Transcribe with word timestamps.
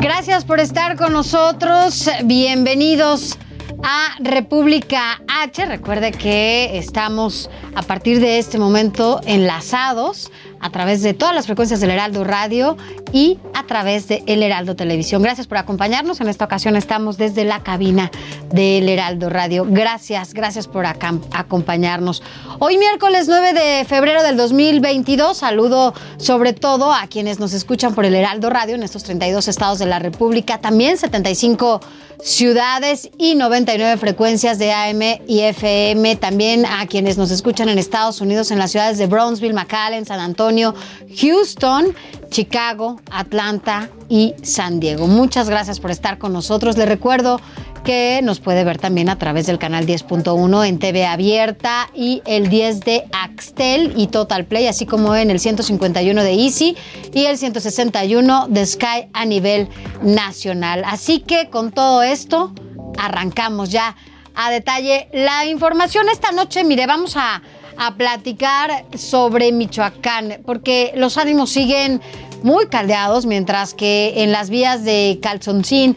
Gracias 0.00 0.44
por 0.44 0.60
estar 0.60 0.96
con 0.96 1.12
nosotros. 1.12 2.08
Bienvenidos 2.24 3.38
a 3.82 4.16
República 4.20 5.22
H. 5.28 5.66
Recuerde 5.66 6.12
que 6.12 6.78
estamos 6.78 7.50
a 7.74 7.82
partir 7.82 8.20
de 8.20 8.38
este 8.38 8.58
momento 8.58 9.20
enlazados 9.24 10.30
a 10.60 10.70
través 10.70 11.02
de 11.02 11.14
todas 11.14 11.34
las 11.34 11.46
frecuencias 11.46 11.80
del 11.80 11.90
Heraldo 11.90 12.24
Radio 12.24 12.76
y 13.12 13.38
a 13.54 13.64
través 13.66 14.08
de 14.08 14.22
El 14.26 14.42
Heraldo 14.42 14.76
Televisión. 14.76 15.22
Gracias 15.22 15.46
por 15.46 15.58
acompañarnos. 15.58 16.20
En 16.20 16.28
esta 16.28 16.44
ocasión 16.44 16.76
estamos 16.76 17.16
desde 17.16 17.44
la 17.44 17.62
cabina 17.62 18.10
del 18.52 18.88
Heraldo 18.88 19.30
Radio. 19.30 19.66
Gracias, 19.68 20.34
gracias 20.34 20.68
por 20.68 20.84
acompañarnos. 20.86 22.22
Hoy 22.58 22.78
miércoles 22.78 23.26
9 23.28 23.52
de 23.52 23.84
febrero 23.84 24.22
del 24.22 24.36
2022, 24.36 25.36
saludo 25.36 25.94
sobre 26.18 26.52
todo 26.52 26.92
a 26.92 27.06
quienes 27.06 27.40
nos 27.40 27.52
escuchan 27.52 27.94
por 27.94 28.04
el 28.04 28.14
Heraldo 28.14 28.50
Radio 28.50 28.74
en 28.74 28.82
estos 28.82 29.02
32 29.04 29.48
estados 29.48 29.78
de 29.78 29.86
la 29.86 29.98
República, 29.98 30.58
también 30.58 30.96
75 30.96 31.80
ciudades 32.22 33.10
y 33.18 33.34
99 33.34 33.96
frecuencias 33.96 34.58
de 34.58 34.72
AM 34.72 35.00
y 35.26 35.40
FM, 35.40 36.16
también 36.16 36.66
a 36.66 36.86
quienes 36.86 37.18
nos 37.18 37.30
escuchan 37.30 37.68
en 37.68 37.78
Estados 37.78 38.20
Unidos 38.20 38.50
en 38.50 38.58
las 38.58 38.70
ciudades 38.70 38.98
de 38.98 39.06
Brownsville, 39.06 39.54
McAllen, 39.54 40.06
San 40.06 40.20
Antonio, 40.20 40.74
Houston, 41.20 41.94
Chicago, 42.30 43.00
Atlanta 43.10 43.90
y 44.08 44.34
San 44.42 44.80
Diego. 44.80 45.06
Muchas 45.06 45.48
gracias 45.48 45.80
por 45.80 45.90
estar 45.90 46.18
con 46.18 46.32
nosotros. 46.32 46.76
Les 46.76 46.88
recuerdo 46.88 47.40
que 47.82 48.20
nos 48.22 48.40
puede 48.40 48.64
ver 48.64 48.78
también 48.78 49.08
a 49.08 49.18
través 49.18 49.46
del 49.46 49.58
canal 49.58 49.86
10.1 49.86 50.66
en 50.66 50.78
TV 50.78 51.06
abierta 51.06 51.88
y 51.94 52.22
el 52.26 52.48
10 52.48 52.80
de 52.80 53.04
Axtel 53.12 53.94
y 53.96 54.08
Total 54.08 54.44
Play, 54.44 54.66
así 54.66 54.86
como 54.86 55.14
en 55.14 55.30
el 55.30 55.40
151 55.40 56.22
de 56.22 56.32
Easy 56.32 56.76
y 57.12 57.24
el 57.24 57.38
161 57.38 58.48
de 58.48 58.66
Sky 58.66 59.08
a 59.12 59.24
nivel 59.24 59.68
nacional. 60.02 60.82
Así 60.84 61.20
que 61.20 61.48
con 61.50 61.72
todo 61.72 62.02
esto 62.02 62.52
arrancamos 62.98 63.70
ya 63.70 63.96
a 64.34 64.50
detalle 64.50 65.08
la 65.12 65.46
información 65.46 66.08
esta 66.08 66.32
noche. 66.32 66.64
Mire, 66.64 66.86
vamos 66.86 67.16
a 67.16 67.42
a 67.82 67.94
platicar 67.94 68.84
sobre 68.94 69.52
Michoacán, 69.52 70.42
porque 70.44 70.92
los 70.96 71.16
ánimos 71.16 71.48
siguen 71.48 72.02
muy 72.42 72.66
caldeados, 72.66 73.26
mientras 73.26 73.74
que 73.74 74.22
en 74.22 74.32
las 74.32 74.50
vías 74.50 74.84
de 74.84 75.18
Calzoncín 75.22 75.96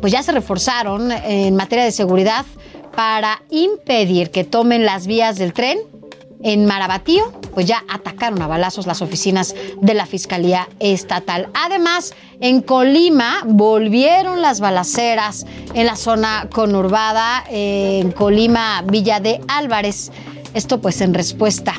pues 0.00 0.12
ya 0.12 0.22
se 0.22 0.32
reforzaron 0.32 1.10
en 1.12 1.56
materia 1.56 1.84
de 1.84 1.92
seguridad 1.92 2.44
para 2.96 3.42
impedir 3.50 4.30
que 4.30 4.44
tomen 4.44 4.84
las 4.84 5.06
vías 5.06 5.36
del 5.36 5.52
tren. 5.52 5.78
En 6.42 6.64
Marabatío, 6.64 7.32
pues 7.52 7.66
ya 7.66 7.84
atacaron 7.86 8.40
a 8.40 8.46
balazos 8.46 8.86
las 8.86 9.02
oficinas 9.02 9.54
de 9.82 9.92
la 9.92 10.06
Fiscalía 10.06 10.70
Estatal. 10.78 11.50
Además, 11.52 12.14
en 12.40 12.62
Colima 12.62 13.42
volvieron 13.44 14.40
las 14.40 14.58
balaceras 14.60 15.44
en 15.74 15.84
la 15.84 15.96
zona 15.96 16.48
conurbada, 16.50 17.44
en 17.50 18.12
Colima, 18.12 18.82
Villa 18.86 19.20
de 19.20 19.42
Álvarez. 19.48 20.12
Esto 20.54 20.80
pues 20.80 21.02
en 21.02 21.12
respuesta 21.12 21.74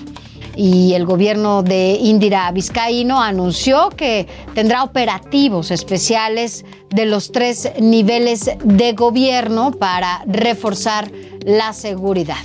y 0.62 0.94
el 0.94 1.08
gobierno 1.08 1.64
de 1.64 1.98
Indira 2.00 2.52
Vizcaíno 2.52 3.20
anunció 3.20 3.90
que 3.90 4.28
tendrá 4.54 4.84
operativos 4.84 5.72
especiales 5.72 6.64
de 6.92 7.08
los 7.08 7.32
tres 7.32 7.72
niveles 7.80 8.48
de 8.64 8.94
gobierno 8.94 9.72
para 9.72 10.24
reforzar 10.28 11.12
la 11.44 11.74
seguridad. 11.74 12.38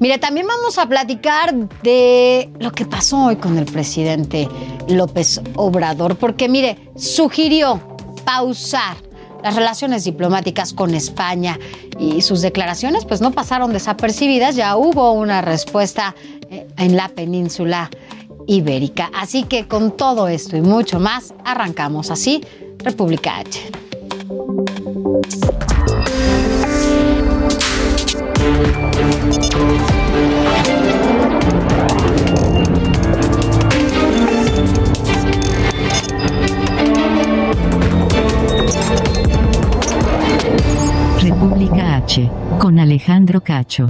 Mire, 0.00 0.18
también 0.18 0.48
vamos 0.48 0.76
a 0.76 0.88
platicar 0.88 1.54
de 1.84 2.50
lo 2.58 2.72
que 2.72 2.84
pasó 2.84 3.26
hoy 3.26 3.36
con 3.36 3.56
el 3.56 3.66
presidente 3.66 4.48
López 4.88 5.40
Obrador, 5.54 6.16
porque 6.16 6.48
mire, 6.48 6.90
sugirió 6.96 7.80
pausar 8.24 8.96
las 9.42 9.54
relaciones 9.54 10.04
diplomáticas 10.04 10.72
con 10.72 10.94
España 10.94 11.58
y 11.98 12.22
sus 12.22 12.40
declaraciones 12.40 13.04
pues 13.04 13.20
no 13.20 13.32
pasaron 13.32 13.72
desapercibidas, 13.72 14.56
ya 14.56 14.76
hubo 14.76 15.12
una 15.12 15.42
respuesta 15.42 16.14
eh, 16.50 16.66
en 16.76 16.96
la 16.96 17.08
península 17.08 17.90
ibérica. 18.46 19.10
Así 19.14 19.44
que 19.44 19.66
con 19.66 19.96
todo 19.96 20.28
esto 20.28 20.56
y 20.56 20.60
mucho 20.60 21.00
más, 21.00 21.34
arrancamos 21.44 22.10
así 22.10 22.42
República 22.78 23.38
H. 23.38 23.60
República 41.42 41.96
H, 41.96 42.30
con 42.60 42.78
Alejandro 42.78 43.40
Cacho. 43.42 43.88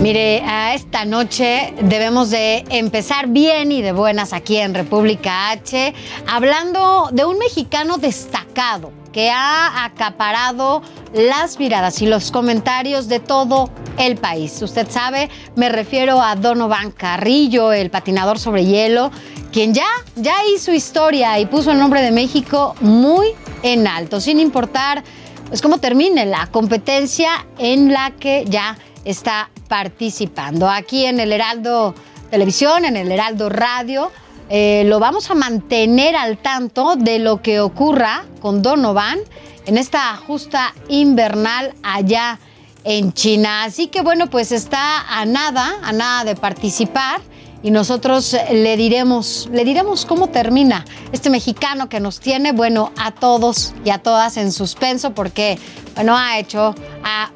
Mire, 0.00 0.44
a 0.44 0.74
esta 0.74 1.04
noche 1.04 1.74
debemos 1.82 2.30
de 2.30 2.64
empezar 2.70 3.26
bien 3.26 3.72
y 3.72 3.82
de 3.82 3.90
buenas 3.90 4.32
aquí 4.32 4.58
en 4.58 4.74
República 4.74 5.50
H, 5.50 5.92
hablando 6.28 7.08
de 7.10 7.24
un 7.24 7.36
mexicano 7.36 7.98
destacado 7.98 8.92
que 9.12 9.28
ha 9.28 9.84
acaparado 9.84 10.82
las 11.12 11.58
miradas 11.58 12.00
y 12.00 12.06
los 12.06 12.30
comentarios 12.30 13.08
de 13.08 13.18
todo 13.18 13.70
el 13.98 14.14
país. 14.14 14.62
Usted 14.62 14.88
sabe, 14.88 15.30
me 15.56 15.68
refiero 15.68 16.22
a 16.22 16.36
Donovan 16.36 16.92
Carrillo, 16.92 17.72
el 17.72 17.90
patinador 17.90 18.38
sobre 18.38 18.64
hielo, 18.64 19.10
quien 19.50 19.74
ya, 19.74 19.88
ya 20.14 20.36
hizo 20.54 20.72
historia 20.72 21.40
y 21.40 21.46
puso 21.46 21.72
el 21.72 21.78
nombre 21.80 22.02
de 22.02 22.12
México 22.12 22.76
muy 22.80 23.34
en 23.62 23.86
alto, 23.86 24.20
sin 24.20 24.38
importar 24.38 25.02
pues, 25.48 25.62
cómo 25.62 25.78
termine 25.78 26.26
la 26.26 26.46
competencia 26.48 27.46
en 27.58 27.92
la 27.92 28.10
que 28.12 28.44
ya 28.48 28.76
está 29.04 29.50
participando. 29.68 30.68
Aquí 30.68 31.06
en 31.06 31.20
el 31.20 31.32
Heraldo 31.32 31.94
Televisión, 32.30 32.84
en 32.84 32.96
el 32.96 33.10
Heraldo 33.10 33.48
Radio, 33.48 34.10
eh, 34.48 34.84
lo 34.86 35.00
vamos 35.00 35.30
a 35.30 35.34
mantener 35.34 36.14
al 36.16 36.38
tanto 36.38 36.96
de 36.96 37.18
lo 37.18 37.42
que 37.42 37.60
ocurra 37.60 38.24
con 38.40 38.62
Donovan 38.62 39.18
en 39.66 39.78
esta 39.78 40.16
justa 40.16 40.72
invernal 40.88 41.74
allá 41.82 42.38
en 42.84 43.12
China. 43.12 43.64
Así 43.64 43.88
que 43.88 44.02
bueno, 44.02 44.28
pues 44.30 44.52
está 44.52 45.00
a 45.08 45.24
nada, 45.24 45.78
a 45.82 45.92
nada 45.92 46.24
de 46.24 46.36
participar 46.36 47.20
y 47.62 47.70
nosotros 47.70 48.36
le 48.52 48.76
diremos, 48.76 49.48
le 49.52 49.64
diremos 49.64 50.04
cómo 50.04 50.28
termina 50.28 50.84
este 51.12 51.30
mexicano 51.30 51.88
que 51.88 52.00
nos 52.00 52.20
tiene, 52.20 52.52
bueno, 52.52 52.92
a 52.96 53.12
todos 53.12 53.74
y 53.84 53.90
a 53.90 53.98
todas 53.98 54.36
en 54.36 54.52
suspenso 54.52 55.12
porque, 55.12 55.58
bueno, 55.94 56.16
ha 56.16 56.38
hecho 56.38 56.74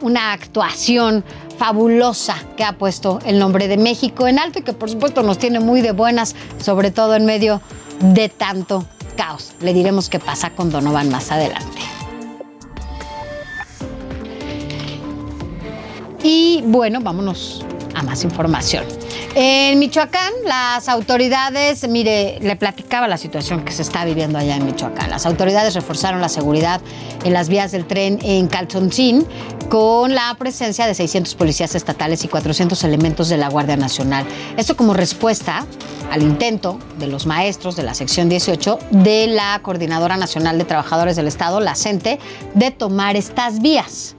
una 0.03 0.32
actuación 0.32 1.25
fabulosa 1.58 2.37
que 2.56 2.64
ha 2.64 2.78
puesto 2.78 3.19
el 3.26 3.38
nombre 3.38 3.69
de 3.69 3.76
México 3.76 4.26
en 4.28 4.38
alto 4.38 4.61
y 4.61 4.62
que 4.62 4.72
por 4.72 4.88
supuesto 4.88 5.22
nos 5.22 5.38
tiene 5.38 5.61
muy 5.61 5.81
de 5.82 5.93
buenas, 5.93 6.34
sobre 6.58 6.90
todo 6.90 7.14
en 7.14 7.26
medio 7.26 7.61
de 8.00 8.28
tanto 8.28 8.87
caos. 9.17 9.52
Le 9.61 9.75
diremos 9.75 10.08
qué 10.08 10.19
pasa 10.19 10.50
con 10.50 10.70
Donovan 10.70 11.11
más 11.11 11.31
adelante. 11.31 11.81
Y 16.22 16.62
bueno, 16.67 17.00
vámonos 17.00 17.64
a 17.94 18.02
más 18.02 18.25
información. 18.25 18.84
En 19.34 19.78
Michoacán, 19.78 20.32
las 20.44 20.88
autoridades, 20.88 21.88
mire, 21.88 22.38
le 22.40 22.56
platicaba 22.56 23.08
la 23.08 23.16
situación 23.16 23.64
que 23.64 23.72
se 23.72 23.82
está 23.82 24.04
viviendo 24.04 24.38
allá 24.38 24.56
en 24.56 24.66
Michoacán. 24.66 25.10
Las 25.10 25.26
autoridades 25.26 25.75
reforzaron 25.75 26.20
la 26.20 26.28
seguridad 26.28 26.81
en 27.25 27.32
las 27.32 27.48
vías 27.48 27.72
del 27.72 27.87
tren 27.87 28.19
en 28.22 28.48
Calzoncín 28.48 29.26
con 29.69 30.14
la 30.14 30.34
presencia 30.38 30.87
de 30.87 30.94
600 30.94 31.34
policías 31.37 31.75
estatales 31.75 32.25
y 32.25 32.28
400 32.28 32.82
elementos 32.84 33.28
de 33.28 33.37
la 33.37 33.48
Guardia 33.48 33.76
Nacional. 33.76 34.26
Esto 34.56 34.76
como 34.76 34.94
respuesta 34.94 35.64
al 36.10 36.22
intento 36.22 36.78
de 36.98 37.06
los 37.06 37.26
maestros 37.26 37.76
de 37.76 37.84
la 37.84 37.94
sección 37.94 38.28
18 38.28 38.78
de 38.90 39.28
la 39.28 39.60
Coordinadora 39.62 40.16
Nacional 40.16 40.58
de 40.58 40.64
Trabajadores 40.64 41.16
del 41.16 41.28
Estado, 41.28 41.60
la 41.60 41.76
CENTE, 41.76 42.19
de 42.54 42.70
tomar 42.72 43.16
estas 43.16 43.60
vías. 43.60 44.16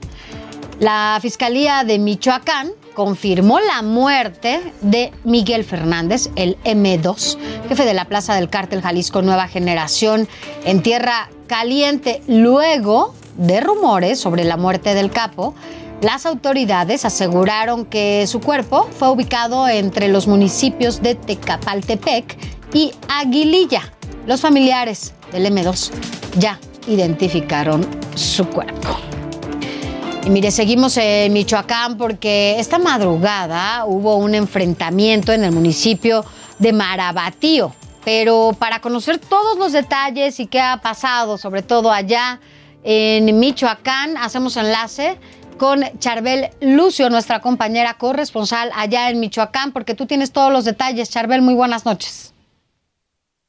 La 0.80 1.18
Fiscalía 1.20 1.84
de 1.84 1.98
Michoacán 1.98 2.72
confirmó 2.94 3.60
la 3.60 3.82
muerte 3.82 4.60
de 4.80 5.12
Miguel 5.24 5.64
Fernández, 5.64 6.30
el 6.36 6.56
M2, 6.64 7.38
jefe 7.68 7.84
de 7.84 7.94
la 7.94 8.06
Plaza 8.06 8.34
del 8.34 8.48
Cártel 8.48 8.82
Jalisco 8.82 9.22
Nueva 9.22 9.48
Generación 9.48 10.28
en 10.64 10.82
Tierra 10.82 11.30
Caliente. 11.46 12.22
Luego 12.26 13.14
de 13.36 13.60
rumores 13.60 14.20
sobre 14.20 14.44
la 14.44 14.56
muerte 14.56 14.94
del 14.94 15.10
capo, 15.10 15.54
las 16.02 16.26
autoridades 16.26 17.04
aseguraron 17.04 17.84
que 17.84 18.26
su 18.26 18.40
cuerpo 18.40 18.88
fue 18.98 19.10
ubicado 19.10 19.68
entre 19.68 20.08
los 20.08 20.26
municipios 20.26 21.00
de 21.00 21.14
Tecapaltepec 21.14 22.36
y 22.74 22.92
Aguililla. 23.08 23.82
Los 24.26 24.40
familiares 24.40 25.14
del 25.30 25.46
M2 25.46 25.90
ya 26.38 26.58
identificaron 26.88 27.86
su 28.14 28.46
cuerpo. 28.46 29.11
Y 30.24 30.30
mire, 30.30 30.52
seguimos 30.52 30.96
en 30.98 31.32
Michoacán 31.32 31.98
porque 31.98 32.54
esta 32.60 32.78
madrugada 32.78 33.84
hubo 33.86 34.16
un 34.16 34.36
enfrentamiento 34.36 35.32
en 35.32 35.42
el 35.42 35.50
municipio 35.50 36.24
de 36.60 36.72
Marabatío. 36.72 37.74
Pero 38.04 38.52
para 38.56 38.80
conocer 38.80 39.18
todos 39.18 39.58
los 39.58 39.72
detalles 39.72 40.38
y 40.38 40.46
qué 40.46 40.60
ha 40.60 40.76
pasado, 40.76 41.38
sobre 41.38 41.62
todo 41.62 41.90
allá 41.90 42.38
en 42.84 43.36
Michoacán, 43.40 44.16
hacemos 44.16 44.56
enlace 44.56 45.18
con 45.58 45.82
Charbel 45.98 46.50
Lucio, 46.60 47.10
nuestra 47.10 47.40
compañera 47.40 47.94
corresponsal 47.94 48.70
allá 48.76 49.10
en 49.10 49.18
Michoacán, 49.18 49.72
porque 49.72 49.94
tú 49.94 50.06
tienes 50.06 50.32
todos 50.32 50.52
los 50.52 50.64
detalles. 50.64 51.10
Charbel, 51.10 51.42
muy 51.42 51.54
buenas 51.54 51.84
noches. 51.84 52.32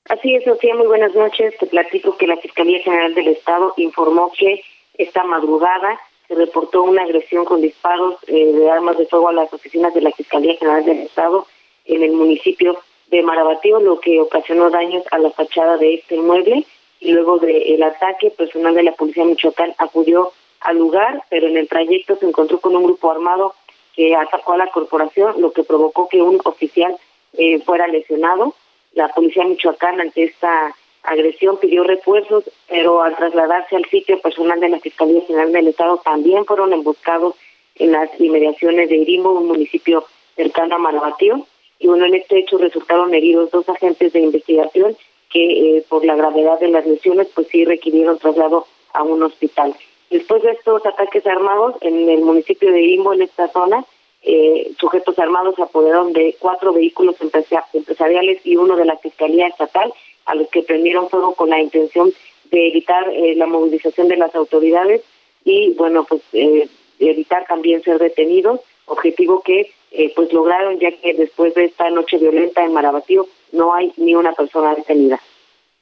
Así 0.09 0.35
es, 0.35 0.43
Sofía, 0.43 0.73
muy 0.75 0.87
buenas 0.87 1.13
noches. 1.13 1.53
Te 1.59 1.67
platico 1.67 2.17
que 2.17 2.25
la 2.25 2.37
Fiscalía 2.37 2.79
General 2.83 3.13
del 3.13 3.27
Estado 3.27 3.73
informó 3.77 4.31
que 4.35 4.61
esta 4.97 5.23
madrugada 5.23 5.99
se 6.27 6.35
reportó 6.35 6.83
una 6.83 7.03
agresión 7.03 7.45
con 7.45 7.61
disparos 7.61 8.15
eh, 8.27 8.51
de 8.53 8.69
armas 8.69 8.97
de 8.97 9.05
fuego 9.07 9.29
a 9.29 9.33
las 9.33 9.51
oficinas 9.53 9.93
de 9.93 10.01
la 10.01 10.11
Fiscalía 10.11 10.55
General 10.55 10.85
del 10.85 10.99
Estado 11.01 11.45
en 11.85 12.03
el 12.03 12.13
municipio 12.13 12.79
de 13.07 13.21
Marabatío, 13.21 13.79
lo 13.79 13.99
que 13.99 14.19
ocasionó 14.19 14.69
daños 14.69 15.03
a 15.11 15.19
la 15.19 15.31
fachada 15.31 15.77
de 15.77 15.95
este 15.95 16.15
inmueble. 16.15 16.65
Y 16.99 17.11
luego 17.11 17.37
del 17.37 17.83
ataque, 17.83 18.31
personal 18.31 18.75
de 18.75 18.83
la 18.83 18.93
Policía 18.93 19.25
Michoacán 19.25 19.75
acudió 19.77 20.31
al 20.61 20.77
lugar, 20.77 21.21
pero 21.29 21.47
en 21.47 21.57
el 21.57 21.67
trayecto 21.67 22.15
se 22.15 22.25
encontró 22.25 22.61
con 22.61 22.75
un 22.75 22.83
grupo 22.83 23.11
armado 23.11 23.55
que 23.93 24.15
atacó 24.15 24.53
a 24.53 24.57
la 24.57 24.71
corporación, 24.71 25.41
lo 25.41 25.51
que 25.51 25.63
provocó 25.63 26.07
que 26.07 26.21
un 26.21 26.39
oficial 26.45 26.95
eh, 27.33 27.59
fuera 27.59 27.87
lesionado. 27.87 28.55
La 28.93 29.09
Policía 29.09 29.43
Michoacán, 29.43 29.99
ante 29.99 30.23
esta 30.23 30.73
agresión 31.03 31.57
pidió 31.57 31.83
refuerzos, 31.83 32.43
pero 32.67 33.01
al 33.01 33.15
trasladarse 33.15 33.75
al 33.75 33.85
sitio 33.85 34.19
personal 34.19 34.59
de 34.59 34.69
la 34.69 34.79
Fiscalía 34.79 35.21
General 35.27 35.51
del 35.51 35.67
Estado 35.67 36.01
también 36.03 36.45
fueron 36.45 36.73
emboscados 36.73 37.35
en 37.75 37.91
las 37.91 38.09
inmediaciones 38.19 38.89
de 38.89 38.97
Irimbo, 38.97 39.31
un 39.31 39.47
municipio 39.47 40.05
cercano 40.35 40.75
a 40.75 40.79
Marabatío. 40.79 41.45
Y 41.79 41.87
bueno, 41.87 42.05
en 42.05 42.15
este 42.15 42.39
hecho 42.39 42.57
resultaron 42.57 43.13
heridos 43.13 43.51
dos 43.51 43.67
agentes 43.67 44.13
de 44.13 44.21
investigación 44.21 44.95
que 45.29 45.77
eh, 45.77 45.85
por 45.89 46.05
la 46.05 46.15
gravedad 46.15 46.59
de 46.59 46.69
las 46.69 46.85
lesiones 46.85 47.27
pues 47.33 47.47
sí 47.47 47.65
requirieron 47.65 48.19
traslado 48.19 48.67
a 48.93 49.03
un 49.03 49.23
hospital. 49.23 49.75
Después 50.09 50.43
de 50.43 50.51
estos 50.51 50.85
ataques 50.85 51.25
armados 51.25 51.75
en 51.81 52.07
el 52.07 52.21
municipio 52.21 52.71
de 52.71 52.81
Irimbo, 52.81 53.13
en 53.13 53.23
esta 53.23 53.47
zona, 53.49 53.83
eh, 54.21 54.71
sujetos 54.79 55.17
armados 55.19 55.59
apoderaron 55.59 56.13
de 56.13 56.35
cuatro 56.39 56.71
vehículos 56.71 57.15
empresariales 57.19 58.45
y 58.45 58.55
uno 58.55 58.77
de 58.77 58.85
la 58.85 58.97
Fiscalía 58.97 59.47
Estatal 59.47 59.91
a 60.25 60.35
los 60.35 60.47
que 60.49 60.63
prendieron 60.63 61.09
fuego 61.09 61.35
con 61.35 61.49
la 61.49 61.59
intención 61.59 62.13
de 62.51 62.67
evitar 62.67 63.09
eh, 63.09 63.35
la 63.35 63.47
movilización 63.47 64.07
de 64.07 64.17
las 64.17 64.33
autoridades 64.35 65.01
y, 65.43 65.73
bueno, 65.73 66.05
pues 66.05 66.21
eh, 66.33 66.67
evitar 66.99 67.45
también 67.47 67.81
ser 67.83 67.99
detenidos, 67.99 68.61
objetivo 68.85 69.41
que 69.41 69.71
eh, 69.91 70.11
pues 70.15 70.31
lograron 70.33 70.79
ya 70.79 70.91
que 70.91 71.13
después 71.13 71.53
de 71.55 71.65
esta 71.65 71.89
noche 71.89 72.17
violenta 72.17 72.63
en 72.63 72.73
Marabatío 72.73 73.27
no 73.51 73.73
hay 73.73 73.91
ni 73.97 74.15
una 74.15 74.33
persona 74.33 74.75
detenida. 74.75 75.19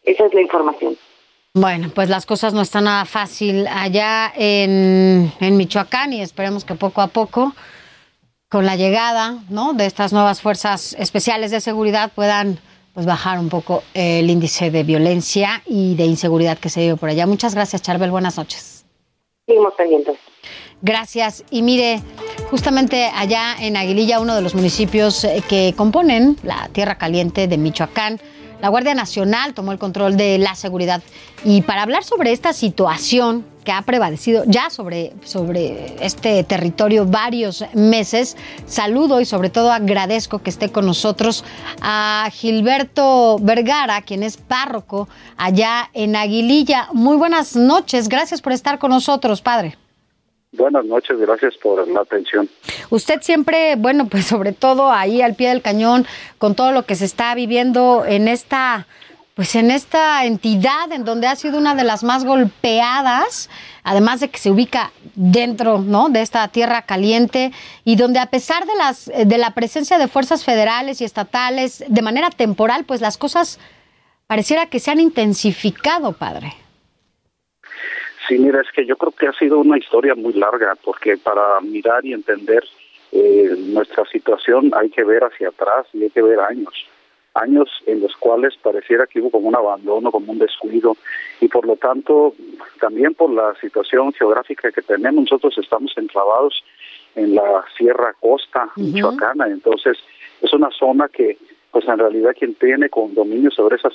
Esa 0.04 0.26
es 0.26 0.34
la 0.34 0.42
información. 0.42 0.98
Bueno, 1.54 1.90
pues 1.94 2.10
las 2.10 2.26
cosas 2.26 2.54
no 2.54 2.62
están 2.62 2.86
nada 2.86 3.06
fácil 3.06 3.68
allá 3.68 4.32
en, 4.36 5.32
en 5.40 5.58
Michoacán 5.58 6.14
y 6.14 6.22
esperemos 6.22 6.64
que 6.64 6.76
poco 6.76 7.02
a 7.02 7.08
poco 7.08 7.54
con 8.50 8.66
la 8.66 8.76
llegada 8.76 9.40
¿no? 9.50 9.74
de 9.74 9.86
estas 9.86 10.14
nuevas 10.14 10.42
fuerzas 10.42 10.94
especiales 10.98 11.52
de 11.52 11.62
seguridad 11.62 12.12
puedan 12.14 12.60
pues 12.94 13.06
bajar 13.06 13.40
un 13.40 13.50
poco 13.50 13.84
el 13.94 14.30
índice 14.30 14.72
de 14.72 14.84
violencia 14.84 15.62
y 15.66 15.96
de 15.96 16.06
inseguridad 16.06 16.58
que 16.58 16.70
se 16.70 16.82
vive 16.82 16.98
por 16.98 17.10
allá. 17.10 17.26
Muchas 17.26 17.56
gracias, 17.56 17.82
Charbel. 17.82 18.12
Buenas 18.12 18.38
noches. 18.38 18.86
Seguimos 19.46 19.74
pendientes. 19.76 20.18
Gracias. 20.82 21.44
Y 21.52 21.62
mire, 21.62 22.02
justamente 22.50 23.06
allá 23.16 23.56
en 23.60 23.78
Aguililla, 23.78 24.20
uno 24.20 24.36
de 24.36 24.42
los 24.42 24.56
municipios 24.56 25.24
eh, 25.24 25.44
que 25.48 25.74
componen 25.78 26.38
la 26.44 26.70
Tierra 26.70 26.98
Caliente 26.98 27.48
de 27.48 27.58
Michoacán, 27.58 28.20
la 28.62 28.70
Guardia 28.70 28.94
Nacional 28.94 29.54
tomó 29.54 29.72
el 29.72 29.80
control 29.80 30.18
de 30.18 30.38
la 30.38 30.56
seguridad. 30.56 31.02
Y 31.44 31.62
para 31.62 31.84
hablar 31.84 32.04
sobre 32.04 32.32
esta 32.32 32.54
situación 32.54 33.46
que 33.64 33.72
ha 33.72 33.82
prevalecido 33.82 34.44
ya 34.46 34.70
sobre, 34.70 35.14
sobre 35.24 35.96
este 36.04 36.44
territorio 36.44 37.06
varios 37.06 37.64
meses, 37.74 38.38
saludo 38.66 39.22
y 39.22 39.26
sobre 39.26 39.50
todo 39.50 39.72
agradezco 39.72 40.40
que 40.40 40.50
esté 40.50 40.72
con 40.72 40.86
nosotros 40.86 41.44
a 41.82 42.28
Gilberto 42.32 43.38
Vergara, 43.40 44.02
quien 44.02 44.24
es 44.24 44.38
párroco 44.38 45.08
allá 45.38 45.90
en 45.94 46.16
Aguililla. 46.16 46.88
Muy 46.94 47.18
buenas 47.18 47.56
noches, 47.56 48.10
gracias 48.10 48.42
por 48.42 48.54
estar 48.54 48.80
con 48.80 48.92
nosotros, 48.92 49.42
padre. 49.42 49.78
Buenas 50.54 50.84
noches, 50.84 51.18
gracias 51.18 51.56
por 51.58 51.88
la 51.88 52.02
atención. 52.02 52.50
Usted 52.90 53.22
siempre, 53.22 53.76
bueno, 53.78 54.08
pues 54.10 54.26
sobre 54.26 54.52
todo 54.52 54.92
ahí 54.92 55.22
al 55.22 55.36
pie 55.36 55.48
del 55.48 55.62
cañón, 55.62 56.06
con 56.38 56.56
todo 56.56 56.74
lo 56.74 56.84
que 56.84 56.96
se 56.96 57.06
está 57.06 57.34
viviendo 57.36 58.04
en 58.06 58.28
esta, 58.28 58.86
pues 59.36 59.56
en 59.56 59.72
esta 59.72 60.26
entidad 60.26 60.92
en 60.92 61.06
donde 61.06 61.28
ha 61.28 61.36
sido 61.36 61.58
una 61.58 61.74
de 61.76 61.84
las 61.84 62.04
más 62.04 62.26
golpeadas, 62.26 63.50
además 63.84 64.20
de 64.20 64.30
que 64.30 64.38
se 64.38 64.52
ubica 64.52 64.92
dentro, 65.16 65.80
¿no? 65.80 66.10
De 66.10 66.22
esta 66.22 66.48
tierra 66.50 66.84
caliente 66.84 67.52
y 67.86 67.96
donde 67.96 68.20
a 68.20 68.28
pesar 68.28 68.66
de 68.66 68.76
las 68.76 69.06
de 69.06 69.38
la 69.38 69.52
presencia 69.52 69.98
de 69.98 70.08
fuerzas 70.08 70.44
federales 70.44 71.02
y 71.02 71.06
estatales 71.06 71.84
de 71.88 72.02
manera 72.02 72.30
temporal, 72.30 72.84
pues 72.86 73.02
las 73.02 73.18
cosas 73.18 73.60
pareciera 74.28 74.68
que 74.68 74.80
se 74.80 74.92
han 74.92 75.00
intensificado, 75.00 76.14
padre. 76.14 76.54
Sí, 78.28 78.38
mira, 78.38 78.62
es 78.62 78.72
que 78.74 78.86
yo 78.86 78.96
creo 78.96 79.12
que 79.12 79.28
ha 79.28 79.34
sido 79.34 79.60
una 79.60 79.78
historia 79.78 80.16
muy 80.16 80.34
larga, 80.34 80.76
porque 80.84 81.18
para 81.18 81.60
mirar 81.60 82.06
y 82.06 82.14
entender 82.14 82.64
eh, 83.12 83.56
nuestra 83.58 84.06
situación 84.06 84.72
hay 84.80 84.90
que 84.90 85.04
ver 85.04 85.24
hacia 85.24 85.50
atrás 85.50 85.86
y 85.94 86.04
hay 86.04 86.10
que 86.12 86.22
ver 86.22 86.40
años, 86.40 86.74
años 87.34 87.70
en 87.86 88.02
los 88.02 88.16
cuales 88.18 88.56
pareciera 88.62 89.08
que 89.08 89.22
hubo 89.22 89.32
como 89.32 89.48
un 89.48 89.56
abandono, 89.56 90.12
como 90.12 90.32
un 90.32 90.40
descuido, 90.40 90.98
y 91.40 91.48
por 91.48 91.66
lo 91.66 91.76
tanto, 91.76 92.34
también 92.80 93.14
por 93.14 93.32
la 93.32 93.56
situación 93.62 94.12
geográfica 94.14 94.72
que 94.72 94.82
tenemos, 94.82 95.24
nosotros 95.24 95.58
estamos 95.58 95.94
enclavados 95.98 96.64
en 97.16 97.36
la 97.36 97.64
Sierra 97.78 98.14
Costa 98.20 98.70
Michoacana, 98.76 99.48
entonces 99.48 99.98
es 100.42 100.54
una 100.54 100.70
zona 100.72 101.08
que, 101.08 101.38
pues 101.72 101.88
en 101.88 102.00
realidad 102.00 102.36
quien 102.38 102.56
tiene 102.56 102.90
condominio 102.90 103.52
sobre 103.52 103.78
esas, 103.78 103.94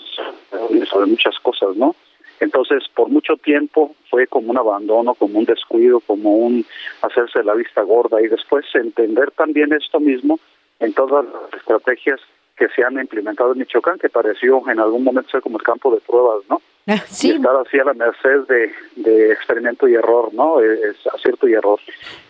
sobre 0.91 1.07
muchas 1.07 1.39
cosas, 1.41 1.77
¿no? 1.77 1.95
Entonces, 2.41 2.85
por 2.95 3.09
mucho 3.09 3.37
tiempo 3.37 3.95
fue 4.11 4.27
como 4.27 4.51
un 4.51 4.59
abandono, 4.59 5.15
como 5.15 5.39
un 5.39 5.47
descuido, 5.47 6.01
como 6.01 6.37
un 6.37 6.67
hacerse 7.01 7.43
la 7.43 7.55
vista 7.55 7.83
gorda 7.83 8.21
y 8.21 8.29
después 8.29 8.67
entender 8.75 9.31
también 9.31 9.73
esto 9.73 10.01
mismo 10.01 10.39
en 10.81 10.93
todas 10.93 11.25
las 11.25 11.55
estrategias 11.55 12.21
que 12.57 12.69
se 12.69 12.83
han 12.83 12.99
implementado 12.99 13.53
en 13.53 13.59
Michoacán, 13.59 13.99
que 13.99 14.09
pareció 14.09 14.63
en 14.69 14.81
algún 14.81 15.05
momento 15.05 15.31
ser 15.31 15.43
como 15.43 15.59
el 15.59 15.65
campo 15.65 15.95
de 15.95 16.01
pruebas, 16.01 16.43
¿no? 16.49 16.63
Ah, 16.87 17.03
sí. 17.07 17.33
Y 17.33 17.37
estar 17.37 17.57
así 17.57 17.79
a 17.79 17.85
la 17.85 17.95
merced 17.95 18.47
de, 18.49 18.73
de 18.97 19.33
experimento 19.33 19.89
y 19.89 19.95
error, 19.95 20.33
¿no? 20.33 20.61
Es 20.61 20.97
acierto 21.13 21.49
y 21.49 21.55
error. 21.55 21.81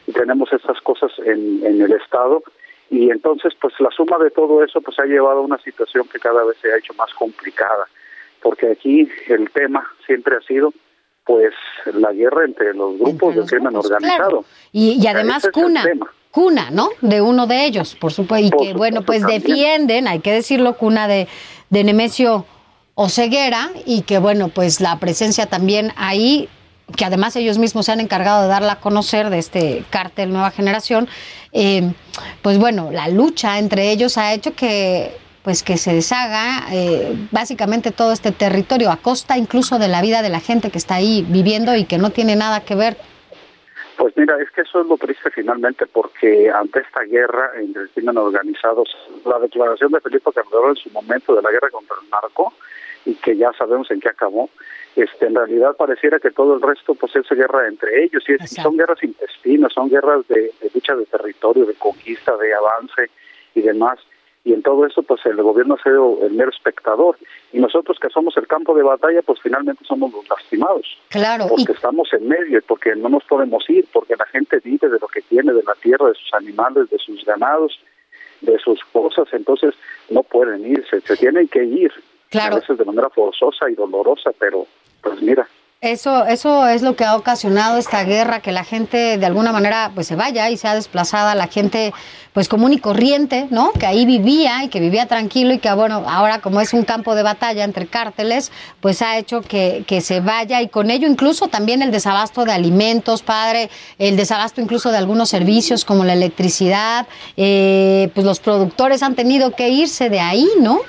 Y 0.07 0.13
tenemos 0.13 0.53
estas 0.53 0.81
cosas 0.81 1.13
en, 1.25 1.65
en 1.65 1.81
el 1.83 1.93
Estado 1.93 2.43
y 2.91 3.11
entonces, 3.11 3.53
pues 3.61 3.75
la 3.81 3.91
suma 3.91 4.19
de 4.19 4.31
todo 4.31 4.63
eso, 4.65 4.81
pues 4.81 4.99
ha 4.99 5.05
llevado 5.05 5.39
a 5.39 5.43
una 5.43 5.59
situación 5.59 6.07
que 6.09 6.19
cada 6.19 6.45
vez 6.45 6.57
se 6.63 6.73
ha 6.73 6.79
hecho 6.79 6.95
más 6.95 7.13
complicada 7.15 7.87
porque 8.47 8.71
aquí 8.71 9.09
el 9.29 9.51
tema 9.51 9.85
siempre 10.07 10.37
ha 10.37 10.41
sido 10.43 10.73
pues 11.25 11.53
la 11.93 12.13
guerra 12.13 12.45
entre 12.45 12.73
los 12.75 12.97
grupos 12.97 13.35
del 13.35 13.47
crimen 13.47 13.75
organizado. 13.75 14.45
Y, 14.71 15.05
además 15.09 15.49
cuna, 15.53 15.85
cuna, 16.37 16.69
¿no? 16.71 16.91
De 17.01 17.23
uno 17.23 17.47
de 17.47 17.65
ellos, 17.65 17.97
por 17.99 18.13
supuesto, 18.13 18.47
y 18.47 18.51
que 18.51 18.75
bueno, 18.75 19.01
pues 19.01 19.27
defienden, 19.27 20.07
hay 20.07 20.19
que 20.19 20.31
decirlo, 20.31 20.77
cuna 20.77 21.09
de, 21.09 21.29
de 21.71 21.83
Nemesio 21.83 22.45
Oceguera, 22.95 23.71
y 23.87 24.03
que 24.03 24.19
bueno, 24.19 24.49
pues 24.51 24.83
la 24.83 24.99
presencia 24.99 25.47
también 25.47 25.95
ahí 25.97 26.51
que 26.95 27.07
además 27.07 27.37
ellos 27.37 27.57
mismos 27.57 27.87
se 27.87 27.93
han 27.93 28.01
encargado 28.01 28.43
de 28.43 28.49
darla 28.49 28.73
a 28.73 28.81
conocer 28.81 29.31
de 29.31 29.39
este 29.39 29.85
cártel 29.89 30.31
Nueva 30.31 30.51
Generación, 30.51 31.09
eh, 31.53 31.95
pues 32.43 32.59
bueno, 32.59 32.91
la 32.91 33.09
lucha 33.09 33.59
entre 33.59 33.91
ellos 33.91 34.19
ha 34.19 34.35
hecho 34.35 34.55
que 34.55 35.17
pues 35.43 35.63
que 35.63 35.79
se 35.79 35.95
deshaga 35.95 36.67
eh, 36.71 37.17
básicamente 37.31 37.93
todo 37.93 38.13
este 38.13 38.31
territorio 38.31 38.91
a 38.91 38.99
costa 38.99 39.39
incluso 39.39 39.79
de 39.79 39.89
la 39.89 40.03
vida 40.03 40.21
de 40.21 40.29
la 40.29 40.41
gente 40.41 40.71
que 40.71 40.77
está 40.77 40.97
ahí 40.97 41.25
viviendo 41.27 41.75
y 41.75 41.85
que 41.85 41.97
no 41.97 42.11
tiene 42.11 42.37
nada 42.37 42.61
que 42.61 42.75
ver. 42.75 42.99
Pues 43.97 44.15
mira, 44.17 44.37
es 44.41 44.51
que 44.51 44.61
eso 44.61 44.81
es 44.81 44.87
lo 44.87 44.99
triste 44.99 45.31
finalmente, 45.31 45.87
porque 45.87 46.51
ante 46.51 46.81
esta 46.81 47.03
guerra 47.03 47.53
entre 47.57 47.83
el 47.83 47.91
crimen 47.91 48.19
organizado, 48.19 48.85
la 49.25 49.39
declaración 49.39 49.93
de 49.93 50.01
Felipe 50.01 50.31
Calderón 50.35 50.71
en 50.71 50.77
su 50.77 50.91
momento 50.91 51.35
de 51.35 51.43
la 51.43 51.51
guerra 51.51 51.71
contra 51.71 51.97
el 52.03 52.11
narco, 52.11 52.53
y 53.07 53.15
que 53.15 53.37
ya 53.37 53.53
sabemos 53.53 53.91
en 53.91 54.01
qué 54.01 54.09
acabó, 54.09 54.51
este, 54.97 55.27
en 55.27 55.35
realidad 55.35 55.77
pareciera 55.77 56.19
que 56.19 56.31
todo 56.31 56.57
el 56.57 56.63
resto 56.63 56.95
pues 56.95 57.15
es 57.17 57.29
guerra 57.29 57.69
entre 57.69 58.05
ellos, 58.05 58.23
y, 58.29 58.33
es, 58.35 58.53
y 58.53 58.57
son 58.57 58.77
guerras 58.77 59.03
intestinas, 59.03 59.73
son 59.73 59.89
guerras 59.89 60.27
de, 60.29 60.53
de 60.61 60.71
lucha 60.75 60.95
de 60.95 61.07
territorio, 61.07 61.65
de 61.65 61.75
conquista, 61.75 62.37
de 62.37 62.53
avance 62.53 63.11
y 63.55 63.63
demás 63.63 63.99
y 64.47 64.53
en 64.53 64.63
todo 64.63 64.87
eso 64.87 65.03
pues 65.03 65.21
el 65.27 65.43
gobierno 65.43 65.75
ha 65.75 65.83
sido 65.83 66.21
el 66.23 66.33
mero 66.33 66.51
espectador. 66.51 67.19
Y 67.53 67.59
nosotros 67.59 67.99
que 68.01 68.09
somos 68.11 68.37
el 68.37 68.47
campo 68.47 68.77
de 68.77 68.85
batalla 68.85 69.21
pues 69.23 69.41
finalmente 69.43 69.85
somos 69.85 70.13
los 70.13 70.27
lastimados. 70.29 70.87
Claro, 71.09 71.49
porque 71.49 71.73
y 71.73 71.75
estamos 71.75 72.13
en 72.13 72.29
medio 72.29 72.59
y 72.59 72.61
porque 72.61 72.95
no 72.95 73.09
nos 73.09 73.25
podemos 73.25 73.69
ir 73.69 73.85
porque 73.93 74.15
la 74.17 74.25
gente 74.27 74.61
vive 74.63 74.89
de 74.89 75.01
lo 75.01 75.09
que 75.09 75.21
tiene 75.23 75.53
de 75.53 75.65
la 75.65 75.75
tierra 75.75 76.07
de 76.07 76.15
sus 76.15 76.33
animales 76.35 76.89
de 76.91 76.99
sus 76.99 77.25
ganados 77.25 77.77
de 78.41 78.57
sus 78.61 78.79
cosas. 78.93 79.27
Entonces 79.33 79.75
no 80.11 80.23
pueden 80.23 80.65
irse. 80.65 81.01
Se 81.01 81.17
tienen 81.17 81.49
que 81.49 81.65
ir 81.65 81.93
Claro. 82.31 82.57
a 82.57 82.61
veces 82.61 82.79
de 82.79 82.85
manera 82.85 83.11
forzosa 83.11 83.69
y 83.69 83.75
dolorosa 83.75 84.31
pero 84.39 84.65
pues 85.03 85.21
mira 85.23 85.49
Eso, 85.83 86.25
eso 86.25 86.67
es 86.69 86.81
lo 86.81 86.97
que 86.97 87.05
ha 87.05 87.15
ocasionado 87.17 87.77
esta 87.77 88.03
guerra, 88.03 88.41
que 88.41 88.51
la 88.51 88.65
gente 88.65 89.19
de 89.19 89.27
alguna 89.27 89.53
manera 89.53 89.93
pues 89.95 90.07
se 90.07 90.17
vaya 90.17 90.49
y 90.49 90.57
sea 90.57 90.75
desplazada, 90.75 91.35
la 91.35 91.49
gente 91.49 91.93
pues 92.33 92.49
común 92.49 92.73
y 92.73 92.79
corriente, 92.79 93.47
¿no? 93.51 93.73
Que 93.73 93.85
ahí 93.85 94.07
vivía 94.07 94.65
y 94.65 94.69
que 94.69 94.81
vivía 94.81 95.05
tranquilo 95.05 95.53
y 95.53 95.59
que 95.59 95.71
bueno, 95.75 96.03
ahora 96.09 96.41
como 96.41 96.63
es 96.63 96.73
un 96.73 96.85
campo 96.85 97.15
de 97.15 97.23
batalla 97.23 97.63
entre 97.63 97.87
cárteles, 97.87 98.53
pues 98.81 99.03
ha 99.03 99.19
hecho 99.19 99.43
que, 99.43 99.85
que 99.87 100.01
se 100.01 100.21
vaya 100.21 100.63
y 100.63 100.69
con 100.69 100.91
ello 100.91 101.07
incluso 101.07 101.49
también 101.49 101.83
el 101.83 101.91
desabasto 101.91 102.47
de 102.47 102.53
alimentos, 102.53 103.23
padre, 103.23 103.69
el 103.99 104.17
desabasto 104.17 104.63
incluso 104.63 104.91
de 104.91 104.97
algunos 104.97 105.29
servicios 105.29 105.85
como 105.85 106.05
la 106.05 106.15
electricidad, 106.15 107.07
eh, 107.37 108.11
pues 108.15 108.25
los 108.25 108.41
productores 108.41 109.03
han 109.03 109.15
tenido 109.15 109.51
que 109.51 109.69
irse 109.69 110.09
de 110.09 110.21
ahí, 110.21 110.49
¿no? 110.59 110.81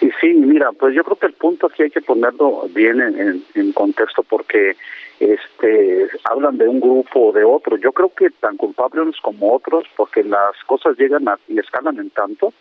Y 0.00 0.10
sí, 0.20 0.34
mira, 0.34 0.72
pues 0.72 0.94
yo 0.94 1.02
creo 1.04 1.16
que 1.16 1.26
el 1.26 1.32
punto 1.34 1.66
aquí 1.66 1.82
hay 1.84 1.90
que 1.90 2.00
ponerlo 2.00 2.62
bien 2.74 3.00
en, 3.00 3.18
en- 3.20 3.44
en 3.54 3.72
contexto 3.72 4.22
porque 4.22 4.76
este 5.20 6.08
hablan 6.24 6.58
de 6.58 6.68
un 6.68 6.80
grupo 6.80 7.28
o 7.28 7.32
de 7.32 7.44
otro. 7.44 7.76
Yo 7.76 7.92
creo 7.92 8.12
que 8.14 8.30
tan 8.30 8.56
culpables 8.56 9.02
unos 9.02 9.20
como 9.20 9.54
otros 9.54 9.84
porque 9.96 10.22
las 10.22 10.54
cosas 10.66 10.96
llegan 10.98 11.28
a, 11.28 11.38
y 11.48 11.58
escalan 11.58 11.98
en 11.98 12.10
tanto 12.10 12.52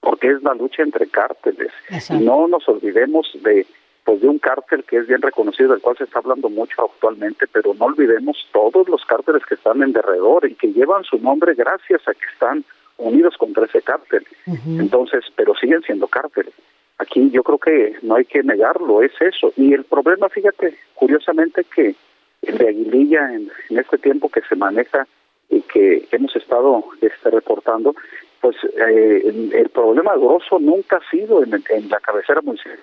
porque 0.00 0.28
es 0.28 0.42
la 0.42 0.54
lucha 0.54 0.82
entre 0.82 1.06
cárteles. 1.08 1.72
Exacto. 1.90 2.22
No 2.22 2.48
nos 2.48 2.68
olvidemos 2.68 3.26
de 3.42 3.66
pues 4.04 4.20
de 4.20 4.28
un 4.28 4.38
cártel 4.38 4.84
que 4.84 4.98
es 4.98 5.08
bien 5.08 5.20
reconocido, 5.20 5.72
del 5.72 5.80
cual 5.80 5.96
se 5.96 6.04
está 6.04 6.20
hablando 6.20 6.48
mucho 6.48 6.80
actualmente, 6.84 7.46
pero 7.50 7.74
no 7.74 7.86
olvidemos 7.86 8.36
todos 8.52 8.88
los 8.88 9.04
cárteles 9.04 9.44
que 9.46 9.54
están 9.56 9.82
en 9.82 9.92
derredor 9.92 10.48
y 10.48 10.54
que 10.54 10.68
llevan 10.72 11.02
su 11.02 11.18
nombre 11.18 11.54
gracias 11.54 12.06
a 12.06 12.14
que 12.14 12.26
están 12.32 12.62
unidos 12.98 13.36
contra 13.36 13.66
ese 13.66 13.82
cártel. 13.82 14.26
Entonces, 14.66 15.24
pero 15.34 15.54
siguen 15.54 15.82
siendo 15.82 16.06
cárteles. 16.08 16.54
Aquí 16.98 17.30
yo 17.30 17.42
creo 17.42 17.58
que 17.58 17.96
no 18.02 18.14
hay 18.16 18.24
que 18.24 18.42
negarlo, 18.42 19.02
es 19.02 19.12
eso. 19.20 19.52
Y 19.56 19.74
el 19.74 19.84
problema, 19.84 20.28
fíjate, 20.28 20.76
curiosamente 20.94 21.64
que 21.64 21.94
el 22.42 22.58
de 22.58 22.68
Aguililla 22.68 23.34
en, 23.34 23.50
en 23.68 23.78
este 23.78 23.98
tiempo 23.98 24.30
que 24.30 24.40
se 24.48 24.56
maneja 24.56 25.06
y 25.50 25.60
que 25.62 26.08
hemos 26.10 26.34
estado 26.36 26.84
este, 27.00 27.30
reportando, 27.30 27.94
pues 28.40 28.56
eh, 28.64 29.22
el, 29.24 29.52
el 29.52 29.68
problema 29.68 30.14
grosso 30.16 30.58
nunca 30.58 30.96
ha 30.96 31.10
sido 31.10 31.42
en, 31.42 31.62
en 31.70 31.88
la 31.88 32.00
cabecera 32.00 32.40
municipal, 32.42 32.78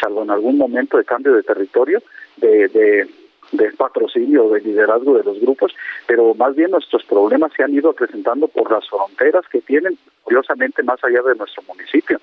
salvo 0.00 0.22
en 0.22 0.30
algún 0.30 0.56
momento 0.56 0.96
de 0.96 1.04
cambio 1.04 1.34
de 1.34 1.42
territorio, 1.42 2.02
de, 2.36 2.68
de, 2.68 3.08
de 3.52 3.70
patrocinio, 3.72 4.50
de 4.50 4.60
liderazgo 4.60 5.16
de 5.16 5.24
los 5.24 5.40
grupos, 5.40 5.74
pero 6.06 6.34
más 6.34 6.54
bien 6.54 6.70
nuestros 6.70 7.04
problemas 7.04 7.52
se 7.56 7.62
han 7.62 7.74
ido 7.74 7.92
presentando 7.92 8.48
por 8.48 8.70
las 8.70 8.88
fronteras 8.88 9.44
que 9.50 9.60
tienen, 9.60 9.98
curiosamente, 10.22 10.82
más 10.82 11.02
allá 11.04 11.22
de 11.22 11.34
nuestro 11.34 11.62
municipio. 11.68 12.20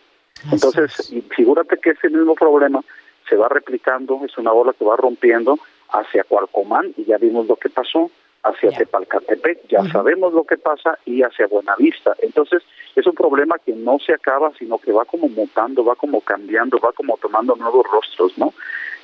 Entonces, 0.51 1.11
y 1.11 1.21
figúrate 1.21 1.77
que 1.77 1.91
ese 1.91 2.09
mismo 2.09 2.35
problema 2.35 2.81
se 3.29 3.35
va 3.35 3.47
replicando, 3.47 4.21
es 4.25 4.37
una 4.37 4.51
ola 4.51 4.73
que 4.77 4.83
va 4.83 4.97
rompiendo 4.97 5.57
hacia 5.89 6.23
Cualcomán, 6.23 6.93
y 6.97 7.05
ya 7.05 7.17
vimos 7.17 7.47
lo 7.47 7.55
que 7.55 7.69
pasó, 7.69 8.11
hacia. 8.43 8.71
Tepalcatepec, 8.71 9.67
ya 9.69 9.83
sabemos 9.85 10.33
lo 10.33 10.43
que 10.43 10.57
pasa, 10.57 10.97
y 11.05 11.21
hacia 11.21 11.47
Buenavista. 11.47 12.13
Entonces, 12.21 12.61
es 12.95 13.07
un 13.07 13.13
problema 13.13 13.55
que 13.65 13.73
no 13.73 13.99
se 13.99 14.13
acaba, 14.13 14.51
sino 14.59 14.77
que 14.77 14.91
va 14.91 15.05
como 15.05 15.29
mutando, 15.29 15.85
va 15.85 15.95
como 15.95 16.19
cambiando, 16.21 16.77
va 16.79 16.91
como 16.91 17.17
tomando 17.17 17.55
nuevos 17.55 17.85
rostros, 17.89 18.37
¿no? 18.37 18.53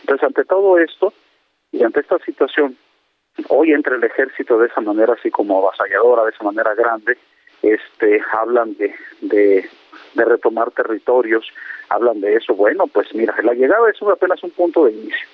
Entonces, 0.02 0.28
ante 0.28 0.44
todo 0.44 0.78
esto, 0.78 1.14
y 1.72 1.84
ante 1.84 2.00
esta 2.02 2.18
situación, 2.20 2.76
hoy 3.50 3.72
entra 3.72 3.96
el 3.96 4.04
ejército 4.04 4.58
de 4.58 4.68
esa 4.68 4.82
manera 4.82 5.14
así 5.14 5.30
como 5.32 5.60
avasalladora, 5.60 6.24
de 6.26 6.32
esa 6.32 6.44
manera 6.44 6.74
grande, 6.76 7.18
este 7.62 8.22
hablan 8.32 8.76
de, 8.78 8.94
de, 9.22 9.70
de 10.14 10.26
retomar 10.26 10.72
territorios, 10.72 11.46
hablan 11.90 12.22
de 12.22 12.36
eso. 12.36 12.54
Bueno, 12.56 12.88
pues 12.88 13.14
mira, 13.14 13.36
la 13.44 13.54
llegada 13.54 13.90
es 13.90 13.98
apenas 14.02 14.42
un 14.44 14.52
punto 14.52 14.86
de 14.86 14.92
inicio. 14.94 15.28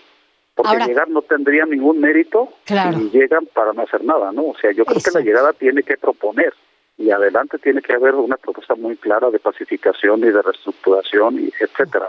Porque 0.55 0.71
Ahora- 0.71 0.87
llegar 0.87 1.09
no 1.09 1.21
tendría 1.21 1.65
ningún 1.65 1.99
mérito 1.99 2.49
Claro. 2.65 2.97
si 2.97 3.09
llegan 3.09 3.45
para 3.53 3.73
no 3.73 3.81
hacer 3.83 4.03
nada, 4.03 4.31
¿no? 4.31 4.47
O 4.47 4.55
sea, 4.57 4.71
yo 4.71 4.85
creo 4.85 5.01
que 5.03 5.11
la 5.11 5.19
llegada 5.19 5.51
tiene 5.53 5.83
que 5.83 5.97
proponer 5.97 6.53
y 6.97 7.11
adelante 7.11 7.57
tiene 7.59 7.81
que 7.81 7.91
haber 7.93 8.15
una 8.15 8.37
propuesta 8.37 8.73
muy 8.75 8.95
clara 8.95 9.29
de 9.29 9.39
pacificación 9.39 10.19
y 10.21 10.31
de 10.31 10.41
reestructuración 10.41 11.39
y 11.39 11.49
etcétera. 11.59 12.07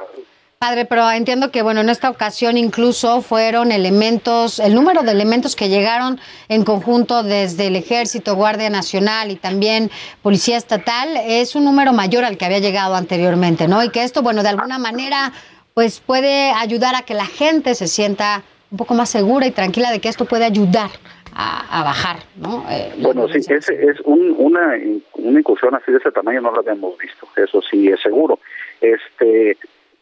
Padre, 0.59 0.87
pero 0.87 1.11
entiendo 1.11 1.51
que, 1.51 1.61
bueno, 1.61 1.83
en 1.83 1.91
esta 1.91 2.09
ocasión 2.09 2.57
incluso 2.57 3.21
fueron 3.21 3.73
elementos, 3.73 4.59
el 4.59 4.75
número 4.75 5.03
de 5.03 5.13
elementos 5.13 5.55
que 5.55 5.69
llegaron 5.69 6.19
en 6.49 6.65
conjunto 6.65 7.23
desde 7.23 7.67
el 7.67 7.77
Ejército, 7.77 8.35
Guardia 8.35 8.71
Nacional 8.71 9.31
y 9.31 9.37
también 9.37 9.91
Policía 10.23 10.57
Estatal 10.57 11.09
es 11.27 11.57
un 11.57 11.65
número 11.65 11.93
mayor 11.93 12.25
al 12.25 12.39
que 12.39 12.47
había 12.47 12.59
llegado 12.61 12.95
anteriormente, 12.95 13.69
¿no? 13.69 13.85
Y 13.85 13.91
que 13.91 14.03
esto, 14.03 14.23
bueno, 14.23 14.43
de 14.43 14.49
alguna 14.49 14.79
manera, 14.79 15.31
pues 15.75 16.01
puede 16.01 16.51
ayudar 16.53 16.95
a 16.95 17.03
que 17.03 17.13
la 17.13 17.27
gente 17.27 17.75
se 17.75 17.87
sienta 17.87 18.43
un 18.71 18.79
poco 18.79 18.95
más 18.95 19.11
segura 19.11 19.47
y 19.47 19.51
tranquila 19.51 19.91
de 19.91 20.01
que 20.01 20.09
esto 20.09 20.25
puede 20.25 20.47
ayudar 20.47 20.89
a, 21.35 21.81
a 21.81 21.85
bajar, 21.85 22.17
¿no? 22.35 22.65
Eh, 22.71 22.95
Bueno, 22.97 23.29
sí, 23.29 23.41
ese 23.47 23.75
es 23.75 24.01
un, 24.05 24.35
una, 24.39 24.73
una 25.13 25.39
incursión 25.39 25.75
así 25.75 25.93
de 25.93 25.99
ese 25.99 26.11
tamaño 26.13 26.41
no 26.41 26.51
la 26.51 26.61
habíamos 26.61 26.97
visto, 26.97 27.29
eso 27.37 27.61
sí 27.71 27.89
es 27.89 28.01
seguro. 28.01 28.39
Este 28.81 29.59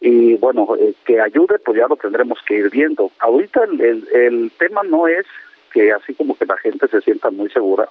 y 0.06 0.34
bueno, 0.34 0.76
eh, 0.78 0.92
que 1.06 1.18
ayude, 1.18 1.58
pues 1.60 1.78
ya 1.78 1.86
lo 1.88 1.96
tendremos 1.96 2.38
que 2.46 2.56
ir 2.56 2.68
viendo. 2.68 3.10
Ahorita 3.20 3.64
el, 3.64 3.80
el, 3.80 4.08
el 4.12 4.52
tema 4.58 4.82
no 4.82 5.08
es 5.08 5.24
que 5.72 5.92
así 5.92 6.12
como 6.12 6.36
que 6.36 6.44
la 6.44 6.58
gente 6.58 6.86
se 6.88 7.00
sienta 7.00 7.30
muy 7.30 7.48
segura, 7.48 7.88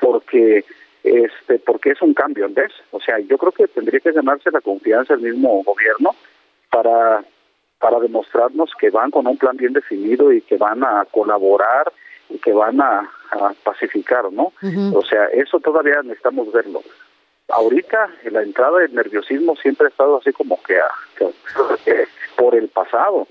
porque 0.00 0.64
este 1.04 1.58
porque 1.58 1.90
es 1.90 2.00
un 2.00 2.14
cambio, 2.14 2.48
¿ves? 2.48 2.72
O 2.90 3.00
sea, 3.00 3.18
yo 3.18 3.36
creo 3.36 3.52
que 3.52 3.68
tendría 3.68 4.00
que 4.00 4.12
ganarse 4.12 4.50
la 4.50 4.62
confianza 4.62 5.14
del 5.14 5.34
mismo 5.34 5.62
gobierno 5.62 6.16
para 6.70 7.22
para 7.78 8.00
demostrarnos 8.00 8.70
que 8.80 8.88
van 8.88 9.10
con 9.10 9.26
un 9.26 9.36
plan 9.36 9.58
bien 9.58 9.74
definido 9.74 10.32
y 10.32 10.40
que 10.40 10.56
van 10.56 10.82
a 10.84 11.04
colaborar 11.10 11.92
y 12.30 12.38
que 12.38 12.52
van 12.54 12.80
a, 12.80 13.10
a 13.32 13.52
pacificar, 13.62 14.32
¿no? 14.32 14.54
O 14.94 15.02
sea, 15.02 15.26
eso 15.26 15.60
todavía 15.60 16.00
necesitamos 16.02 16.50
verlo. 16.50 16.80
Ahorita 17.48 18.10
la 18.30 18.42
entrada 18.42 18.78
del 18.80 18.94
nerviosismo 18.94 19.54
siempre 19.56 19.86
ha 19.86 19.90
estado 19.90 20.18
así 20.18 20.32
como 20.32 20.60
que, 20.62 20.76
a- 20.78 20.90
que- 21.84 22.06
por 22.36 22.54
el 22.54 22.68
pasado, 22.68 23.26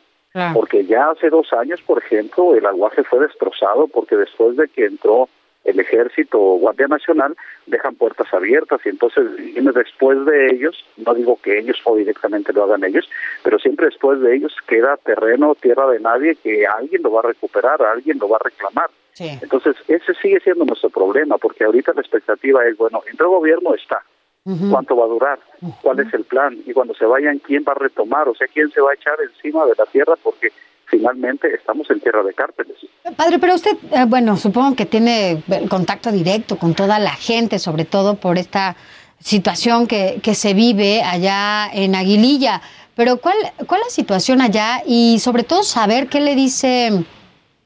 porque 0.53 0.85
ya 0.85 1.11
hace 1.11 1.29
dos 1.29 1.51
años, 1.53 1.81
por 1.81 1.97
ejemplo, 1.99 2.55
el 2.55 2.65
aguaje 2.65 3.03
fue 3.03 3.19
destrozado 3.19 3.87
porque 3.87 4.15
después 4.17 4.57
de 4.57 4.67
que 4.67 4.85
entró 4.85 5.29
el 5.63 5.79
ejército 5.79 6.39
o 6.39 6.57
Guardia 6.59 6.87
Nacional, 6.87 7.35
dejan 7.65 7.95
puertas 7.95 8.31
abiertas 8.33 8.79
y 8.85 8.89
entonces 8.89 9.23
después 9.73 10.23
de 10.25 10.47
ellos, 10.53 10.85
no 10.97 11.13
digo 11.15 11.39
que 11.41 11.57
ellos 11.57 11.77
o 11.85 11.95
directamente 11.95 12.53
lo 12.53 12.63
hagan 12.65 12.83
ellos, 12.83 13.09
pero 13.43 13.57
siempre 13.59 13.87
después 13.87 14.19
de 14.21 14.35
ellos 14.35 14.55
queda 14.67 14.95
terreno, 14.97 15.55
tierra 15.55 15.87
de 15.89 15.99
nadie 15.99 16.35
que 16.35 16.67
alguien 16.67 17.01
lo 17.01 17.11
va 17.13 17.21
a 17.21 17.27
recuperar, 17.27 17.81
alguien 17.81 18.19
lo 18.19 18.29
va 18.29 18.37
a 18.37 18.43
reclamar. 18.43 18.89
Sí. 19.15 19.29
Entonces, 19.41 19.75
ese 19.87 20.13
sigue 20.21 20.39
siendo 20.41 20.65
nuestro 20.65 20.89
problema, 20.89 21.37
porque 21.37 21.63
ahorita 21.63 21.93
la 21.95 22.01
expectativa 22.01 22.65
es, 22.67 22.77
bueno, 22.77 23.01
entre 23.09 23.25
gobierno 23.25 23.73
está, 23.73 24.03
cuánto 24.69 24.95
va 24.95 25.05
a 25.05 25.07
durar, 25.07 25.39
cuál 25.81 25.99
es 26.01 26.13
el 26.13 26.25
plan, 26.25 26.55
y 26.65 26.73
cuando 26.73 26.93
se 26.93 27.05
vayan, 27.05 27.39
quién 27.39 27.63
va 27.67 27.71
a 27.71 27.79
retomar, 27.79 28.27
o 28.27 28.35
sea, 28.35 28.47
quién 28.53 28.69
se 28.71 28.81
va 28.81 28.91
a 28.91 28.93
echar 28.93 29.15
encima 29.21 29.65
de 29.65 29.73
la 29.77 29.85
tierra, 29.85 30.15
porque 30.21 30.49
finalmente 30.85 31.53
estamos 31.55 31.89
en 31.89 32.01
tierra 32.01 32.23
de 32.23 32.33
cárteles. 32.33 32.75
Padre, 33.15 33.39
pero 33.39 33.55
usted, 33.55 33.77
eh, 33.91 34.05
bueno, 34.05 34.35
supongo 34.35 34.75
que 34.75 34.85
tiene 34.85 35.41
contacto 35.69 36.11
directo 36.11 36.57
con 36.57 36.75
toda 36.75 36.99
la 36.99 37.11
gente, 37.11 37.57
sobre 37.57 37.85
todo 37.85 38.15
por 38.15 38.37
esta 38.37 38.75
situación 39.19 39.87
que, 39.87 40.19
que 40.21 40.35
se 40.35 40.53
vive 40.53 41.01
allá 41.01 41.69
en 41.73 41.95
Aguililla. 41.95 42.61
Pero 42.95 43.17
¿cuál, 43.17 43.37
¿cuál 43.67 43.81
es 43.81 43.87
la 43.87 43.91
situación 43.91 44.41
allá? 44.41 44.81
Y 44.85 45.19
sobre 45.19 45.43
todo 45.43 45.63
saber 45.63 46.07
qué 46.07 46.19
le 46.19 46.35
dice, 46.35 47.05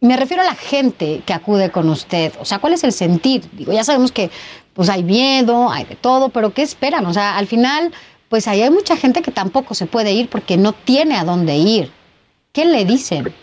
me 0.01 0.15
refiero 0.15 0.43
a 0.43 0.45
la 0.45 0.55
gente 0.55 1.21
que 1.25 1.33
acude 1.33 1.71
con 1.71 1.89
usted. 1.89 2.31
O 2.39 2.45
sea, 2.45 2.59
¿cuál 2.59 2.73
es 2.73 2.83
el 2.83 2.91
sentir? 2.91 3.43
Digo, 3.51 3.73
ya 3.73 3.83
sabemos 3.83 4.11
que 4.11 4.29
pues 4.73 4.89
hay 4.89 5.03
miedo, 5.03 5.69
hay 5.69 5.83
de 5.85 5.95
todo, 5.95 6.29
pero 6.29 6.51
¿qué 6.51 6.61
esperan? 6.61 7.05
O 7.05 7.13
sea, 7.13 7.37
al 7.37 7.47
final, 7.47 7.91
pues 8.29 8.47
ahí 8.47 8.61
hay 8.61 8.69
mucha 8.69 8.95
gente 8.95 9.21
que 9.21 9.31
tampoco 9.31 9.73
se 9.73 9.87
puede 9.87 10.13
ir 10.13 10.29
porque 10.29 10.55
no 10.55 10.73
tiene 10.73 11.17
a 11.17 11.25
dónde 11.25 11.55
ir. 11.55 11.91
¿Qué 12.53 12.65
le 12.65 12.85
dicen? 12.85 13.33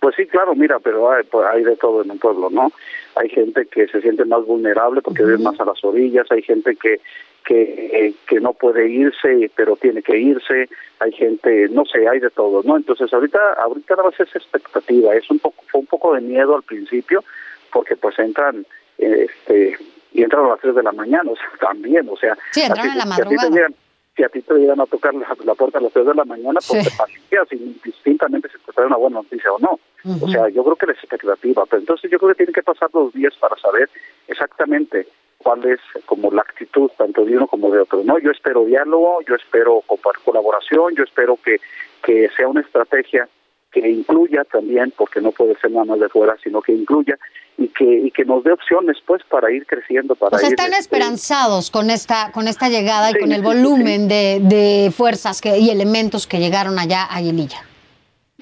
Pues 0.00 0.14
sí, 0.16 0.26
claro, 0.26 0.54
mira, 0.54 0.78
pero 0.78 1.12
hay, 1.12 1.24
pues 1.24 1.46
hay 1.52 1.62
de 1.62 1.76
todo 1.76 2.02
en 2.02 2.10
un 2.10 2.18
pueblo, 2.18 2.48
¿no? 2.48 2.72
Hay 3.16 3.28
gente 3.28 3.66
que 3.66 3.86
se 3.88 4.00
siente 4.00 4.24
más 4.24 4.46
vulnerable 4.46 5.02
porque 5.02 5.22
vive 5.22 5.38
más 5.38 5.60
a 5.60 5.66
las 5.66 5.84
orillas, 5.84 6.26
hay 6.30 6.42
gente 6.42 6.74
que 6.76 7.00
que, 7.44 8.14
que 8.26 8.40
no 8.40 8.52
puede 8.52 8.88
irse, 8.88 9.50
pero 9.56 9.76
tiene 9.76 10.02
que 10.02 10.18
irse, 10.18 10.68
hay 11.00 11.12
gente, 11.12 11.68
no 11.70 11.84
sé, 11.84 12.06
hay 12.08 12.20
de 12.20 12.30
todo, 12.30 12.62
¿no? 12.64 12.76
Entonces 12.76 13.12
ahorita, 13.12 13.54
ahorita 13.54 13.96
nada 13.96 14.10
más 14.10 14.20
es 14.20 14.34
expectativa, 14.36 15.14
es 15.14 15.30
un 15.30 15.38
poco, 15.38 15.62
fue 15.70 15.80
un 15.80 15.86
poco 15.86 16.14
de 16.14 16.20
miedo 16.20 16.54
al 16.56 16.62
principio, 16.62 17.24
porque 17.72 17.96
pues 17.96 18.18
entran, 18.18 18.64
este, 18.98 19.76
y 20.12 20.22
entran 20.22 20.44
a 20.44 20.48
las 20.50 20.60
3 20.60 20.74
de 20.74 20.82
la 20.82 20.92
mañana, 20.92 21.30
o 21.30 21.36
sea, 21.36 21.50
también, 21.60 22.08
o 22.08 22.16
sea, 22.16 22.36
Sí, 22.52 22.62
entran 22.62 22.90
a 22.90 22.96
la 22.96 23.02
si 23.02 23.10
a 23.10 23.14
ti 23.14 23.20
te 23.22 23.24
madrugada. 23.24 23.50
llegan, 23.50 23.74
si 24.16 24.22
a 24.24 24.28
ti 24.28 24.42
te 24.42 24.54
llegan 24.54 24.80
a 24.80 24.86
tocar 24.86 25.14
la, 25.14 25.26
la 25.44 25.54
puerta 25.54 25.78
a 25.78 25.82
las 25.82 25.92
3 25.92 26.06
de 26.06 26.14
la 26.14 26.24
mañana, 26.24 26.60
pues 26.66 26.84
te 26.84 26.96
paniqueas 26.96 27.52
indistintamente 27.52 28.48
si 28.48 28.58
te 28.58 28.72
trae 28.72 28.86
una 28.86 28.96
buena 28.96 29.16
noticia 29.16 29.52
o 29.52 29.58
no. 29.58 29.78
O 30.22 30.28
sea, 30.28 30.48
yo 30.48 30.64
creo 30.64 30.76
que 30.76 30.86
la 30.86 30.92
expectativa, 30.92 31.64
pero 31.66 31.80
entonces 31.80 32.10
yo 32.10 32.18
creo 32.18 32.30
que 32.30 32.36
tienen 32.36 32.54
que 32.54 32.62
pasar 32.62 32.88
los 32.94 33.12
días 33.12 33.34
para 33.38 33.56
saber 33.56 33.88
exactamente 34.28 35.06
cuál 35.42 35.64
es 35.64 35.80
como 36.06 36.30
la 36.30 36.42
actitud 36.42 36.90
tanto 36.96 37.24
de 37.24 37.36
uno 37.36 37.46
como 37.46 37.70
de 37.70 37.80
otro. 37.80 38.02
No, 38.04 38.18
yo 38.18 38.30
espero 38.30 38.64
diálogo, 38.64 39.20
yo 39.26 39.34
espero 39.34 39.82
colaboración, 40.24 40.94
yo 40.94 41.04
espero 41.04 41.38
que, 41.42 41.60
que 42.02 42.28
sea 42.36 42.48
una 42.48 42.60
estrategia 42.60 43.28
que 43.72 43.88
incluya 43.88 44.44
también, 44.44 44.92
porque 44.96 45.20
no 45.20 45.30
puede 45.30 45.56
ser 45.60 45.70
nada 45.70 45.84
más 45.84 46.00
de 46.00 46.08
fuera, 46.08 46.36
sino 46.42 46.60
que 46.60 46.72
incluya 46.72 47.16
y 47.56 47.68
que 47.68 47.84
y 47.84 48.10
que 48.10 48.24
nos 48.24 48.42
dé 48.42 48.52
opciones 48.52 48.96
pues 49.06 49.22
para 49.24 49.50
ir 49.52 49.64
creciendo, 49.64 50.16
para 50.16 50.38
ir 50.38 50.44
están 50.44 50.72
este, 50.72 50.80
esperanzados 50.80 51.70
con 51.70 51.90
esta, 51.90 52.32
con 52.32 52.48
esta 52.48 52.68
llegada 52.68 53.10
y 53.10 53.14
con 53.14 53.30
el 53.30 53.40
sí, 53.42 53.46
sí, 53.46 53.54
volumen 53.54 54.08
de, 54.08 54.40
de 54.42 54.90
fuerzas 54.90 55.40
que, 55.40 55.58
y 55.58 55.70
elementos 55.70 56.26
que 56.26 56.38
llegaron 56.38 56.78
allá 56.78 57.04
a 57.04 57.16
Aguililla. 57.16 57.62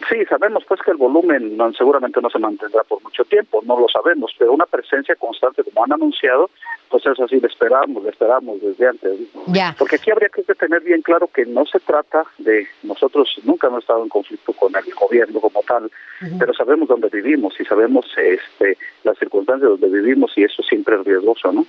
Sí, 0.08 0.24
sabemos 0.28 0.64
pues 0.66 0.80
que 0.82 0.90
el 0.90 0.96
volumen 0.96 1.56
no, 1.56 1.72
seguramente 1.72 2.20
no 2.20 2.30
se 2.30 2.38
mantendrá 2.38 2.82
por 2.84 3.02
mucho 3.02 3.24
tiempo, 3.24 3.60
no 3.64 3.78
lo 3.78 3.88
sabemos, 3.88 4.32
pero 4.38 4.52
una 4.52 4.66
presencia 4.66 5.14
constante 5.16 5.64
como 5.64 5.84
han 5.84 5.92
anunciado, 5.92 6.50
pues 6.88 7.04
eso 7.06 7.26
sí, 7.26 7.40
lo 7.40 7.48
esperamos, 7.48 8.02
lo 8.02 8.08
esperamos 8.08 8.60
desde 8.60 8.86
antes. 8.86 9.18
¿no? 9.34 9.42
Ya. 9.52 9.74
Porque 9.78 9.96
aquí 9.96 10.10
habría 10.10 10.28
que 10.28 10.42
tener 10.42 10.82
bien 10.82 11.02
claro 11.02 11.28
que 11.28 11.44
no 11.46 11.66
se 11.66 11.80
trata 11.80 12.24
de 12.38 12.66
nosotros 12.82 13.28
nunca 13.44 13.66
hemos 13.66 13.80
estado 13.80 14.02
en 14.02 14.08
conflicto 14.08 14.52
con 14.52 14.74
el 14.76 14.94
gobierno 14.94 15.40
como 15.40 15.62
tal, 15.62 15.90
pero 16.38 16.54
sabemos 16.54 16.88
dónde 16.88 17.08
vivimos 17.08 17.58
y 17.60 17.64
sabemos 17.64 18.06
este 18.16 18.76
las 19.04 19.18
circunstancias 19.18 19.70
donde 19.70 19.88
vivimos 19.88 20.32
y 20.36 20.44
eso 20.44 20.62
siempre 20.62 20.96
es 20.96 21.04
riesgoso, 21.04 21.52
¿no? 21.52 21.66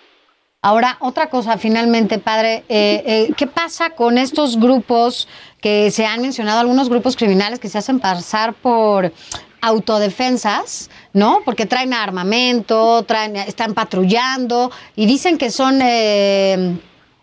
Ahora, 0.61 0.97
otra 0.99 1.29
cosa, 1.29 1.57
finalmente, 1.57 2.19
padre, 2.19 2.65
eh, 2.67 3.01
eh, 3.05 3.33
¿qué 3.37 3.47
pasa 3.47 3.91
con 3.91 4.17
estos 4.17 4.59
grupos 4.59 5.29
que 5.61 5.89
se 5.89 6.05
han 6.05 6.21
mencionado, 6.21 6.59
algunos 6.59 6.89
grupos 6.89 7.15
criminales 7.15 7.59
que 7.59 7.69
se 7.69 7.77
hacen 7.77 8.01
pasar 8.01 8.53
por 8.53 9.13
autodefensas, 9.61 10.89
¿no? 11.13 11.39
Porque 11.45 11.65
traen 11.65 11.93
armamento, 11.93 13.03
traen, 13.03 13.37
están 13.37 13.73
patrullando 13.73 14.69
y 14.97 15.05
dicen 15.05 15.37
que 15.37 15.49
son 15.49 15.79
eh, 15.81 16.77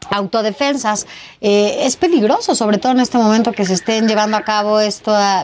autodefensas. 0.08 1.06
Eh, 1.42 1.80
es 1.82 1.96
peligroso, 1.96 2.54
sobre 2.54 2.78
todo 2.78 2.92
en 2.92 3.00
este 3.00 3.18
momento 3.18 3.52
que 3.52 3.66
se 3.66 3.74
estén 3.74 4.08
llevando 4.08 4.38
a 4.38 4.44
cabo 4.44 4.78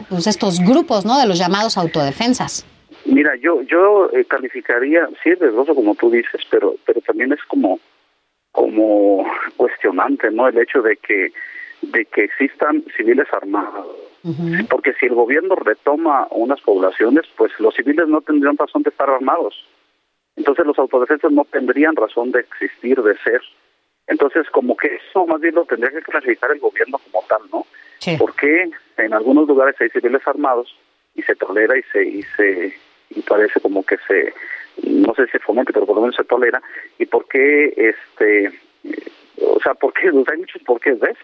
pues 0.09 0.27
estos 0.27 0.61
grupos, 0.61 1.05
¿no? 1.05 1.19
De 1.19 1.27
los 1.27 1.37
llamados 1.37 1.77
autodefensas. 1.77 2.65
Mira, 3.05 3.35
yo 3.37 3.63
yo 3.63 4.11
eh, 4.13 4.25
calificaría, 4.25 5.09
sí 5.23 5.31
es 5.31 5.39
riesgoso 5.39 5.75
como 5.75 5.95
tú 5.95 6.11
dices, 6.11 6.43
pero 6.51 6.77
pero 6.85 7.01
también 7.01 7.33
es 7.33 7.43
como 7.45 7.81
como 8.53 9.25
cuestionante, 9.57 10.31
¿no? 10.31 10.47
El 10.49 10.59
hecho 10.59 10.83
de 10.83 10.97
que 10.97 11.33
de 11.83 12.05
que 12.05 12.25
existan 12.25 12.85
civiles 12.97 13.27
armados. 13.33 13.89
Porque 14.71 14.93
si 15.01 15.07
el 15.07 15.15
gobierno 15.15 15.57
retoma 15.57 16.29
unas 16.31 16.61
poblaciones, 16.61 17.25
pues 17.37 17.51
los 17.59 17.75
civiles 17.75 18.07
no 18.07 18.21
tendrían 18.21 18.57
razón 18.57 18.85
de 18.85 18.91
estar 18.91 19.11
armados. 19.11 19.67
Entonces 20.37 20.65
los 20.65 20.79
autodefensas 20.79 21.33
no 21.33 21.45
tendrían 21.45 21.97
razón 21.97 22.31
de 22.31 22.41
existir, 22.41 23.03
de 23.03 23.19
ser. 23.19 23.41
Entonces 24.07 24.49
como 24.51 24.77
que 24.77 24.95
eso 24.95 25.27
más 25.27 25.41
bien 25.41 25.57
lo 25.57 25.65
tendría 25.65 25.91
que 25.91 26.03
clasificar 26.03 26.53
el 26.53 26.61
gobierno 26.61 26.99
como 26.99 27.27
tal, 27.27 27.41
¿no? 27.53 27.67
Sí. 27.99 28.17
Porque 28.17 28.71
en 28.97 29.13
algunos 29.13 29.49
lugares 29.49 29.75
hay 29.81 29.89
civiles 29.89 30.23
armados 30.25 30.73
y 31.15 31.23
se 31.23 31.35
tolera 31.35 31.77
y 31.77 31.83
se 31.93 32.05
y 32.05 32.23
se 32.23 32.75
y 33.15 33.23
parece 33.23 33.61
como 33.61 33.85
que 33.85 33.97
se 34.07 34.33
no 34.89 35.15
sé 35.15 35.27
si 35.27 35.33
se 35.33 35.39
fomente 35.41 35.73
pero 35.73 35.87
por 35.87 35.97
lo 35.97 36.03
menos 36.03 36.17
se 36.17 36.25
tolera. 36.25 36.63
Y 36.99 37.07
por 37.07 37.27
qué 37.29 37.73
este 37.77 38.53
o 39.41 39.61
sea 39.61 39.75
por 39.75 39.93
qué 39.93 40.09
hay 40.33 40.39
muchos 40.39 40.63
por 40.63 40.81
qué 40.81 40.93
ves 40.93 41.17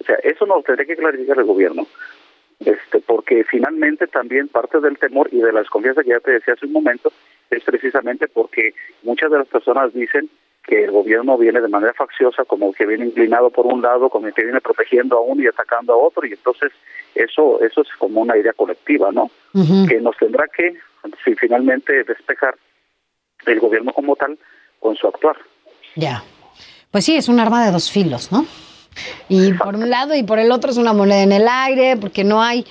o 0.00 0.04
sea 0.04 0.16
eso 0.22 0.46
no 0.46 0.56
lo 0.56 0.62
tendría 0.62 0.86
que 0.86 0.96
clarificar 0.96 1.38
el 1.38 1.44
gobierno. 1.44 1.86
Este 2.60 3.00
porque 3.00 3.44
finalmente 3.44 4.06
también 4.06 4.48
parte 4.48 4.80
del 4.80 4.98
temor 4.98 5.28
y 5.32 5.38
de 5.38 5.52
la 5.52 5.60
desconfianza 5.60 6.02
que 6.02 6.10
ya 6.10 6.20
te 6.20 6.32
decía 6.32 6.54
hace 6.54 6.66
un 6.66 6.72
momento 6.72 7.12
es 7.50 7.62
precisamente 7.64 8.28
porque 8.28 8.74
muchas 9.02 9.30
de 9.30 9.38
las 9.38 9.48
personas 9.48 9.92
dicen 9.92 10.30
que 10.66 10.84
el 10.84 10.90
gobierno 10.90 11.36
viene 11.36 11.60
de 11.60 11.68
manera 11.68 11.92
facciosa, 11.92 12.44
como 12.44 12.72
que 12.72 12.86
viene 12.86 13.06
inclinado 13.06 13.50
por 13.50 13.66
un 13.66 13.82
lado, 13.82 14.08
como 14.08 14.32
que 14.32 14.44
viene 14.44 14.60
protegiendo 14.60 15.18
a 15.18 15.20
uno 15.20 15.42
y 15.42 15.46
atacando 15.46 15.92
a 15.92 15.96
otro, 15.96 16.26
y 16.26 16.32
entonces 16.32 16.72
eso 17.14 17.62
eso 17.62 17.82
es 17.82 17.88
como 17.98 18.22
una 18.22 18.36
idea 18.36 18.52
colectiva, 18.54 19.12
¿no? 19.12 19.30
Que 19.88 20.00
nos 20.00 20.16
tendrá 20.16 20.46
que, 20.48 20.74
si 21.24 21.34
finalmente, 21.34 22.04
despejar 22.04 22.56
el 23.46 23.60
gobierno 23.60 23.92
como 23.92 24.16
tal 24.16 24.38
con 24.80 24.96
su 24.96 25.06
actuar. 25.06 25.36
Ya. 25.96 26.22
Pues 26.90 27.04
sí, 27.04 27.16
es 27.16 27.28
un 27.28 27.40
arma 27.40 27.64
de 27.64 27.72
dos 27.72 27.90
filos, 27.90 28.30
¿no? 28.32 28.46
Y 29.28 29.52
por 29.54 29.74
un 29.74 29.90
lado 29.90 30.14
y 30.14 30.22
por 30.22 30.38
el 30.38 30.52
otro 30.52 30.70
es 30.70 30.76
una 30.76 30.92
moneda 30.92 31.22
en 31.22 31.32
el 31.32 31.48
aire, 31.48 31.96
porque 31.96 32.24
no 32.24 32.42
hay. 32.42 32.64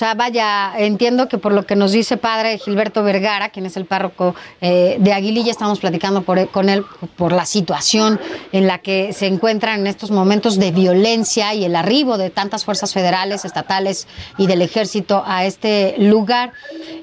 Sea, 0.00 0.14
vaya, 0.14 0.72
entiendo 0.78 1.28
que 1.28 1.36
por 1.36 1.52
lo 1.52 1.66
que 1.66 1.76
nos 1.76 1.92
dice 1.92 2.16
padre 2.16 2.56
Gilberto 2.56 3.02
Vergara, 3.02 3.50
quien 3.50 3.66
es 3.66 3.76
el 3.76 3.84
párroco 3.84 4.34
eh, 4.62 4.96
de 4.98 5.12
Aguililla, 5.12 5.50
estamos 5.50 5.78
platicando 5.78 6.22
por, 6.22 6.48
con 6.48 6.70
él 6.70 6.86
por 7.16 7.32
la 7.32 7.44
situación 7.44 8.18
en 8.52 8.66
la 8.66 8.78
que 8.78 9.12
se 9.12 9.26
encuentran 9.26 9.80
en 9.80 9.86
estos 9.86 10.10
momentos 10.10 10.58
de 10.58 10.70
violencia 10.70 11.52
y 11.52 11.66
el 11.66 11.76
arribo 11.76 12.16
de 12.16 12.30
tantas 12.30 12.64
fuerzas 12.64 12.94
federales, 12.94 13.44
estatales 13.44 14.08
y 14.38 14.46
del 14.46 14.62
ejército 14.62 15.22
a 15.26 15.44
este 15.44 15.94
lugar. 15.98 16.54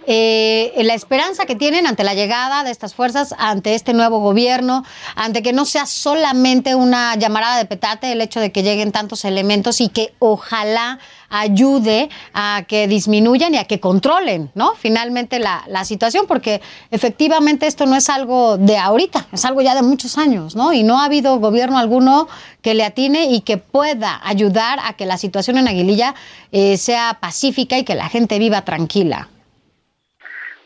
Eh, 0.08 0.74
la 0.82 0.96
esperanza 0.96 1.46
que 1.46 1.54
tienen 1.54 1.86
ante 1.86 2.04
la 2.04 2.16
llegada 2.16 2.64
de 2.64 2.72
estas 2.72 2.96
fuerzas, 2.96 3.36
ante 3.38 3.76
este 3.76 3.94
nuevo 3.94 4.22
gobierno, 4.22 4.84
ante 5.14 5.44
que 5.44 5.54
no 5.54 5.66
sea 5.66 5.86
solamente 5.86 6.74
una 6.74 7.16
llamarada 7.16 7.60
de 7.60 7.66
petate 7.66 8.12
el 8.12 8.22
hecho 8.22 8.40
de 8.40 8.52
que 8.52 8.64
lleguen 8.64 8.92
tantos 8.92 9.24
elementos 9.24 9.82
y 9.82 9.90
que 9.90 10.16
ojalá 10.18 10.98
ayude 11.30 12.10
a 12.34 12.64
que 12.68 12.88
disminuyan 12.88 13.54
y 13.54 13.58
a 13.58 13.66
que 13.66 13.80
controlen, 13.80 14.50
¿no? 14.56 14.74
Finalmente 14.76 15.40
la, 15.40 15.64
la, 15.68 15.84
situación, 15.86 16.26
porque 16.28 16.62
efectivamente 16.92 17.68
esto 17.68 17.86
no 17.86 17.96
es 17.96 18.10
algo 18.10 18.58
de 18.58 18.78
ahorita, 18.78 19.28
es 19.32 19.46
algo 19.46 19.62
ya 19.62 19.76
de 19.76 19.82
muchos 19.82 20.18
años, 20.18 20.56
¿no? 20.56 20.74
Y 20.74 20.84
no 20.84 21.00
ha 21.00 21.06
habido 21.06 21.38
gobierno 21.40 21.78
alguno 21.78 22.28
que 22.62 22.74
le 22.74 22.84
atine 22.84 23.32
y 23.32 23.42
que 23.42 23.58
pueda 23.58 24.20
ayudar 24.24 24.80
a 24.84 24.94
que 24.94 25.06
la 25.06 25.18
situación 25.18 25.58
en 25.58 25.68
Aguililla 25.68 26.14
eh, 26.52 26.78
sea 26.78 27.18
pacífica 27.22 27.78
y 27.78 27.86
que 27.86 27.96
la 27.96 28.10
gente 28.10 28.40
viva 28.40 28.64
tranquila. 28.64 29.30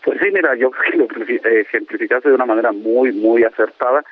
Pues 0.04 0.20
sí, 0.20 0.30
mira, 0.32 0.56
yo 0.56 0.72
creo 0.72 0.96
de 2.30 2.34
una 2.34 2.46
manera 2.46 2.72
muy, 2.72 3.12
muy 3.12 3.44
acertada 3.44 4.04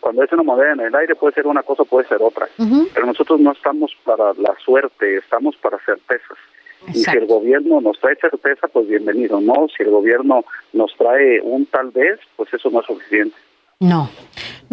cuando 0.00 0.22
es 0.22 0.32
una 0.32 0.42
moneda 0.42 0.72
en 0.72 0.80
el 0.80 0.94
aire 0.94 1.14
puede 1.14 1.34
ser 1.34 1.46
una 1.46 1.62
cosa, 1.62 1.84
puede 1.84 2.06
ser 2.08 2.18
otra. 2.20 2.48
Uh 2.58 2.64
-huh. 2.64 2.88
Pero 2.92 3.06
nosotros 3.06 3.40
no 3.40 3.52
estamos 3.52 3.92
para 4.04 4.32
la 4.34 4.54
suerte, 4.64 5.16
estamos 5.16 5.56
para 5.56 5.78
certezas. 5.78 6.38
Exacto. 6.86 6.98
Y 6.98 7.02
si 7.02 7.18
el 7.18 7.26
gobierno 7.26 7.80
nos 7.80 7.98
trae 7.98 8.16
certeza, 8.16 8.68
pues 8.68 8.86
bienvenido, 8.88 9.40
¿no? 9.40 9.66
Si 9.74 9.82
el 9.82 9.90
gobierno 9.90 10.44
nos 10.72 10.94
trae 10.96 11.40
un 11.40 11.66
tal 11.66 11.90
vez, 11.90 12.20
pues 12.36 12.52
eso 12.52 12.70
no 12.70 12.80
es 12.80 12.86
suficiente. 12.86 13.36
No, 13.80 14.08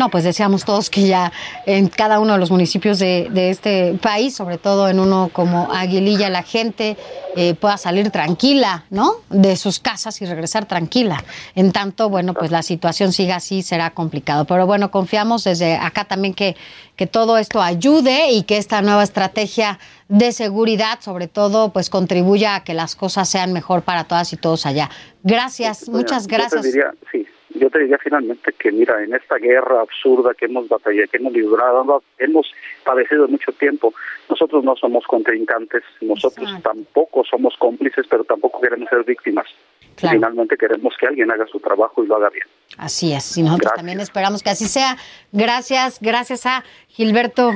no, 0.02 0.10
pues 0.10 0.24
deseamos 0.24 0.66
todos 0.66 0.90
que 0.90 1.06
ya 1.06 1.32
en 1.68 1.88
cada 1.88 2.20
uno 2.20 2.34
de 2.34 2.40
los 2.40 2.50
municipios 2.50 2.98
de, 2.98 3.28
de 3.30 3.52
este 3.52 3.94
país, 4.02 4.34
sobre 4.36 4.58
todo 4.58 4.90
en 4.90 5.00
uno 5.00 5.30
como 5.32 5.72
Aguililla, 5.72 6.28
la 6.32 6.42
gente 6.42 6.98
eh, 7.36 7.54
pueda 7.54 7.78
salir 7.78 8.10
tranquila, 8.10 8.86
¿no? 8.90 9.18
De 9.30 9.56
sus 9.56 9.78
casas 9.78 10.20
y 10.20 10.26
regresar 10.26 10.66
tranquila. 10.66 11.24
En 11.54 11.72
tanto, 11.72 12.10
bueno, 12.10 12.34
pues 12.34 12.50
la 12.50 12.64
situación 12.64 13.14
siga 13.14 13.36
así, 13.36 13.62
será 13.62 13.92
complicado. 13.92 14.46
Pero 14.46 14.66
bueno, 14.66 14.90
confiamos 14.90 15.44
desde 15.44 15.76
acá 15.76 16.06
también 16.06 16.34
que, 16.34 16.56
que 16.96 17.06
todo 17.06 17.38
esto 17.38 17.62
ayude 17.62 18.32
y 18.32 18.42
que 18.42 18.58
esta 18.58 18.82
nueva 18.82 19.04
estrategia 19.04 19.78
de 20.08 20.32
seguridad, 20.32 21.00
sobre 21.02 21.28
todo, 21.28 21.72
pues 21.72 21.92
contribuya 21.92 22.56
a 22.56 22.64
que 22.64 22.74
las 22.74 22.96
cosas 22.96 23.30
sean 23.30 23.54
mejor 23.54 23.84
para 23.84 24.06
todas 24.06 24.34
y 24.34 24.38
todos 24.38 24.66
allá. 24.66 24.90
Gracias, 25.22 25.86
bueno, 25.86 26.00
muchas 26.00 26.26
gracias. 26.26 26.64
Diría, 26.64 26.92
sí, 27.12 27.28
yo 27.56 27.70
te 27.70 27.80
diría 27.80 27.98
finalmente 27.98 28.54
que, 28.54 28.72
mira, 28.72 29.04
en 29.04 29.14
esta 29.14 29.38
guerra 29.38 29.82
absurda 29.82 30.34
que 30.34 30.46
hemos 30.46 30.68
batallado, 30.68 31.08
que 31.10 31.18
hemos 31.18 31.34
librado, 31.34 32.04
hemos 32.18 32.52
padecido 32.84 33.28
mucho 33.28 33.52
tiempo, 33.54 33.94
nosotros 34.30 34.64
no 34.64 34.76
somos 34.76 35.06
contrincantes, 35.06 35.84
nosotros 36.02 36.48
Exacto. 36.48 36.70
tampoco 36.70 37.24
somos 37.24 37.56
cómplices, 37.58 38.06
pero 38.10 38.24
tampoco 38.24 38.62
queremos 38.62 38.90
ser 38.90 39.04
víctimas. 39.04 39.48
Claro. 39.96 40.16
Finalmente 40.18 40.58
queremos 40.58 40.96
que 41.00 41.08
alguien 41.08 41.30
haga 41.32 41.46
su 41.48 41.60
trabajo 41.60 42.04
y 42.04 42.08
lo 42.08 42.16
haga 42.16 42.30
bien. 42.30 42.46
Así 42.78 43.14
es, 43.14 43.38
y 43.38 43.42
nosotros 43.44 43.62
gracias. 43.62 43.78
también 43.78 44.00
esperamos 44.00 44.42
que 44.42 44.50
así 44.50 44.66
sea. 44.66 44.98
Gracias, 45.32 46.00
gracias 46.02 46.46
a 46.46 46.64
Gilberto 46.88 47.52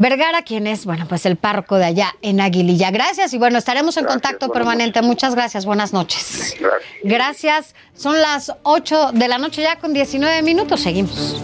Vergara, 0.00 0.40
quien 0.40 0.66
es, 0.66 0.86
bueno, 0.86 1.04
pues 1.06 1.26
el 1.26 1.36
párroco 1.36 1.76
de 1.76 1.84
allá 1.84 2.16
en 2.22 2.40
Aguililla. 2.40 2.90
Gracias 2.90 3.34
y 3.34 3.38
bueno, 3.38 3.58
estaremos 3.58 3.98
en 3.98 4.06
contacto 4.06 4.48
permanente. 4.50 5.02
Muchas 5.02 5.34
gracias, 5.34 5.66
buenas 5.66 5.92
noches. 5.92 6.56
Gracias. 6.58 6.80
Gracias. 7.04 7.74
Son 7.92 8.18
las 8.18 8.50
8 8.62 9.12
de 9.12 9.28
la 9.28 9.36
noche 9.36 9.60
ya 9.60 9.76
con 9.76 9.92
19 9.92 10.40
minutos. 10.40 10.80
Seguimos. 10.80 11.42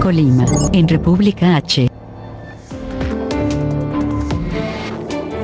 Colima, 0.00 0.46
en 0.72 0.86
República 0.86 1.56
H. 1.56 1.93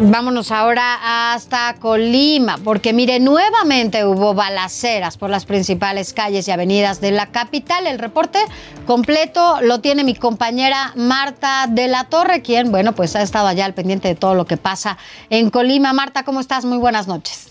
Vámonos 0.02 0.50
ahora 0.50 1.32
hasta 1.34 1.74
Colima, 1.74 2.56
porque 2.64 2.94
mire, 2.94 3.20
nuevamente 3.20 4.06
hubo 4.06 4.32
balaceras 4.32 5.18
por 5.18 5.28
las 5.28 5.44
principales 5.44 6.14
calles 6.14 6.48
y 6.48 6.50
avenidas 6.50 7.02
de 7.02 7.10
la 7.10 7.26
capital. 7.26 7.86
El 7.86 7.98
reporte 7.98 8.38
completo 8.86 9.60
lo 9.60 9.82
tiene 9.82 10.02
mi 10.02 10.14
compañera 10.14 10.94
Marta 10.96 11.66
de 11.68 11.86
la 11.86 12.04
Torre, 12.04 12.40
quien, 12.40 12.70
bueno, 12.70 12.94
pues 12.94 13.14
ha 13.14 13.20
estado 13.20 13.46
allá 13.46 13.66
al 13.66 13.74
pendiente 13.74 14.08
de 14.08 14.14
todo 14.14 14.34
lo 14.34 14.46
que 14.46 14.56
pasa 14.56 14.96
en 15.28 15.50
Colima. 15.50 15.92
Marta, 15.92 16.24
¿cómo 16.24 16.40
estás? 16.40 16.64
Muy 16.64 16.78
buenas 16.78 17.06
noches. 17.06 17.49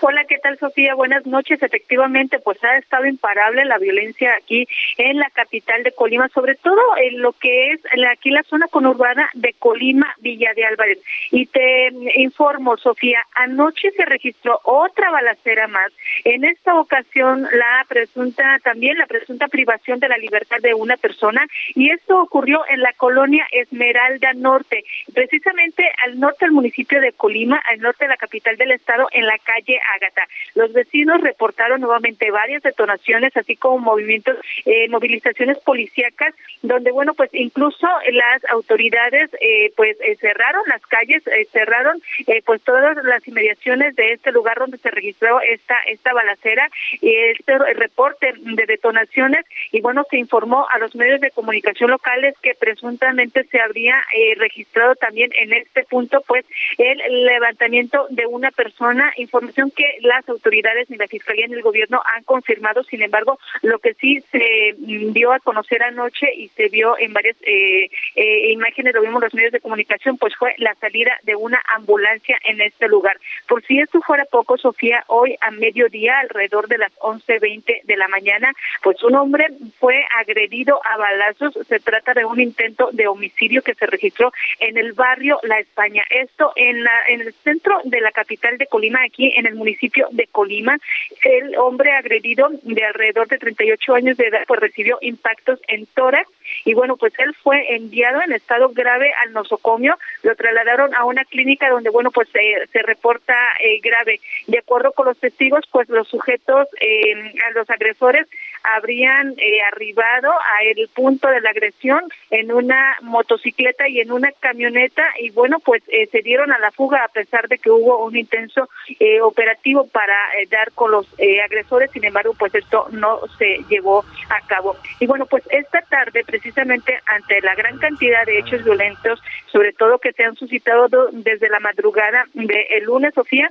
Hola, 0.00 0.24
¿qué 0.24 0.38
tal 0.38 0.58
Sofía? 0.58 0.94
Buenas 0.94 1.26
noches. 1.26 1.62
Efectivamente, 1.62 2.38
pues 2.38 2.62
ha 2.64 2.76
estado 2.78 3.06
imparable 3.06 3.64
la 3.64 3.78
violencia 3.78 4.34
aquí 4.36 4.66
en 4.96 5.18
la 5.18 5.30
capital 5.30 5.82
de 5.82 5.92
Colima, 5.92 6.28
sobre 6.28 6.54
todo 6.56 6.80
en 6.96 7.20
lo 7.20 7.32
que 7.32 7.72
es 7.72 7.80
aquí 8.10 8.30
la 8.30 8.42
zona 8.44 8.66
conurbana 8.68 9.28
de 9.34 9.54
Colima, 9.58 10.14
Villa 10.18 10.52
de 10.54 10.64
Álvarez. 10.64 10.98
Y 11.30 11.46
te 11.46 11.90
informo, 12.16 12.76
Sofía, 12.76 13.24
anoche 13.34 13.90
se 13.92 14.04
registró 14.04 14.60
otra 14.64 15.10
balacera 15.10 15.68
más. 15.68 15.92
En 16.24 16.44
esta 16.44 16.74
ocasión, 16.74 17.42
la 17.52 17.84
presunta, 17.88 18.58
también 18.62 18.98
la 18.98 19.06
presunta 19.06 19.48
privación 19.48 20.00
de 20.00 20.08
la 20.08 20.18
libertad 20.18 20.58
de 20.60 20.74
una 20.74 20.96
persona, 20.96 21.46
y 21.74 21.90
esto 21.90 22.20
ocurrió 22.20 22.62
en 22.68 22.80
la 22.80 22.92
colonia 22.94 23.46
Esmeralda 23.52 24.32
Norte, 24.34 24.84
precisamente 25.14 25.84
al 26.04 26.18
norte 26.18 26.44
del 26.44 26.52
municipio 26.52 27.00
de 27.00 27.12
Colima, 27.12 27.60
al 27.70 27.80
norte 27.80 28.04
de 28.04 28.10
la 28.10 28.16
capital 28.16 28.56
del 28.56 28.72
estado, 28.72 29.08
en 29.12 29.26
la 29.26 29.38
calle 29.38 29.67
Ágata. 29.76 30.26
Los 30.54 30.72
vecinos 30.72 31.20
reportaron 31.20 31.80
nuevamente 31.80 32.30
varias 32.30 32.62
detonaciones, 32.62 33.36
así 33.36 33.56
como 33.56 33.78
movimientos, 33.78 34.36
eh, 34.64 34.88
movilizaciones 34.88 35.58
policíacas, 35.58 36.34
donde, 36.62 36.90
bueno, 36.90 37.14
pues 37.14 37.30
incluso 37.32 37.86
las 38.10 38.44
autoridades, 38.50 39.30
eh, 39.40 39.72
pues 39.76 39.96
eh, 40.00 40.16
cerraron 40.16 40.62
las 40.66 40.82
calles, 40.86 41.22
cerraron, 41.52 42.00
pues 42.44 42.62
todas 42.62 42.96
las 43.04 43.26
inmediaciones 43.26 43.94
de 43.96 44.12
este 44.12 44.32
lugar 44.32 44.58
donde 44.58 44.78
se 44.78 44.90
registró 44.90 45.40
esta 45.40 45.76
esta 45.86 46.12
balacera 46.12 46.68
y 47.00 47.14
este 47.14 47.58
reporte 47.74 48.32
de 48.36 48.66
detonaciones 48.66 49.44
y 49.72 49.80
bueno 49.80 50.04
se 50.10 50.18
informó 50.18 50.66
a 50.70 50.78
los 50.78 50.94
medios 50.94 51.20
de 51.20 51.30
comunicación 51.30 51.90
locales 51.90 52.34
que 52.42 52.54
presuntamente 52.54 53.44
se 53.44 53.60
habría 53.60 53.96
registrado 54.36 54.94
también 54.96 55.30
en 55.34 55.52
este 55.52 55.84
punto 55.84 56.22
pues 56.26 56.44
el 56.78 57.24
levantamiento 57.24 58.06
de 58.10 58.26
una 58.26 58.50
persona 58.50 59.12
información 59.16 59.57
que 59.74 59.98
las 60.00 60.28
autoridades 60.28 60.88
ni 60.88 60.96
la 60.96 61.08
Fiscalía 61.08 61.46
ni 61.46 61.54
el 61.54 61.62
Gobierno 61.62 62.00
han 62.14 62.24
confirmado. 62.24 62.82
Sin 62.84 63.02
embargo, 63.02 63.38
lo 63.62 63.78
que 63.78 63.94
sí 63.94 64.20
se 64.30 64.74
dio 64.78 65.32
a 65.32 65.40
conocer 65.40 65.82
anoche 65.82 66.32
y 66.34 66.48
se 66.48 66.68
vio 66.68 66.96
en 66.98 67.12
varias 67.12 67.36
eh, 67.42 67.90
eh, 68.14 68.52
imágenes, 68.52 68.94
lo 68.94 69.02
vimos 69.02 69.22
los 69.22 69.34
medios 69.34 69.52
de 69.52 69.60
comunicación, 69.60 70.16
pues 70.16 70.34
fue 70.36 70.54
la 70.58 70.74
salida 70.76 71.18
de 71.24 71.36
una 71.36 71.60
ambulancia 71.74 72.38
en 72.44 72.60
este 72.60 72.88
lugar. 72.88 73.18
Por 73.46 73.64
si 73.64 73.78
esto 73.80 74.00
fuera 74.00 74.24
poco, 74.24 74.56
Sofía, 74.56 75.04
hoy 75.08 75.36
a 75.40 75.50
mediodía, 75.50 76.18
alrededor 76.20 76.68
de 76.68 76.78
las 76.78 76.92
11.20 76.98 77.82
de 77.84 77.96
la 77.96 78.08
mañana, 78.08 78.52
pues 78.82 79.02
un 79.02 79.16
hombre 79.16 79.46
fue 79.78 80.04
agredido 80.18 80.80
a 80.84 80.96
balazos. 80.96 81.58
Se 81.68 81.80
trata 81.80 82.14
de 82.14 82.24
un 82.24 82.40
intento 82.40 82.90
de 82.92 83.06
homicidio 83.06 83.62
que 83.62 83.74
se 83.74 83.86
registró 83.86 84.32
en 84.60 84.76
el 84.78 84.92
barrio 84.92 85.38
La 85.42 85.58
España. 85.58 86.04
Esto 86.10 86.52
en, 86.56 86.84
la, 86.84 86.92
en 87.08 87.22
el 87.22 87.32
centro 87.32 87.80
de 87.84 88.00
la 88.00 88.12
capital 88.12 88.58
de 88.58 88.66
Colima, 88.66 89.00
aquí 89.04 89.32
en 89.36 89.46
el 89.48 89.56
municipio 89.56 90.06
de 90.12 90.26
Colima. 90.26 90.78
El 91.22 91.56
hombre 91.56 91.92
agredido 91.92 92.48
de 92.62 92.84
alrededor 92.84 93.28
de 93.28 93.38
38 93.38 93.94
años 93.94 94.16
de 94.16 94.28
edad 94.28 94.44
pues 94.46 94.60
recibió 94.60 94.98
impactos 95.00 95.60
en 95.68 95.86
tórax 95.86 96.28
y 96.64 96.74
bueno, 96.74 96.96
pues 96.96 97.12
él 97.18 97.34
fue 97.42 97.74
enviado 97.74 98.22
en 98.22 98.32
estado 98.32 98.70
grave 98.70 99.12
al 99.24 99.32
nosocomio, 99.32 99.98
lo 100.22 100.34
trasladaron 100.34 100.94
a 100.94 101.04
una 101.04 101.24
clínica 101.24 101.68
donde 101.68 101.90
bueno, 101.90 102.10
pues 102.10 102.28
se 102.30 102.82
reporta 102.82 103.34
eh, 103.62 103.80
grave. 103.80 104.20
De 104.46 104.58
acuerdo 104.58 104.92
con 104.92 105.06
los 105.06 105.18
testigos, 105.18 105.64
pues 105.70 105.88
los 105.88 106.08
sujetos, 106.08 106.68
eh, 106.80 107.34
a 107.46 107.50
los 107.52 107.68
agresores 107.68 108.26
habrían 108.62 109.34
eh, 109.38 109.62
arribado 109.72 110.30
a 110.30 110.62
el 110.64 110.88
punto 110.88 111.28
de 111.28 111.40
la 111.40 111.50
agresión 111.50 112.02
en 112.30 112.52
una 112.52 112.96
motocicleta 113.02 113.88
y 113.88 114.00
en 114.00 114.12
una 114.12 114.30
camioneta 114.40 115.04
y 115.20 115.30
bueno, 115.30 115.58
pues 115.60 115.82
se 115.84 116.22
dieron 116.22 116.52
a 116.52 116.58
la 116.58 116.70
fuga 116.70 117.04
a 117.04 117.08
pesar 117.08 117.48
de 117.48 117.58
que 117.58 117.70
hubo 117.70 118.04
un 118.04 118.16
intenso 118.16 118.68
eh, 119.00 119.20
operativo 119.20 119.86
para 119.88 120.14
eh, 120.38 120.46
dar 120.50 120.72
con 120.72 120.90
los 120.90 121.06
eh, 121.18 121.40
agresores, 121.40 121.90
sin 121.90 122.04
embargo, 122.04 122.34
pues 122.38 122.54
esto 122.54 122.86
no 122.90 123.20
se 123.38 123.64
llevó 123.68 124.04
a 124.30 124.46
cabo. 124.46 124.76
Y 125.00 125.06
bueno, 125.06 125.26
pues 125.26 125.44
esta 125.50 125.80
tarde, 125.82 126.24
precisamente 126.26 126.98
ante 127.06 127.40
la 127.42 127.54
gran 127.54 127.78
cantidad 127.78 128.24
de 128.26 128.38
hechos 128.38 128.64
violentos, 128.64 129.20
sobre 129.52 129.72
todo 129.72 129.98
que 129.98 130.12
se 130.12 130.24
han 130.24 130.36
suscitado 130.36 130.88
desde 131.12 131.48
la 131.48 131.60
madrugada 131.60 132.24
del 132.34 132.48
el 132.70 132.84
lunes, 132.84 133.14
Sofía, 133.14 133.50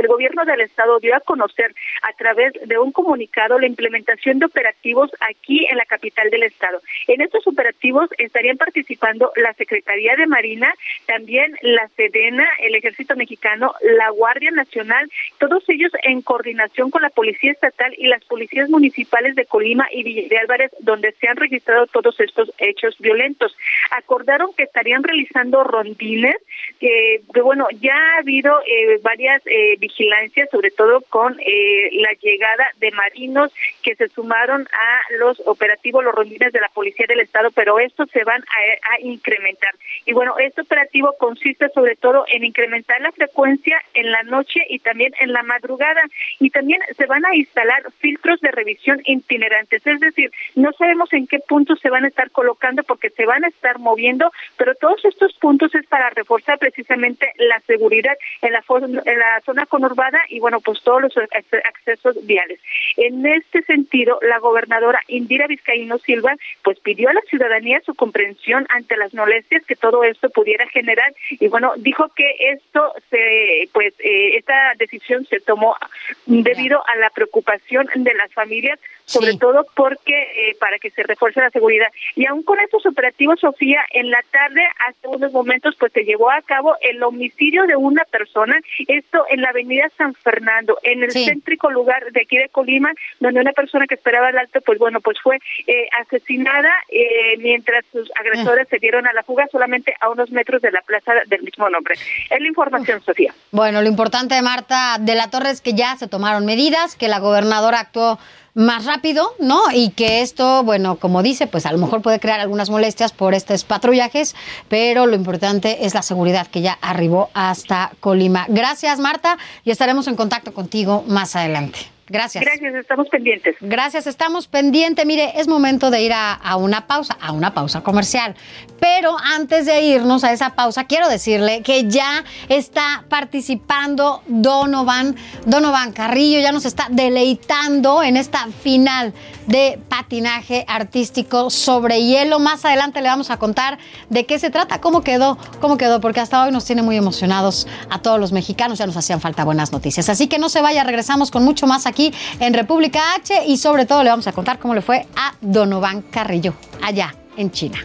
el 0.00 0.08
gobierno 0.08 0.44
del 0.44 0.60
estado 0.60 0.98
dio 1.00 1.14
a 1.16 1.20
conocer 1.20 1.74
a 2.02 2.12
través 2.14 2.52
de 2.64 2.78
un 2.78 2.92
comunicado 2.92 3.58
la 3.58 3.66
implementación 3.66 4.38
de 4.38 4.46
operativos 4.46 5.10
aquí 5.20 5.66
en 5.70 5.76
la 5.76 5.84
capital 5.84 6.30
del 6.30 6.44
estado. 6.44 6.80
En 7.08 7.20
estos 7.20 7.46
operativos 7.46 8.10
estarían 8.18 8.56
participando 8.56 9.32
la 9.36 9.52
Secretaría 9.54 10.16
de 10.16 10.26
Marina, 10.26 10.72
también 11.06 11.56
la 11.62 11.88
Sedena, 11.96 12.46
el 12.60 12.74
Ejército 12.74 13.16
Mexicano, 13.16 13.74
la 13.82 14.10
Guardia 14.10 14.50
Nacional, 14.50 15.10
todos 15.38 15.68
ellos 15.68 15.92
en 16.02 16.22
coordinación 16.22 16.90
con 16.90 17.02
la 17.02 17.10
Policía 17.10 17.52
Estatal 17.52 17.94
y 17.96 18.06
las 18.06 18.24
policías 18.24 18.68
municipales 18.68 19.34
de 19.34 19.46
Colima 19.46 19.86
y 19.90 20.02
Villa 20.02 20.28
de 20.28 20.38
Álvarez, 20.38 20.70
donde 20.80 21.12
se 21.12 21.28
han 21.28 21.36
registrado 21.36 21.86
todos 21.86 22.18
estos 22.20 22.50
hechos 22.58 22.96
violentos. 22.98 23.56
Acordaron 23.90 24.50
que 24.54 24.64
estarían 24.64 25.02
realizando 25.02 25.64
rondines, 25.64 26.36
que, 26.80 27.22
bueno, 27.42 27.66
ya 27.80 27.94
ha 27.94 28.18
habido 28.18 28.60
eh, 28.66 28.98
varias 29.02 29.42
eh, 29.46 29.76
vigilancia, 29.86 30.46
sobre 30.50 30.70
todo 30.70 31.00
con 31.08 31.38
eh, 31.40 31.90
la 31.92 32.12
llegada 32.20 32.66
de 32.78 32.90
marinos 32.90 33.52
que 33.82 33.94
se 33.94 34.08
sumaron 34.08 34.62
a 34.72 35.14
los 35.18 35.40
operativos, 35.46 36.04
los 36.04 36.14
rondines 36.14 36.52
de 36.52 36.60
la 36.60 36.68
Policía 36.68 37.06
del 37.08 37.20
Estado, 37.20 37.50
pero 37.52 37.78
estos 37.78 38.10
se 38.10 38.24
van 38.24 38.42
a, 38.42 39.00
incrementar. 39.00 39.74
Y 40.04 40.12
bueno, 40.12 40.34
este 40.38 40.62
operativo 40.62 41.14
consiste 41.18 41.68
sobre 41.70 41.96
todo 41.96 42.24
en 42.28 42.44
incrementar 42.44 43.00
la 43.00 43.12
frecuencia 43.12 43.78
en 43.94 44.10
la 44.10 44.22
noche 44.22 44.60
y 44.68 44.78
también 44.78 45.12
en 45.20 45.32
la 45.32 45.42
madrugada. 45.42 46.02
Y 46.40 46.50
también 46.50 46.80
se 46.96 47.06
van 47.06 47.24
a 47.26 47.34
instalar 47.34 47.82
filtros 47.98 48.40
de 48.40 48.50
revisión 48.50 49.00
itinerantes, 49.04 49.86
es 49.86 50.00
decir, 50.00 50.30
no 50.54 50.72
sabemos 50.72 51.12
en 51.12 51.26
qué 51.26 51.38
puntos 51.40 51.78
se 51.80 51.90
van 51.90 52.04
a 52.04 52.08
estar 52.08 52.30
colocando 52.30 52.82
porque 52.84 53.10
se 53.10 53.26
van 53.26 53.44
a 53.44 53.48
estar 53.48 53.78
moviendo, 53.78 54.32
pero 54.56 54.74
todos 54.74 55.04
estos 55.04 55.34
puntos 55.34 55.74
es 55.74 55.86
para 55.86 56.10
reforzar 56.10 56.58
precisamente 56.58 57.32
la 57.36 57.60
seguridad 57.60 58.16
en 58.42 58.52
la, 58.52 58.64
en 59.04 59.18
la 59.18 59.40
zona 59.44 59.66
conurbada 59.76 60.20
y 60.30 60.40
bueno, 60.40 60.60
pues 60.60 60.80
todos 60.82 61.02
los 61.02 61.12
accesos 61.16 62.24
viales. 62.26 62.58
En 62.96 63.26
este 63.26 63.62
sentido, 63.62 64.18
la 64.22 64.38
gobernadora 64.38 65.00
Indira 65.06 65.46
Vizcaíno 65.46 65.98
Silva 65.98 66.34
pues 66.62 66.80
pidió 66.80 67.10
a 67.10 67.12
la 67.12 67.20
ciudadanía 67.28 67.82
su 67.84 67.94
comprensión 67.94 68.66
ante 68.70 68.96
las 68.96 69.12
molestias 69.12 69.66
que 69.66 69.76
todo 69.76 70.02
esto 70.02 70.30
pudiera 70.30 70.66
generar 70.68 71.12
y 71.28 71.48
bueno, 71.48 71.74
dijo 71.76 72.08
que 72.16 72.26
esto 72.52 72.94
se 73.10 73.68
pues 73.74 73.92
eh, 73.98 74.38
esta 74.38 74.72
decisión 74.78 75.26
se 75.26 75.40
tomó 75.40 75.76
debido 76.24 76.82
a 76.88 76.96
la 76.96 77.10
preocupación 77.10 77.86
de 77.94 78.14
las 78.14 78.32
familias 78.32 78.78
sobre 79.06 79.36
todo 79.36 79.66
porque 79.74 80.14
eh, 80.14 80.56
para 80.58 80.78
que 80.78 80.90
se 80.90 81.02
refuerce 81.04 81.40
la 81.40 81.50
seguridad. 81.50 81.86
Y 82.16 82.26
aún 82.26 82.42
con 82.42 82.58
estos 82.58 82.84
operativos, 82.86 83.40
Sofía, 83.40 83.80
en 83.92 84.10
la 84.10 84.22
tarde, 84.30 84.62
hace 84.86 85.08
unos 85.08 85.32
momentos, 85.32 85.76
pues 85.78 85.92
se 85.92 86.02
llevó 86.02 86.30
a 86.30 86.42
cabo 86.42 86.74
el 86.80 87.02
homicidio 87.02 87.66
de 87.66 87.76
una 87.76 88.04
persona, 88.04 88.58
esto 88.88 89.24
en 89.30 89.42
la 89.42 89.50
avenida 89.50 89.88
San 89.96 90.14
Fernando, 90.14 90.78
en 90.82 91.04
el 91.04 91.12
céntrico 91.12 91.70
lugar 91.70 92.10
de 92.12 92.22
aquí 92.22 92.36
de 92.36 92.48
Colima, 92.48 92.92
donde 93.20 93.40
una 93.40 93.52
persona 93.52 93.86
que 93.86 93.94
esperaba 93.94 94.30
el 94.30 94.38
alto, 94.38 94.60
pues 94.60 94.78
bueno, 94.78 95.00
pues 95.00 95.18
fue 95.22 95.38
eh, 95.66 95.88
asesinada 96.00 96.72
eh, 96.88 97.36
mientras 97.38 97.84
sus 97.92 98.10
agresores 98.16 98.68
se 98.68 98.78
dieron 98.78 99.06
a 99.06 99.12
la 99.12 99.22
fuga 99.22 99.46
solamente 99.52 99.94
a 100.00 100.10
unos 100.10 100.30
metros 100.30 100.60
de 100.62 100.72
la 100.72 100.80
plaza 100.82 101.12
del 101.28 101.42
mismo 101.42 101.70
nombre. 101.70 101.94
Es 101.94 102.40
la 102.40 102.48
información, 102.48 103.00
Sofía. 103.02 103.32
Bueno, 103.52 103.82
lo 103.82 103.88
importante, 103.88 104.40
Marta, 104.42 104.96
de 104.98 105.14
la 105.14 105.30
Torre 105.30 105.50
es 105.50 105.60
que 105.60 105.74
ya 105.74 105.96
se 105.96 106.08
tomaron 106.08 106.44
medidas, 106.44 106.96
que 106.96 107.08
la 107.08 107.20
gobernadora 107.20 107.80
actuó 107.80 108.18
más 108.56 108.86
rápido, 108.86 109.34
¿no? 109.38 109.60
Y 109.72 109.90
que 109.90 110.22
esto, 110.22 110.64
bueno, 110.64 110.96
como 110.96 111.22
dice, 111.22 111.46
pues 111.46 111.66
a 111.66 111.72
lo 111.72 111.78
mejor 111.78 112.00
puede 112.00 112.18
crear 112.18 112.40
algunas 112.40 112.70
molestias 112.70 113.12
por 113.12 113.34
estos 113.34 113.64
patrullajes, 113.64 114.34
pero 114.68 115.06
lo 115.06 115.14
importante 115.14 115.84
es 115.84 115.92
la 115.92 116.02
seguridad 116.02 116.46
que 116.46 116.62
ya 116.62 116.72
arribó 116.80 117.28
hasta 117.34 117.92
Colima. 118.00 118.46
Gracias, 118.48 118.98
Marta, 118.98 119.36
y 119.62 119.70
estaremos 119.70 120.08
en 120.08 120.16
contacto 120.16 120.54
contigo 120.54 121.04
más 121.06 121.36
adelante. 121.36 121.95
Gracias. 122.08 122.44
Gracias, 122.44 122.74
estamos 122.74 123.08
pendientes. 123.08 123.56
Gracias, 123.60 124.06
estamos 124.06 124.46
pendientes. 124.46 125.04
Mire, 125.04 125.40
es 125.40 125.48
momento 125.48 125.90
de 125.90 126.02
ir 126.02 126.12
a, 126.12 126.34
a, 126.34 126.56
una 126.56 126.86
pausa, 126.86 127.16
a 127.20 127.32
una 127.32 127.52
pausa 127.52 127.82
comercial. 127.82 128.36
Pero 128.78 129.16
antes 129.18 129.66
de 129.66 129.82
irnos 129.82 130.22
a 130.22 130.32
esa 130.32 130.54
pausa, 130.54 130.84
quiero 130.84 131.08
decirle 131.08 131.62
que 131.62 131.88
ya 131.88 132.24
está 132.48 133.04
participando 133.08 134.22
Donovan, 134.26 135.16
Donovan 135.46 135.92
Carrillo, 135.92 136.40
ya 136.40 136.52
nos 136.52 136.64
está 136.64 136.86
deleitando 136.90 138.02
en 138.02 138.16
esta 138.16 138.46
final 138.62 139.12
de 139.46 139.78
patinaje 139.88 140.64
artístico 140.68 141.50
sobre 141.50 142.02
hielo. 142.02 142.38
Más 142.38 142.64
adelante 142.64 143.00
le 143.00 143.08
vamos 143.08 143.30
a 143.30 143.38
contar 143.38 143.78
de 144.10 144.26
qué 144.26 144.38
se 144.38 144.50
trata, 144.50 144.80
cómo 144.80 145.02
quedó, 145.02 145.38
cómo 145.60 145.76
quedó, 145.76 146.00
porque 146.00 146.20
hasta 146.20 146.44
hoy 146.44 146.52
nos 146.52 146.64
tiene 146.64 146.82
muy 146.82 146.96
emocionados 146.96 147.66
a 147.90 148.00
todos 148.00 148.20
los 148.20 148.32
mexicanos, 148.32 148.78
ya 148.78 148.86
nos 148.86 148.96
hacían 148.96 149.20
falta 149.20 149.44
buenas 149.44 149.72
noticias. 149.72 150.08
Así 150.08 150.26
que 150.26 150.38
no 150.38 150.48
se 150.48 150.60
vaya, 150.60 150.84
regresamos 150.84 151.30
con 151.30 151.44
mucho 151.44 151.66
más 151.66 151.86
aquí 151.86 152.12
en 152.40 152.54
República 152.54 153.14
H 153.16 153.46
y 153.46 153.56
sobre 153.58 153.86
todo 153.86 154.02
le 154.02 154.10
vamos 154.10 154.26
a 154.26 154.32
contar 154.32 154.58
cómo 154.58 154.74
le 154.74 154.82
fue 154.82 155.06
a 155.16 155.34
Donovan 155.40 156.02
Carrillo 156.02 156.54
allá 156.82 157.14
en 157.36 157.50
China. 157.50 157.78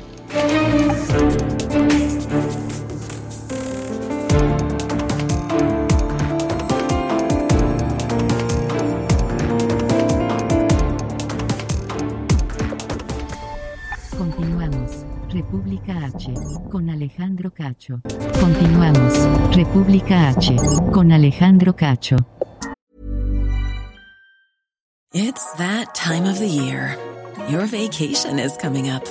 República 15.51 16.09
H. 16.15 16.33
Con 16.71 16.89
Alejandro 16.89 17.51
Cacho. 17.51 17.99
Continuamos. 18.39 19.13
República 19.53 20.29
H. 20.29 20.55
Con 20.93 21.11
Alejandro 21.11 21.73
Cacho. 21.73 22.15
It's 25.13 25.53
that 25.55 25.93
time 25.93 26.23
of 26.23 26.39
the 26.39 26.47
year. 26.47 26.97
Your 27.49 27.65
vacation 27.65 28.39
is 28.39 28.55
coming 28.55 28.89
up. 28.89 29.03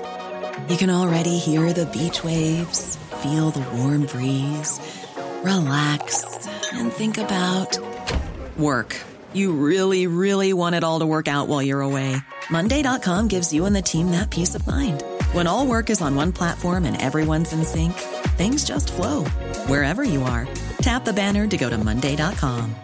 You 0.71 0.79
can 0.79 0.89
already 0.89 1.37
hear 1.37 1.75
the 1.75 1.85
beach 1.85 2.25
waves, 2.25 2.97
feel 3.23 3.51
the 3.51 3.65
warm 3.77 4.07
breeze, 4.07 4.81
relax, 5.45 6.25
and 6.73 6.91
think 6.91 7.19
about 7.19 7.79
work. 8.57 8.97
You 9.35 9.53
really, 9.53 10.07
really 10.07 10.55
want 10.55 10.75
it 10.75 10.85
all 10.85 11.01
to 11.01 11.07
work 11.07 11.29
out 11.29 11.49
while 11.49 11.63
you're 11.63 11.83
away. 11.83 12.17
Monday.com 12.51 13.29
gives 13.29 13.53
you 13.53 13.67
and 13.67 13.77
the 13.77 13.83
team 13.83 14.11
that 14.13 14.31
peace 14.31 14.55
of 14.55 14.67
mind. 14.67 15.05
When 15.33 15.47
all 15.47 15.65
work 15.65 15.91
is 15.91 16.01
on 16.01 16.17
one 16.17 16.33
platform 16.33 16.85
and 16.85 17.01
everyone's 17.01 17.53
in 17.53 17.63
sync, 17.65 17.93
things 18.37 18.65
just 18.65 18.91
flow 18.91 19.25
wherever 19.69 20.03
you 20.03 20.23
are. 20.23 20.49
Tap 20.83 21.05
the 21.05 21.13
banner 21.13 21.47
to 21.47 21.57
go 21.57 21.71
to 21.71 21.79
Monday.com. 21.79 22.75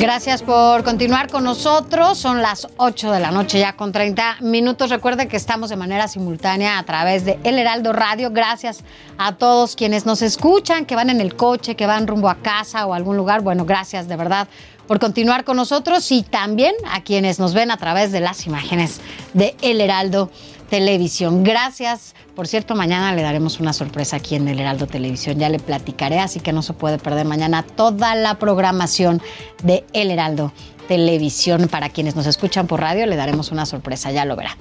Gracias 0.00 0.42
por 0.42 0.82
continuar 0.82 1.28
con 1.28 1.44
nosotros. 1.44 2.16
Son 2.16 2.40
las 2.40 2.66
8 2.78 3.12
de 3.12 3.20
la 3.20 3.30
noche 3.30 3.60
ya 3.60 3.74
con 3.76 3.92
30 3.92 4.38
minutos. 4.40 4.88
Recuerde 4.88 5.28
que 5.28 5.36
estamos 5.36 5.68
de 5.68 5.76
manera 5.76 6.08
simultánea 6.08 6.78
a 6.78 6.84
través 6.84 7.26
de 7.26 7.38
El 7.44 7.58
Heraldo 7.58 7.92
Radio. 7.92 8.30
Gracias 8.30 8.82
a 9.18 9.36
todos 9.36 9.76
quienes 9.76 10.06
nos 10.06 10.22
escuchan, 10.22 10.86
que 10.86 10.96
van 10.96 11.10
en 11.10 11.20
el 11.20 11.36
coche, 11.36 11.76
que 11.76 11.84
van 11.84 12.06
rumbo 12.06 12.30
a 12.30 12.36
casa 12.36 12.86
o 12.86 12.94
a 12.94 12.96
algún 12.96 13.18
lugar. 13.18 13.42
Bueno, 13.42 13.66
gracias 13.66 14.08
de 14.08 14.16
verdad 14.16 14.48
por 14.86 15.00
continuar 15.00 15.44
con 15.44 15.58
nosotros 15.58 16.10
y 16.10 16.22
también 16.22 16.74
a 16.90 17.02
quienes 17.02 17.38
nos 17.38 17.52
ven 17.52 17.70
a 17.70 17.76
través 17.76 18.10
de 18.10 18.20
las 18.20 18.46
imágenes 18.46 19.02
de 19.34 19.54
El 19.60 19.82
Heraldo 19.82 20.30
Televisión. 20.70 21.42
Gracias. 21.42 22.14
Por 22.36 22.46
cierto, 22.46 22.76
mañana 22.76 23.12
le 23.12 23.22
daremos 23.22 23.58
una 23.58 23.72
sorpresa 23.72 24.16
aquí 24.16 24.36
en 24.36 24.46
el 24.46 24.60
Heraldo 24.60 24.86
Televisión. 24.86 25.38
Ya 25.38 25.48
le 25.48 25.58
platicaré, 25.58 26.20
así 26.20 26.38
que 26.38 26.52
no 26.52 26.62
se 26.62 26.72
puede 26.72 26.96
perder 26.96 27.26
mañana 27.26 27.64
toda 27.64 28.14
la 28.14 28.38
programación 28.38 29.20
de 29.64 29.84
El 29.92 30.12
Heraldo 30.12 30.52
Televisión. 30.86 31.68
Para 31.68 31.88
quienes 31.88 32.14
nos 32.14 32.26
escuchan 32.26 32.68
por 32.68 32.80
radio, 32.80 33.04
le 33.06 33.16
daremos 33.16 33.50
una 33.50 33.66
sorpresa, 33.66 34.12
ya 34.12 34.24
lo 34.24 34.36
verá. 34.36 34.56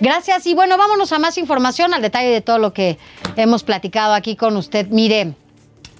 Gracias 0.00 0.46
y 0.46 0.54
bueno, 0.54 0.76
vámonos 0.76 1.12
a 1.12 1.18
más 1.18 1.38
información, 1.38 1.92
al 1.92 2.02
detalle 2.02 2.28
de 2.28 2.40
todo 2.40 2.58
lo 2.58 2.72
que 2.72 2.98
hemos 3.36 3.64
platicado 3.64 4.12
aquí 4.12 4.36
con 4.36 4.54
usted. 4.56 4.88
Mire, 4.90 5.32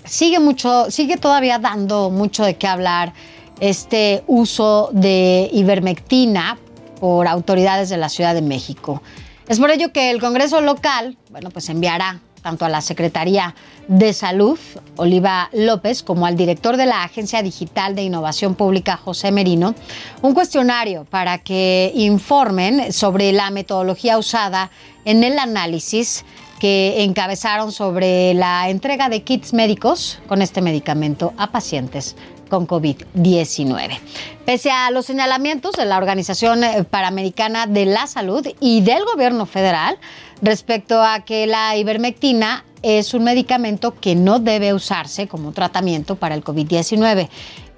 sigue 0.04 0.38
mucho, 0.38 0.90
sigue 0.90 1.16
todavía 1.16 1.58
dando 1.58 2.10
mucho 2.10 2.44
de 2.44 2.56
qué 2.56 2.68
hablar 2.68 3.14
este 3.60 4.22
uso 4.26 4.90
de 4.92 5.48
ivermectina 5.52 6.58
por 7.00 7.26
autoridades 7.26 7.88
de 7.88 7.96
la 7.96 8.08
Ciudad 8.10 8.34
de 8.34 8.42
México. 8.42 9.02
Es 9.48 9.58
por 9.58 9.70
ello 9.70 9.92
que 9.92 10.10
el 10.10 10.20
Congreso 10.20 10.60
local, 10.60 11.16
bueno, 11.30 11.48
pues 11.50 11.70
enviará 11.70 12.20
tanto 12.42 12.66
a 12.66 12.68
la 12.68 12.82
Secretaría 12.82 13.54
de 13.88 14.12
Salud, 14.12 14.58
Oliva 14.96 15.48
López, 15.54 16.02
como 16.02 16.26
al 16.26 16.36
director 16.36 16.76
de 16.76 16.84
la 16.84 17.02
Agencia 17.02 17.42
Digital 17.42 17.94
de 17.94 18.02
Innovación 18.02 18.54
Pública, 18.54 18.98
José 18.98 19.32
Merino, 19.32 19.74
un 20.20 20.34
cuestionario 20.34 21.06
para 21.06 21.38
que 21.38 21.92
informen 21.94 22.92
sobre 22.92 23.32
la 23.32 23.50
metodología 23.50 24.18
usada 24.18 24.70
en 25.06 25.24
el 25.24 25.38
análisis 25.38 26.26
que 26.60 27.04
encabezaron 27.04 27.72
sobre 27.72 28.34
la 28.34 28.68
entrega 28.68 29.08
de 29.08 29.22
kits 29.22 29.54
médicos 29.54 30.18
con 30.26 30.42
este 30.42 30.60
medicamento 30.60 31.32
a 31.38 31.52
pacientes 31.52 32.16
con 32.48 32.66
COVID-19. 32.66 33.98
Pese 34.44 34.70
a 34.70 34.90
los 34.90 35.06
señalamientos 35.06 35.72
de 35.72 35.84
la 35.84 35.98
Organización 35.98 36.64
eh, 36.64 36.84
Panamericana 36.84 37.66
de 37.66 37.86
la 37.86 38.06
Salud 38.06 38.46
y 38.60 38.80
del 38.80 39.04
gobierno 39.04 39.46
federal 39.46 39.98
respecto 40.42 41.02
a 41.02 41.20
que 41.20 41.46
la 41.46 41.76
ivermectina 41.76 42.64
es 42.82 43.14
un 43.14 43.24
medicamento 43.24 43.94
que 43.94 44.14
no 44.14 44.38
debe 44.38 44.72
usarse 44.72 45.28
como 45.28 45.52
tratamiento 45.52 46.16
para 46.16 46.34
el 46.34 46.44
COVID-19. 46.44 47.28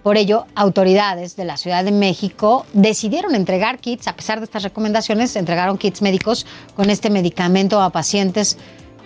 Por 0.02 0.16
ello, 0.16 0.46
autoridades 0.54 1.36
de 1.36 1.44
la 1.44 1.58
Ciudad 1.58 1.84
de 1.84 1.92
México 1.92 2.64
decidieron 2.72 3.34
entregar 3.34 3.78
kits, 3.78 4.08
a 4.08 4.16
pesar 4.16 4.40
de 4.40 4.44
estas 4.44 4.62
recomendaciones, 4.62 5.36
entregaron 5.36 5.76
kits 5.76 6.00
médicos 6.00 6.46
con 6.74 6.88
este 6.88 7.10
medicamento 7.10 7.82
a 7.82 7.90
pacientes 7.90 8.56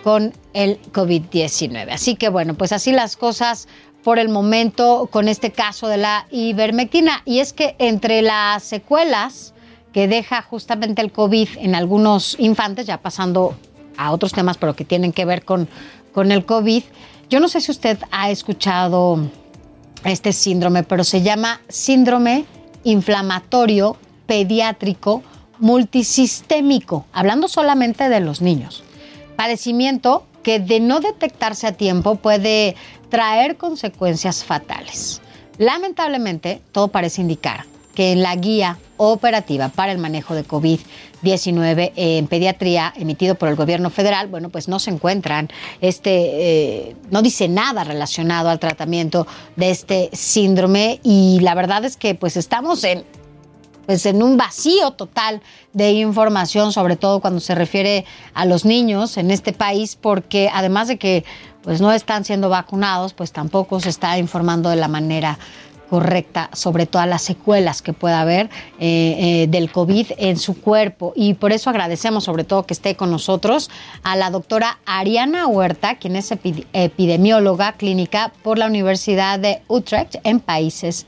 con 0.03 0.33
el 0.53 0.79
COVID-19. 0.93 1.91
Así 1.91 2.15
que 2.15 2.29
bueno, 2.29 2.53
pues 2.53 2.71
así 2.71 2.91
las 2.91 3.17
cosas 3.17 3.67
por 4.05 4.19
el 4.19 4.29
momento 4.29 5.09
con 5.11 5.27
este 5.27 5.51
caso 5.51 5.87
de 5.87 5.97
la 5.97 6.27
ivermectina. 6.29 7.23
Y 7.25 7.39
es 7.39 7.53
que 7.53 7.75
entre 7.79 8.21
las 8.21 8.61
secuelas 8.61 9.55
que 9.93 10.07
deja 10.07 10.43
justamente 10.43 11.01
el 11.01 11.11
COVID 11.11 11.49
en 11.57 11.73
algunos 11.73 12.35
infantes, 12.37 12.85
ya 12.85 12.99
pasando 12.99 13.55
a 13.97 14.11
otros 14.11 14.31
temas, 14.31 14.57
pero 14.57 14.75
que 14.75 14.85
tienen 14.85 15.11
que 15.11 15.25
ver 15.25 15.43
con, 15.43 15.67
con 16.13 16.31
el 16.31 16.45
COVID, 16.45 16.83
yo 17.31 17.39
no 17.39 17.47
sé 17.47 17.61
si 17.61 17.71
usted 17.71 17.97
ha 18.11 18.29
escuchado 18.29 19.27
este 20.03 20.33
síndrome, 20.33 20.83
pero 20.83 21.03
se 21.03 21.23
llama 21.23 21.61
síndrome 21.67 22.45
inflamatorio 22.83 23.97
pediátrico 24.27 25.23
multisistémico, 25.57 27.07
hablando 27.11 27.47
solamente 27.47 28.07
de 28.07 28.19
los 28.19 28.39
niños. 28.39 28.83
Padecimiento 29.35 30.27
que 30.45 30.59
de 30.59 30.79
no 30.79 30.99
detectarse 30.99 31.65
a 31.65 31.71
tiempo 31.71 32.17
puede 32.17 32.75
traer 33.09 33.57
consecuencias 33.57 34.43
fatales. 34.43 35.21
Lamentablemente, 35.57 36.61
todo 36.71 36.89
parece 36.89 37.21
indicar 37.21 37.65
que 37.95 38.11
en 38.11 38.21
la 38.21 38.35
guía 38.35 38.77
operativa 38.97 39.69
para 39.69 39.91
el 39.91 39.97
manejo 39.97 40.35
de 40.35 40.45
COVID-19 40.45 41.93
en 41.95 42.27
pediatría 42.27 42.93
emitido 42.95 43.35
por 43.35 43.49
el 43.49 43.55
gobierno 43.55 43.89
federal, 43.89 44.27
bueno, 44.27 44.49
pues 44.49 44.67
no 44.67 44.79
se 44.79 44.91
encuentran, 44.91 45.49
este, 45.81 46.89
eh, 46.89 46.95
no 47.09 47.21
dice 47.21 47.47
nada 47.47 47.83
relacionado 47.83 48.49
al 48.49 48.59
tratamiento 48.59 49.25
de 49.55 49.71
este 49.71 50.09
síndrome 50.13 50.99
y 51.03 51.39
la 51.41 51.55
verdad 51.55 51.85
es 51.85 51.97
que 51.97 52.13
pues 52.15 52.37
estamos 52.37 52.83
en 52.83 53.03
pues 53.85 54.05
en 54.07 54.23
un 54.23 54.35
vacío 54.35 54.91
total 54.91 55.41
de 55.73 55.91
información, 55.91 56.73
sobre 56.73 56.95
todo 56.95 57.19
cuando 57.19 57.39
se 57.39 57.53
refiere 57.53 58.05
a 58.33 58.45
los 58.45 58.65
niños 58.65 59.17
en 59.17 59.29
este 59.29 59.53
país, 59.53 59.95
porque 59.95 60.49
además 60.51 60.87
de 60.87 60.97
que 60.97 61.23
pues 61.65 61.81
no 61.81 61.91
están 61.91 62.23
siendo 62.23 62.47
vacunados, 62.47 63.13
pues 63.13 63.33
tampoco 63.33 63.81
se 63.81 63.89
está 63.89 64.17
informando 64.17 64.69
de 64.69 64.77
la 64.77 64.87
manera 64.87 65.37
correcta 65.89 66.49
sobre 66.53 66.85
todas 66.85 67.07
las 67.07 67.21
secuelas 67.21 67.81
que 67.81 67.93
pueda 67.93 68.21
haber 68.21 68.49
eh, 68.79 69.43
eh, 69.43 69.47
del 69.49 69.71
COVID 69.71 70.11
en 70.17 70.37
su 70.37 70.61
cuerpo. 70.61 71.11
Y 71.15 71.33
por 71.33 71.51
eso 71.51 71.69
agradecemos 71.69 72.23
sobre 72.23 72.43
todo 72.43 72.65
que 72.65 72.73
esté 72.73 72.95
con 72.95 73.11
nosotros 73.11 73.69
a 74.03 74.15
la 74.15 74.29
doctora 74.29 74.79
Ariana 74.85 75.47
Huerta, 75.47 75.95
quien 75.95 76.15
es 76.15 76.31
epidemióloga 76.31 77.73
clínica 77.73 78.31
por 78.41 78.57
la 78.57 78.67
Universidad 78.67 79.39
de 79.39 79.61
Utrecht 79.67 80.15
en 80.23 80.39
Países 80.39 81.05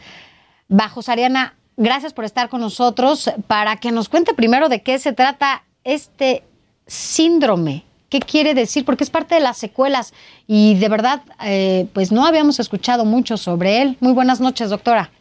Bajos. 0.67 1.07
Ariana, 1.07 1.53
Gracias 1.79 2.11
por 2.11 2.25
estar 2.25 2.49
con 2.49 2.61
nosotros 2.61 3.29
para 3.45 3.77
que 3.77 3.91
nos 3.91 4.09
cuente 4.09 4.33
primero 4.33 4.67
de 4.67 4.81
qué 4.81 4.97
se 4.97 5.13
trata 5.13 5.63
este 5.83 6.43
síndrome. 6.87 7.86
¿Qué 8.09 8.19
quiere 8.19 8.53
decir? 8.53 8.85
Porque 8.85 9.03
es 9.03 9.09
parte 9.09 9.35
de 9.35 9.41
las 9.41 9.57
secuelas 9.57 10.13
y 10.47 10.75
de 10.75 10.89
verdad, 10.89 11.23
eh, 11.43 11.87
pues 11.93 12.11
no 12.11 12.25
habíamos 12.25 12.59
escuchado 12.59 13.03
mucho 13.05 13.37
sobre 13.37 13.81
él. 13.81 13.97
Muy 13.99 14.13
buenas 14.13 14.39
noches, 14.39 14.69
doctora. 14.69 15.11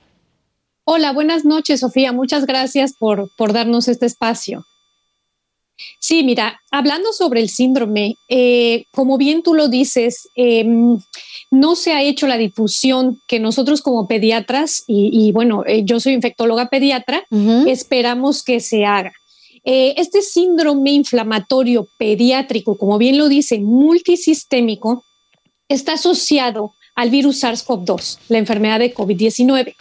Hola, 0.85 1.13
buenas 1.13 1.45
noches, 1.45 1.81
Sofía. 1.81 2.13
Muchas 2.13 2.47
gracias 2.47 2.95
por, 2.97 3.29
por 3.37 3.53
darnos 3.53 3.89
este 3.89 4.07
espacio. 4.07 4.65
Sí, 6.01 6.23
mira, 6.23 6.61
hablando 6.71 7.13
sobre 7.13 7.41
el 7.41 7.49
síndrome, 7.49 8.15
eh, 8.29 8.85
como 8.93 9.19
bien 9.19 9.43
tú 9.43 9.55
lo 9.55 9.69
dices, 9.69 10.29
em, 10.37 10.99
no 11.51 11.77
se 11.77 11.93
ha 11.93 12.03
hecho 12.03 12.27
la 12.27 12.39
difusión 12.39 13.19
que 13.29 13.41
nosotros 13.41 13.83
como 13.83 14.07
pediatras, 14.09 14.85
y, 14.87 15.33
bueno, 15.33 15.65
eh, 15.67 15.83
yo 15.85 16.01
soy 16.01 16.15
infectóloga 16.15 16.69
pediatra, 16.69 17.25
esperamos 17.67 18.43
que 18.43 18.61
se 18.61 18.85
haga. 18.85 19.13
Eh, 19.69 19.95
este 19.97 20.23
síndrome 20.23 20.93
inflamatorio 20.93 21.89
pediátrico, 21.99 22.79
como 22.79 22.99
bien 22.99 23.19
lo 23.19 23.29
dice, 23.29 23.59
multisistémico, 23.59 25.05
está 25.69 25.95
asociado 25.95 26.75
al 26.95 27.11
virus 27.11 27.43
SARS-CoV-2, 27.43 28.19
la 28.29 28.39
enfermedad 28.39 28.79
de 28.79 28.95
COVID-19. 28.95 29.75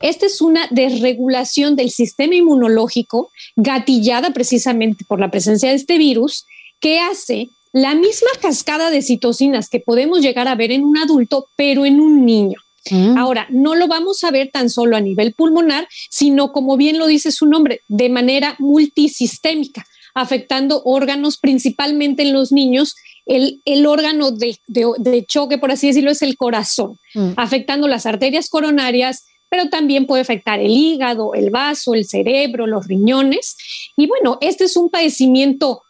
Esta 0.00 0.26
es 0.26 0.42
una 0.42 0.68
desregulación 0.70 1.74
del 1.74 1.90
sistema 1.90 2.34
inmunológico 2.34 3.30
gatillada 3.56 4.30
precisamente 4.30 5.06
por 5.08 5.20
la 5.20 5.30
presencia 5.30 5.70
de 5.70 5.76
este 5.76 5.96
virus 5.96 6.44
que 6.78 7.00
hace 7.00 7.48
la 7.72 7.94
misma 7.94 8.28
cascada 8.42 8.90
de 8.90 9.00
citocinas 9.00 9.70
que 9.70 9.80
podemos 9.80 10.20
llegar 10.20 10.48
a 10.48 10.54
ver 10.54 10.70
en 10.70 10.84
un 10.84 10.98
adulto, 10.98 11.46
pero 11.56 11.86
en 11.86 11.98
un 11.98 12.26
niño. 12.26 12.60
Mm. 12.90 13.18
Ahora, 13.18 13.46
no 13.50 13.74
lo 13.74 13.88
vamos 13.88 14.24
a 14.24 14.30
ver 14.30 14.50
tan 14.50 14.70
solo 14.70 14.96
a 14.96 15.00
nivel 15.00 15.34
pulmonar, 15.34 15.88
sino 16.08 16.52
como 16.52 16.76
bien 16.76 16.98
lo 16.98 17.06
dice 17.06 17.32
su 17.32 17.46
nombre, 17.46 17.82
de 17.88 18.08
manera 18.08 18.56
multisistémica, 18.58 19.86
afectando 20.14 20.82
órganos 20.84 21.38
principalmente 21.38 22.22
en 22.22 22.32
los 22.32 22.52
niños. 22.52 22.94
El, 23.26 23.60
órgano 23.86 24.32
de, 24.32 25.24
choque, 25.26 25.58
por 25.58 25.70
así 25.70 25.88
decirlo, 25.88 26.10
es 26.10 26.22
el 26.22 26.36
corazón, 26.36 26.98
mm. 27.14 27.32
afectando 27.36 27.86
las 27.86 28.06
arterias 28.06 28.48
coronarias, 28.48 29.26
pero 29.48 29.68
también 29.68 30.06
puede 30.06 30.22
afectar 30.22 30.60
el 30.60 30.70
hígado, 30.70 31.34
el 31.34 31.50
vaso, 31.50 31.94
el 31.94 32.06
cerebro, 32.06 32.66
los 32.66 32.86
riñones. 32.86 33.56
Y 33.96 34.06
bueno, 34.06 34.38
este 34.40 34.64
es 34.64 34.76
un 34.76 34.90
padecimiento 34.90 35.82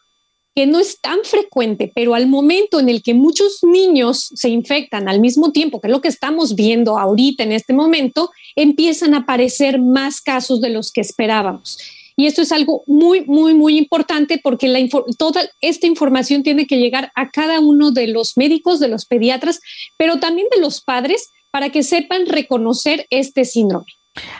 que 0.60 0.66
no 0.66 0.78
es 0.78 1.00
tan 1.00 1.20
frecuente, 1.24 1.90
pero 1.94 2.14
al 2.14 2.26
momento 2.26 2.80
en 2.80 2.90
el 2.90 3.02
que 3.02 3.14
muchos 3.14 3.60
niños 3.62 4.30
se 4.34 4.50
infectan 4.50 5.08
al 5.08 5.18
mismo 5.18 5.52
tiempo, 5.52 5.80
que 5.80 5.86
es 5.86 5.90
lo 5.90 6.02
que 6.02 6.08
estamos 6.08 6.54
viendo 6.54 6.98
ahorita 6.98 7.44
en 7.44 7.52
este 7.52 7.72
momento, 7.72 8.30
empiezan 8.56 9.14
a 9.14 9.20
aparecer 9.20 9.80
más 9.80 10.20
casos 10.20 10.60
de 10.60 10.68
los 10.68 10.92
que 10.92 11.00
esperábamos. 11.00 11.78
Y 12.14 12.26
esto 12.26 12.42
es 12.42 12.52
algo 12.52 12.84
muy, 12.86 13.24
muy, 13.24 13.54
muy 13.54 13.78
importante 13.78 14.38
porque 14.42 14.68
la 14.68 14.80
toda 15.16 15.48
esta 15.62 15.86
información 15.86 16.42
tiene 16.42 16.66
que 16.66 16.76
llegar 16.76 17.10
a 17.14 17.30
cada 17.30 17.58
uno 17.58 17.90
de 17.90 18.08
los 18.08 18.36
médicos, 18.36 18.80
de 18.80 18.88
los 18.88 19.06
pediatras, 19.06 19.60
pero 19.96 20.20
también 20.20 20.46
de 20.54 20.60
los 20.60 20.82
padres, 20.82 21.30
para 21.50 21.70
que 21.70 21.82
sepan 21.82 22.26
reconocer 22.26 23.06
este 23.08 23.46
síndrome. 23.46 23.86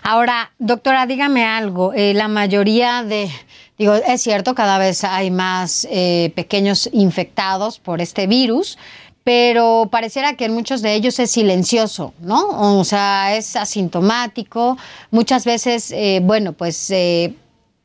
Ahora, 0.03 0.53
doctora, 0.59 1.07
dígame 1.07 1.45
algo. 1.45 1.95
Eh, 1.95 2.13
la 2.13 2.29
mayoría 2.29 3.05
de, 3.05 3.31
digo, 3.81 3.95
es 3.95 4.21
cierto, 4.21 4.55
cada 4.55 4.77
vez 4.77 5.05
hay 5.05 5.31
más 5.31 5.89
eh, 5.91 6.33
pequeños 6.37 6.91
infectados 6.93 7.79
por 7.79 8.03
este 8.03 8.27
virus, 8.27 8.77
pero 9.25 9.89
pareciera 9.91 10.35
que 10.35 10.45
en 10.45 10.53
muchos 10.53 10.83
de 10.83 10.93
ellos 10.93 11.19
es 11.19 11.31
silencioso, 11.31 12.13
¿no? 12.21 12.79
O 12.79 12.85
sea, 12.85 13.35
es 13.37 13.57
asintomático. 13.57 14.77
Muchas 15.11 15.47
veces, 15.47 15.93
eh, 15.93 16.21
bueno, 16.23 16.53
pues 16.53 16.93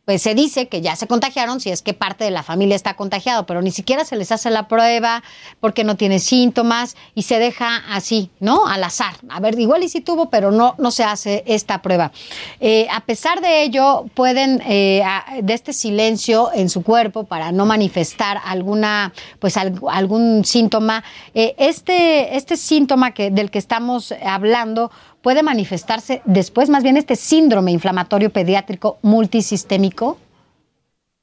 pues 0.05 0.21
se 0.21 0.35
dice 0.35 0.67
que 0.67 0.81
ya 0.81 0.95
se 0.95 1.07
contagiaron 1.07 1.59
si 1.59 1.71
es 1.71 1.81
que 1.81 1.93
parte 1.93 2.23
de 2.23 2.31
la 2.31 2.43
familia 2.43 2.75
está 2.75 2.93
contagiado, 2.95 3.45
pero 3.45 3.61
ni 3.61 3.71
siquiera 3.71 4.05
se 4.05 4.15
les 4.15 4.31
hace 4.31 4.51
la 4.51 4.67
prueba 4.67 5.23
porque 5.59 5.83
no 5.83 5.97
tiene 5.97 6.19
síntomas 6.19 6.95
y 7.15 7.23
se 7.23 7.39
deja 7.39 7.77
así, 7.89 8.29
¿no? 8.39 8.67
Al 8.67 8.83
azar. 8.83 9.15
A 9.29 9.39
ver, 9.39 9.59
igual 9.59 9.83
y 9.83 9.89
sí 9.89 10.01
tuvo, 10.01 10.29
pero 10.29 10.51
no, 10.51 10.75
no 10.77 10.91
se 10.91 11.03
hace 11.03 11.43
esta 11.47 11.81
prueba. 11.81 12.11
Eh, 12.59 12.87
a 12.91 13.01
pesar 13.01 13.41
de 13.41 13.63
ello, 13.63 14.05
pueden, 14.13 14.61
eh, 14.67 15.03
de 15.41 15.53
este 15.53 15.73
silencio 15.73 16.51
en 16.53 16.69
su 16.69 16.83
cuerpo 16.83 17.23
para 17.23 17.51
no 17.51 17.65
manifestar 17.65 18.39
alguna, 18.45 19.11
pues 19.39 19.57
algún 19.57 20.45
síntoma, 20.45 21.03
eh, 21.33 21.55
este, 21.57 22.37
este 22.37 22.57
síntoma 22.57 23.11
que, 23.11 23.31
del 23.31 23.49
que 23.49 23.59
estamos 23.59 24.13
hablando 24.23 24.91
puede 25.25 25.41
manifestarse 25.41 26.21
después, 26.25 26.69
más 26.69 26.83
bien 26.83 26.97
este 26.97 27.15
síndrome 27.15 27.71
inflamatorio 27.71 28.29
pediátrico 28.29 28.99
multisistémico? 29.01 30.19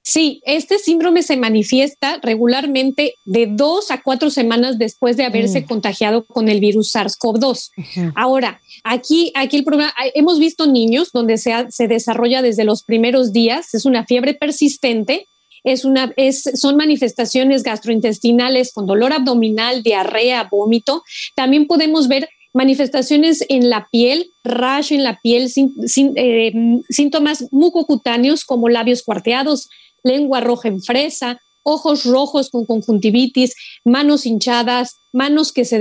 Sí, 0.02 0.42
este 0.44 0.80
síndrome 0.80 1.22
se 1.22 1.36
manifiesta 1.36 2.18
regularmente 2.20 3.14
de 3.26 3.46
dos 3.46 3.92
a 3.92 4.02
cuatro 4.02 4.28
semanas 4.30 4.76
después 4.76 5.16
de 5.16 5.24
haberse 5.24 5.60
mm. 5.60 5.66
contagiado 5.66 6.26
con 6.26 6.48
el 6.48 6.58
virus 6.58 6.92
SARS-CoV-2. 6.92 8.12
Ahora, 8.16 8.60
aquí, 8.82 9.30
aquí 9.36 9.58
el 9.58 9.62
problema, 9.62 9.94
hemos 10.16 10.40
visto 10.40 10.66
niños 10.66 11.12
donde 11.12 11.38
se, 11.38 11.54
se 11.68 11.86
desarrolla 11.86 12.42
desde 12.42 12.64
los 12.64 12.82
primeros 12.82 13.32
días, 13.32 13.72
es 13.72 13.84
una 13.84 14.04
fiebre 14.04 14.34
persistente, 14.34 15.28
es 15.62 15.84
una, 15.84 16.12
es, 16.16 16.42
son 16.54 16.76
manifestaciones 16.76 17.62
gastrointestinales 17.62 18.72
con 18.72 18.86
dolor 18.86 19.12
abdominal, 19.12 19.84
diarrea, 19.84 20.48
vómito. 20.50 21.04
También 21.36 21.68
podemos 21.68 22.08
ver 22.08 22.28
manifestaciones 22.52 23.44
en 23.48 23.70
la 23.70 23.88
piel, 23.90 24.30
rash 24.44 24.92
en 24.92 25.02
la 25.02 25.18
piel, 25.20 25.50
eh, 26.16 26.52
síntomas 26.88 27.46
mucocutáneos 27.50 28.44
como 28.44 28.68
labios 28.68 29.02
cuarteados, 29.02 29.68
lengua 30.02 30.40
roja 30.40 30.68
en 30.68 30.82
fresa, 30.82 31.40
ojos 31.62 32.04
rojos 32.04 32.50
con 32.50 32.66
conjuntivitis, 32.66 33.54
manos 33.84 34.26
hinchadas, 34.26 34.96
manos 35.12 35.52
que 35.52 35.64
se 35.64 35.78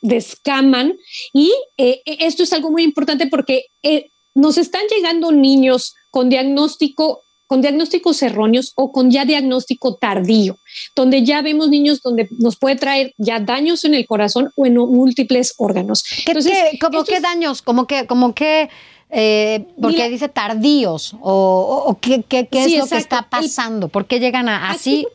descaman. 0.00 0.96
Y 1.32 1.52
eh, 1.76 2.00
esto 2.04 2.42
es 2.42 2.52
algo 2.52 2.70
muy 2.70 2.82
importante 2.82 3.26
porque 3.26 3.66
eh, 3.82 4.10
nos 4.34 4.58
están 4.58 4.82
llegando 4.90 5.32
niños 5.32 5.94
con 6.10 6.28
diagnóstico 6.28 7.22
con 7.46 7.60
diagnósticos 7.60 8.22
erróneos 8.22 8.72
o 8.76 8.92
con 8.92 9.10
ya 9.10 9.24
diagnóstico 9.24 9.96
tardío, 9.96 10.58
donde 10.94 11.24
ya 11.24 11.42
vemos 11.42 11.68
niños 11.68 12.02
donde 12.02 12.28
nos 12.38 12.56
puede 12.56 12.76
traer 12.76 13.14
ya 13.18 13.40
daños 13.40 13.84
en 13.84 13.94
el 13.94 14.06
corazón 14.06 14.50
o 14.56 14.66
en 14.66 14.76
múltiples 14.76 15.54
órganos. 15.58 16.04
¿Qué, 16.24 16.78
¿Cómo 16.80 17.04
qué 17.04 17.20
daños? 17.20 17.62
¿Cómo 17.62 17.86
que, 17.86 18.06
como 18.06 18.34
que 18.34 18.68
eh, 19.10 19.66
porque 19.80 20.08
dice 20.08 20.28
tardíos 20.28 21.14
o, 21.20 21.96
qué, 22.00 22.24
qué, 22.28 22.48
qué 22.48 22.64
es 22.64 22.76
lo 22.76 22.86
que 22.86 22.96
está 22.96 23.28
pasando? 23.28 23.88
¿Por 23.88 24.06
qué 24.06 24.18
llegan 24.18 24.48
a, 24.48 24.70
así? 24.70 25.06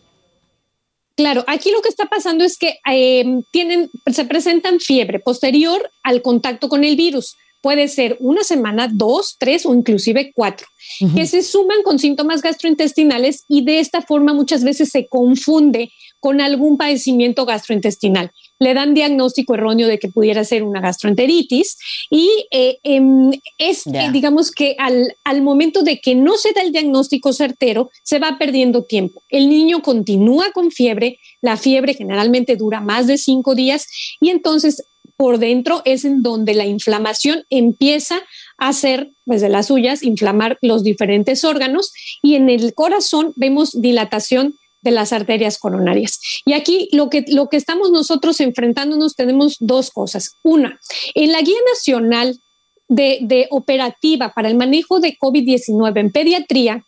claro, 1.15 1.43
aquí 1.47 1.71
lo 1.71 1.81
que 1.81 1.89
está 1.89 2.05
pasando 2.05 2.43
es 2.43 2.57
que 2.57 2.79
eh, 2.89 3.41
tienen, 3.51 3.91
se 4.11 4.25
presentan 4.25 4.79
fiebre 4.79 5.19
posterior 5.19 5.91
al 6.03 6.21
contacto 6.21 6.69
con 6.69 6.83
el 6.83 6.95
virus 6.95 7.35
puede 7.62 7.88
ser 7.88 8.17
una 8.19 8.43
semana, 8.43 8.89
dos, 8.91 9.38
tres 9.39 9.65
o 9.65 9.74
inclusive 9.74 10.32
cuatro, 10.36 10.67
que 11.15 11.26
se 11.28 11.43
suman 11.43 11.84
con 11.84 12.00
síntomas 12.00 12.41
gastrointestinales 12.41 13.45
y 13.47 13.63
de 13.63 13.80
esta 13.80 14.02
forma 14.02 14.34
muchas 14.34 14.63
veces 14.63 14.89
se 14.89 15.08
confunde 15.08 15.91
con 16.19 16.41
algún 16.41 16.78
padecimiento 16.78 17.45
gastrointestinal. 17.45 18.32
Le 18.60 18.74
dan 18.74 18.93
diagnóstico 18.93 19.56
erróneo 19.56 19.88
de 19.88 19.97
que 19.97 20.08
pudiera 20.08 20.43
ser 20.43 20.63
una 20.63 20.80
gastroenteritis 20.80 21.78
y 22.10 22.30
eh, 22.52 22.78
em, 22.84 23.32
es, 23.58 23.88
eh, 23.88 24.10
digamos 24.12 24.52
que 24.52 24.76
al, 24.78 25.15
al 25.24 25.41
momento 25.41 25.82
de 25.82 26.00
que 26.00 26.13
no 26.13 26.38
se 26.38 26.54
da 26.54 26.62
el 26.62 26.71
diagnóstico 26.71 27.34
certero, 27.34 27.89
se 28.04 28.19
va 28.19 28.38
perdiendo 28.38 28.84
tiempo. 28.84 29.24
El 29.30 29.50
niño 29.50 29.82
continúa 29.82 30.52
con 30.52 30.71
fiebre, 30.71 31.19
la 31.41 31.58
fiebre 31.58 31.95
generalmente 31.95 32.56
dura 32.56 32.82
más 32.82 33.08
de 33.08 33.17
cinco 33.17 33.56
días 33.56 33.88
y 34.19 34.30
entonces 34.30 34.84
por 35.21 35.38
dentro 35.38 35.84
es 35.86 36.03
en 36.03 36.23
donde 36.23 36.55
la 36.55 36.65
inflamación 36.65 37.45
empieza 37.51 38.15
a 38.57 38.69
hacer, 38.69 39.12
pues 39.23 39.39
de 39.41 39.49
las 39.49 39.67
suyas, 39.67 40.01
inflamar 40.01 40.57
los 40.63 40.84
diferentes 40.84 41.43
órganos 41.43 41.93
y 42.23 42.34
en 42.34 42.49
el 42.49 42.73
corazón 42.73 43.31
vemos 43.36 43.79
dilatación 43.79 44.55
de 44.81 44.89
las 44.89 45.13
arterias 45.13 45.60
coronarias. 45.60 46.19
Y 46.43 46.53
aquí 46.53 46.89
lo 46.91 47.12
que, 47.12 47.23
lo 47.27 47.49
que 47.49 47.57
estamos 47.57 47.91
nosotros 47.91 48.39
enfrentándonos 48.39 49.15
tenemos 49.15 49.57
dos 49.60 49.91
cosas. 49.91 50.38
Una, 50.41 50.79
en 51.13 51.31
la 51.31 51.41
Guía 51.43 51.60
Nacional 51.71 52.39
de, 52.88 53.19
de 53.21 53.45
Operativa 53.51 54.34
para 54.34 54.49
el 54.49 54.55
Manejo 54.55 54.99
de 54.99 55.19
COVID-19 55.19 55.99
en 55.99 56.12
Pediatría, 56.12 56.84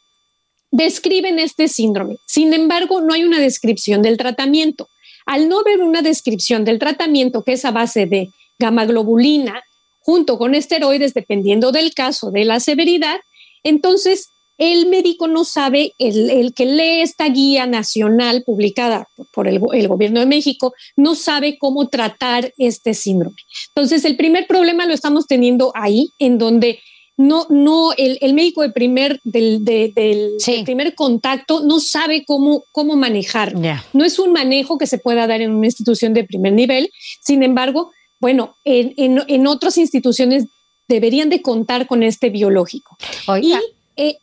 describen 0.72 1.38
este 1.38 1.67
síndrome. 1.67 2.17
Sin 2.26 2.52
embargo, 2.52 3.00
no 3.00 3.13
hay 3.13 3.26
una 3.26 3.39
descripción 3.39 4.02
del 4.02 4.17
tratamiento. 4.17 4.89
Al 5.26 5.50
no 5.50 5.64
ver 5.64 5.82
una 5.82 6.02
descripción 6.02 6.66
del 6.66 6.80
tratamiento 6.80 7.44
que 7.44 7.54
es 7.54 7.66
a 7.66 7.72
base 7.72 8.06
de 8.06 8.30
gamaglobulina 8.60 9.64
junto 10.00 10.38
con 10.38 10.54
esteroides, 10.56 11.14
dependiendo 11.14 11.72
del 11.72 11.94
caso 11.94 12.32
de 12.32 12.46
la 12.46 12.60
severidad, 12.60 13.20
entonces 13.63 14.30
el 14.58 14.86
médico 14.88 15.28
no 15.28 15.46
sabe, 15.46 15.94
el, 15.98 16.54
que 16.54 16.65
lee 16.65 17.02
esta 17.02 17.28
guía 17.28 17.65
nacional 17.65 18.44
publicada 18.46 19.08
por 19.34 19.48
el, 19.48 19.60
el, 19.74 19.88
gobierno 19.88 20.19
de 20.19 20.26
México, 20.26 20.74
no 20.96 21.15
sabe 21.15 21.58
cómo 21.58 21.90
tratar 21.90 22.54
este 22.58 22.94
síndrome. 22.94 23.36
Entonces, 23.69 24.06
el 24.06 24.15
primer 24.15 24.46
problema 24.46 24.86
lo 24.86 24.94
estamos 24.94 25.26
teniendo 25.26 25.71
ahí, 25.74 26.10
en 26.19 26.38
donde 26.38 26.80
no, 27.16 27.46
no, 27.50 27.92
el, 27.96 28.34
médico 28.34 28.64
de 28.64 28.72
primer, 28.72 29.20
del, 29.24 29.64
del, 29.64 30.38
primer 30.66 30.96
contacto 30.96 31.62
no 31.64 31.80
sabe 31.80 32.24
cómo, 32.26 32.64
cómo 32.72 32.96
manejar. 32.96 33.54
No 33.94 34.04
es 34.04 34.18
un 34.18 34.32
manejo 34.32 34.78
que 34.78 34.88
se 34.88 34.98
pueda 34.98 35.28
dar 35.28 35.42
en 35.42 35.52
una 35.52 35.68
institución 35.68 36.14
de 36.14 36.24
primer 36.24 36.54
nivel. 36.54 36.90
Sin 37.22 37.44
embargo, 37.44 37.92
bueno, 38.20 38.56
en, 38.64 38.94
en, 39.28 39.48
otras 39.48 39.78
instituciones 39.78 40.46
deberían 40.88 41.30
de 41.30 41.42
contar 41.42 41.86
con 41.88 42.02
este 42.02 42.30
biológico. 42.30 42.98
Y 43.42 43.54
eh, 43.96 44.18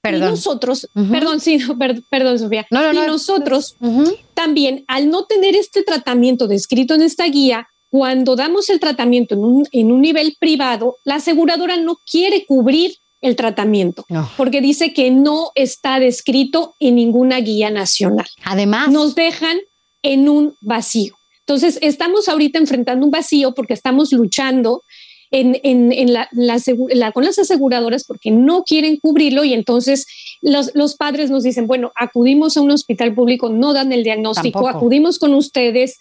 Perdón. 0.00 0.28
Y 0.28 0.30
nosotros, 0.30 0.88
perdón, 1.10 1.40
sí, 1.40 1.58
perdón, 2.08 2.38
Sofía. 2.38 2.66
y 2.70 3.06
nosotros 3.06 3.76
también, 4.32 4.84
al 4.86 5.10
no 5.10 5.24
tener 5.24 5.56
este 5.56 5.82
tratamiento 5.82 6.46
descrito 6.46 6.94
en 6.94 7.02
esta 7.02 7.26
guía, 7.26 7.68
cuando 7.90 8.36
damos 8.36 8.68
el 8.70 8.80
tratamiento 8.80 9.34
en 9.34 9.44
un, 9.44 9.66
en 9.72 9.92
un 9.92 10.00
nivel 10.00 10.36
privado, 10.38 10.96
la 11.04 11.16
aseguradora 11.16 11.76
no 11.76 11.98
quiere 12.10 12.44
cubrir 12.46 12.92
el 13.20 13.34
tratamiento, 13.34 14.04
porque 14.36 14.60
dice 14.60 14.92
que 14.92 15.10
no 15.10 15.50
está 15.54 15.98
descrito 15.98 16.74
en 16.78 16.94
ninguna 16.94 17.40
guía 17.40 17.68
nacional. 17.70 18.26
Además, 18.44 18.90
nos 18.90 19.14
dejan 19.16 19.58
en 20.02 20.28
un 20.28 20.54
vacío. 20.60 21.16
Entonces, 21.40 21.78
estamos 21.82 22.28
ahorita 22.28 22.58
enfrentando 22.58 23.04
un 23.04 23.10
vacío 23.10 23.54
porque 23.54 23.74
estamos 23.74 24.12
luchando 24.12 24.82
en, 25.30 25.58
en, 25.62 26.12
la, 26.12 26.28
con 27.12 27.24
las 27.24 27.38
aseguradoras 27.38 28.04
porque 28.04 28.30
no 28.30 28.62
quieren 28.62 28.98
cubrirlo 28.98 29.44
y 29.44 29.52
entonces 29.52 30.06
los, 30.40 30.70
los, 30.74 30.96
padres 30.96 31.30
nos 31.30 31.42
dicen, 31.42 31.66
bueno, 31.66 31.92
acudimos 31.96 32.56
a 32.56 32.60
un 32.60 32.70
hospital 32.70 33.14
público, 33.14 33.50
no 33.50 33.72
dan 33.72 33.92
el 33.92 34.04
diagnóstico, 34.04 34.68
acudimos 34.68 35.18
con 35.18 35.34
ustedes, 35.34 35.98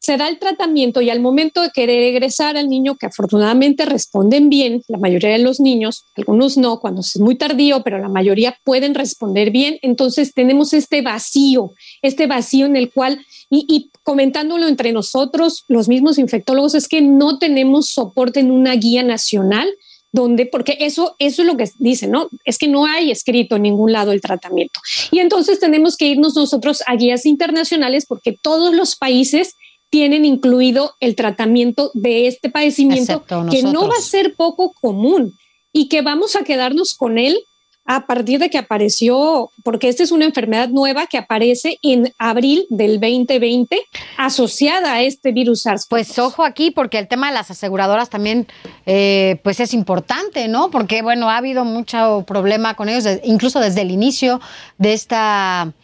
se 0.00 0.16
da 0.16 0.28
el 0.28 0.38
tratamiento 0.38 1.02
y 1.02 1.10
al 1.10 1.20
momento 1.20 1.60
de 1.60 1.70
querer 1.70 2.02
egresar 2.02 2.56
al 2.56 2.68
niño, 2.68 2.96
que 2.96 3.06
afortunadamente 3.06 3.84
responden 3.84 4.48
bien, 4.48 4.82
la 4.88 4.96
mayoría 4.96 5.30
de 5.30 5.38
los 5.38 5.60
niños, 5.60 6.04
algunos 6.16 6.56
no, 6.56 6.80
cuando 6.80 7.02
es 7.02 7.20
muy 7.20 7.36
tardío, 7.36 7.82
pero 7.82 7.98
la 7.98 8.08
mayoría 8.08 8.56
pueden 8.64 8.94
responder 8.94 9.50
bien, 9.50 9.78
entonces 9.82 10.32
tenemos 10.32 10.72
este 10.72 11.02
vacío, 11.02 11.72
este 12.00 12.26
vacío 12.26 12.64
en 12.64 12.76
el 12.76 12.90
cual, 12.90 13.20
y, 13.50 13.90
comentándolo 14.02 14.68
entre 14.68 14.92
nosotros, 14.92 15.64
los 15.68 15.88
mismos 15.88 16.18
infectólogos, 16.18 16.74
es 16.74 16.88
que 16.88 17.02
no 17.02 17.38
tenemos 17.38 17.90
soporte 17.90 18.40
en 18.40 18.50
una 18.50 18.74
guía 18.76 19.02
nacional 19.02 19.68
donde, 20.12 20.46
porque 20.46 20.78
eso, 20.80 21.14
eso 21.18 21.42
es 21.42 21.46
lo 21.46 21.56
que 21.56 21.68
dicen, 21.78 22.10
¿no? 22.10 22.28
Es 22.44 22.58
que 22.58 22.66
no 22.66 22.86
hay 22.86 23.10
escrito 23.10 23.56
en 23.56 23.62
ningún 23.62 23.92
lado 23.92 24.12
el 24.12 24.20
tratamiento. 24.20 24.80
Y 25.12 25.20
entonces 25.20 25.60
tenemos 25.60 25.96
que 25.96 26.06
irnos 26.06 26.34
nosotros 26.34 26.82
a 26.86 26.96
guías 26.96 27.26
internacionales 27.26 28.06
porque 28.08 28.36
todos 28.40 28.74
los 28.74 28.96
países 28.96 29.54
tienen 29.90 30.24
incluido 30.24 30.94
el 31.00 31.16
tratamiento 31.16 31.90
de 31.94 32.28
este 32.28 32.48
padecimiento 32.48 33.24
que 33.50 33.62
no 33.62 33.88
va 33.88 33.96
a 33.98 34.02
ser 34.02 34.34
poco 34.36 34.72
común 34.80 35.34
y 35.72 35.88
que 35.88 36.02
vamos 36.02 36.36
a 36.36 36.44
quedarnos 36.44 36.94
con 36.94 37.18
él 37.18 37.38
a 37.86 38.06
partir 38.06 38.38
de 38.38 38.50
que 38.50 38.58
apareció, 38.58 39.50
porque 39.64 39.88
esta 39.88 40.04
es 40.04 40.12
una 40.12 40.24
enfermedad 40.24 40.68
nueva 40.68 41.08
que 41.08 41.18
aparece 41.18 41.78
en 41.82 42.12
abril 42.18 42.66
del 42.70 43.00
2020 43.00 43.82
asociada 44.16 44.94
a 44.94 45.02
este 45.02 45.32
virus 45.32 45.62
SARS. 45.62 45.86
Pues 45.90 46.16
ojo 46.20 46.44
aquí, 46.44 46.70
porque 46.70 46.98
el 46.98 47.08
tema 47.08 47.28
de 47.28 47.34
las 47.34 47.50
aseguradoras 47.50 48.08
también 48.08 48.46
eh, 48.86 49.40
pues 49.42 49.58
es 49.58 49.74
importante, 49.74 50.46
¿no? 50.46 50.70
Porque 50.70 51.02
bueno, 51.02 51.30
ha 51.30 51.38
habido 51.38 51.64
mucho 51.64 52.22
problema 52.28 52.74
con 52.74 52.88
ellos, 52.88 53.06
incluso 53.24 53.58
desde 53.58 53.80
el 53.80 53.90
inicio 53.90 54.40
de 54.78 54.92
esta 54.92 55.74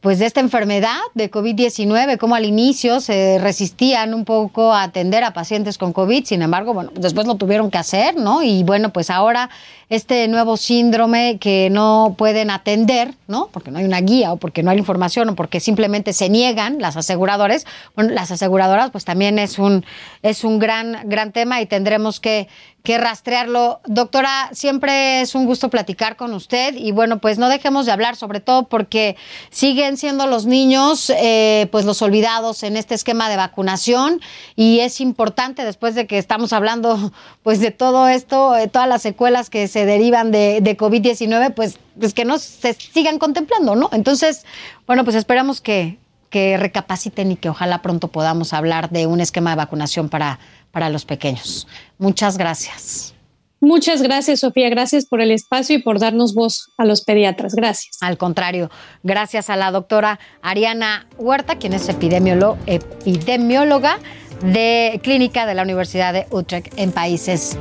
pues 0.00 0.18
de 0.18 0.26
esta 0.26 0.40
enfermedad 0.40 0.98
de 1.14 1.30
COVID-19, 1.30 2.16
como 2.16 2.34
al 2.34 2.44
inicio 2.44 3.00
se 3.00 3.38
resistían 3.38 4.14
un 4.14 4.24
poco 4.24 4.72
a 4.72 4.82
atender 4.82 5.24
a 5.24 5.32
pacientes 5.32 5.76
con 5.76 5.92
COVID, 5.92 6.24
sin 6.24 6.42
embargo, 6.42 6.72
bueno, 6.72 6.90
después 6.94 7.26
lo 7.26 7.34
tuvieron 7.34 7.70
que 7.70 7.78
hacer, 7.78 8.16
¿no? 8.16 8.42
Y 8.42 8.62
bueno, 8.62 8.92
pues 8.92 9.10
ahora 9.10 9.50
este 9.90 10.26
nuevo 10.28 10.56
síndrome 10.56 11.38
que 11.38 11.68
no 11.70 12.14
pueden 12.16 12.50
atender, 12.50 13.14
¿no? 13.26 13.48
Porque 13.52 13.70
no 13.70 13.78
hay 13.78 13.84
una 13.84 14.00
guía 14.00 14.32
o 14.32 14.36
porque 14.36 14.62
no 14.62 14.70
hay 14.70 14.78
información 14.78 15.28
o 15.28 15.34
porque 15.34 15.58
simplemente 15.60 16.12
se 16.12 16.28
niegan 16.28 16.78
las 16.80 16.96
aseguradoras, 16.96 17.66
bueno, 17.96 18.12
las 18.12 18.30
aseguradoras 18.30 18.90
pues 18.92 19.04
también 19.04 19.38
es 19.38 19.58
un 19.58 19.84
es 20.22 20.44
un 20.44 20.60
gran 20.60 21.08
gran 21.08 21.32
tema 21.32 21.60
y 21.60 21.66
tendremos 21.66 22.20
que 22.20 22.48
que 22.82 22.98
rastrearlo. 22.98 23.80
Doctora, 23.86 24.50
siempre 24.52 25.20
es 25.20 25.34
un 25.34 25.46
gusto 25.46 25.68
platicar 25.68 26.16
con 26.16 26.32
usted 26.32 26.74
y 26.74 26.92
bueno, 26.92 27.18
pues 27.18 27.38
no 27.38 27.48
dejemos 27.48 27.86
de 27.86 27.92
hablar, 27.92 28.16
sobre 28.16 28.40
todo 28.40 28.68
porque 28.68 29.16
siguen 29.50 29.96
siendo 29.96 30.26
los 30.26 30.46
niños 30.46 31.10
eh, 31.10 31.68
pues 31.70 31.84
los 31.84 32.00
olvidados 32.02 32.62
en 32.62 32.76
este 32.76 32.94
esquema 32.94 33.28
de 33.28 33.36
vacunación 33.36 34.20
y 34.56 34.80
es 34.80 35.00
importante 35.00 35.64
después 35.64 35.94
de 35.94 36.06
que 36.06 36.18
estamos 36.18 36.52
hablando 36.52 37.12
pues 37.42 37.60
de 37.60 37.70
todo 37.70 38.08
esto, 38.08 38.52
de 38.52 38.68
todas 38.68 38.88
las 38.88 39.02
secuelas 39.02 39.50
que 39.50 39.68
se 39.68 39.79
derivan 39.86 40.30
de, 40.30 40.60
de 40.60 40.76
COVID-19, 40.76 41.54
pues, 41.54 41.78
pues 41.98 42.14
que 42.14 42.24
no 42.24 42.38
se 42.38 42.74
sigan 42.74 43.18
contemplando, 43.18 43.76
¿no? 43.76 43.90
Entonces, 43.92 44.44
bueno, 44.86 45.04
pues 45.04 45.16
esperamos 45.16 45.60
que, 45.60 45.98
que 46.30 46.56
recapaciten 46.56 47.32
y 47.32 47.36
que 47.36 47.48
ojalá 47.48 47.82
pronto 47.82 48.08
podamos 48.08 48.52
hablar 48.52 48.90
de 48.90 49.06
un 49.06 49.20
esquema 49.20 49.50
de 49.50 49.56
vacunación 49.56 50.08
para 50.08 50.38
para 50.70 50.88
los 50.88 51.04
pequeños. 51.04 51.66
Muchas 51.98 52.38
gracias. 52.38 53.14
Muchas 53.62 54.00
gracias, 54.00 54.40
Sofía. 54.40 54.70
Gracias 54.70 55.04
por 55.04 55.20
el 55.20 55.30
espacio 55.30 55.76
y 55.76 55.82
por 55.82 55.98
darnos 55.98 56.34
voz 56.34 56.70
a 56.78 56.86
los 56.86 57.02
pediatras. 57.02 57.54
Gracias. 57.54 57.98
Al 58.00 58.16
contrario, 58.16 58.70
gracias 59.02 59.50
a 59.50 59.56
la 59.56 59.70
doctora 59.70 60.18
Ariana 60.40 61.06
Huerta, 61.18 61.56
quien 61.56 61.74
es 61.74 61.86
epidemióloga 61.90 63.98
de 64.42 64.98
clínica 65.02 65.44
de 65.44 65.54
la 65.54 65.62
Universidad 65.62 66.14
de 66.14 66.26
Utrecht 66.30 66.72
en 66.78 66.92
Países 66.92 67.58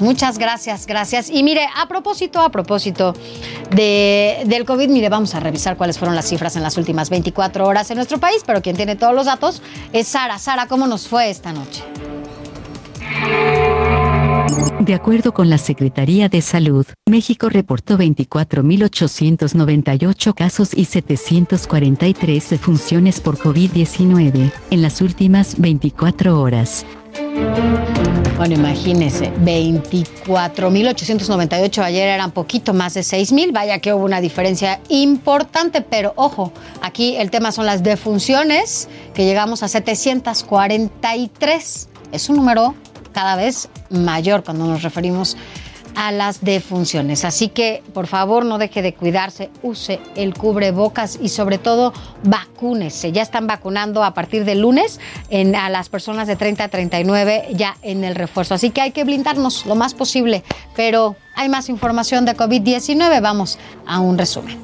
Muchas 0.00 0.38
gracias, 0.38 0.86
gracias. 0.86 1.30
Y 1.30 1.42
mire, 1.42 1.66
a 1.76 1.86
propósito, 1.86 2.40
a 2.40 2.50
propósito 2.50 3.14
de, 3.70 4.42
del 4.46 4.64
COVID, 4.64 4.88
mire, 4.88 5.08
vamos 5.08 5.34
a 5.34 5.40
revisar 5.40 5.76
cuáles 5.76 5.98
fueron 5.98 6.16
las 6.16 6.28
cifras 6.28 6.56
en 6.56 6.62
las 6.62 6.76
últimas 6.76 7.10
24 7.10 7.66
horas 7.66 7.90
en 7.90 7.96
nuestro 7.96 8.18
país, 8.18 8.42
pero 8.46 8.62
quien 8.62 8.76
tiene 8.76 8.96
todos 8.96 9.14
los 9.14 9.26
datos 9.26 9.62
es 9.92 10.08
Sara. 10.08 10.38
Sara, 10.38 10.66
¿cómo 10.66 10.86
nos 10.86 11.08
fue 11.08 11.30
esta 11.30 11.52
noche? 11.52 11.82
De 14.84 14.92
acuerdo 14.92 15.32
con 15.32 15.48
la 15.48 15.56
Secretaría 15.56 16.28
de 16.28 16.42
Salud, 16.42 16.84
México 17.08 17.48
reportó 17.48 17.96
24.898 17.96 20.34
casos 20.34 20.74
y 20.74 20.84
743 20.84 22.50
defunciones 22.50 23.22
por 23.22 23.38
COVID-19 23.38 24.52
en 24.70 24.82
las 24.82 25.00
últimas 25.00 25.58
24 25.58 26.38
horas. 26.38 26.84
Bueno, 28.36 28.56
imagínese, 28.56 29.32
24.898 29.36 31.82
ayer 31.82 32.08
eran 32.08 32.32
poquito 32.32 32.74
más 32.74 32.92
de 32.92 33.00
6.000, 33.00 33.54
vaya 33.54 33.78
que 33.78 33.94
hubo 33.94 34.04
una 34.04 34.20
diferencia 34.20 34.82
importante, 34.90 35.80
pero 35.80 36.12
ojo, 36.16 36.52
aquí 36.82 37.16
el 37.16 37.30
tema 37.30 37.52
son 37.52 37.64
las 37.64 37.82
defunciones, 37.82 38.90
que 39.14 39.24
llegamos 39.24 39.62
a 39.62 39.68
743. 39.68 41.88
Es 42.12 42.28
un 42.28 42.36
número 42.36 42.74
cada 43.14 43.36
vez 43.36 43.70
mayor 43.88 44.44
cuando 44.44 44.66
nos 44.66 44.82
referimos 44.82 45.36
a 45.94 46.12
las 46.12 46.42
defunciones. 46.42 47.24
Así 47.24 47.48
que, 47.48 47.82
por 47.92 48.06
favor, 48.06 48.44
no 48.44 48.58
deje 48.58 48.82
de 48.82 48.94
cuidarse, 48.94 49.50
use 49.62 50.00
el 50.16 50.34
cubrebocas 50.34 51.18
y 51.20 51.28
sobre 51.28 51.58
todo 51.58 51.92
vacúnese. 52.24 53.12
Ya 53.12 53.22
están 53.22 53.46
vacunando 53.46 54.02
a 54.02 54.12
partir 54.12 54.44
de 54.44 54.54
lunes 54.54 55.00
a 55.56 55.70
las 55.70 55.88
personas 55.88 56.26
de 56.26 56.36
30 56.36 56.64
a 56.64 56.68
39 56.68 57.48
ya 57.52 57.76
en 57.82 58.04
el 58.04 58.14
refuerzo. 58.14 58.54
Así 58.54 58.70
que 58.70 58.80
hay 58.80 58.90
que 58.90 59.04
blindarnos 59.04 59.66
lo 59.66 59.74
más 59.74 59.94
posible. 59.94 60.42
Pero 60.76 61.16
hay 61.36 61.48
más 61.48 61.68
información 61.68 62.24
de 62.24 62.36
COVID-19. 62.36 63.22
Vamos 63.22 63.58
a 63.86 64.00
un 64.00 64.18
resumen. 64.18 64.58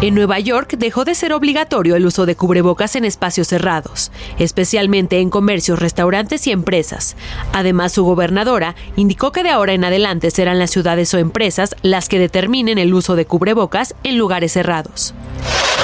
En 0.00 0.14
Nueva 0.14 0.38
York 0.38 0.76
dejó 0.78 1.04
de 1.04 1.16
ser 1.16 1.32
obligatorio 1.32 1.96
el 1.96 2.06
uso 2.06 2.24
de 2.24 2.36
cubrebocas 2.36 2.94
en 2.94 3.04
espacios 3.04 3.48
cerrados, 3.48 4.12
especialmente 4.38 5.18
en 5.18 5.28
comercios, 5.28 5.80
restaurantes 5.80 6.46
y 6.46 6.52
empresas. 6.52 7.16
Además, 7.52 7.94
su 7.94 8.04
gobernadora 8.04 8.76
indicó 8.94 9.32
que 9.32 9.42
de 9.42 9.50
ahora 9.50 9.72
en 9.72 9.82
adelante 9.82 10.30
serán 10.30 10.60
las 10.60 10.70
ciudades 10.70 11.12
o 11.14 11.18
empresas 11.18 11.74
las 11.82 12.08
que 12.08 12.20
determinen 12.20 12.78
el 12.78 12.94
uso 12.94 13.16
de 13.16 13.26
cubrebocas 13.26 13.96
en 14.04 14.18
lugares 14.18 14.52
cerrados. 14.52 15.14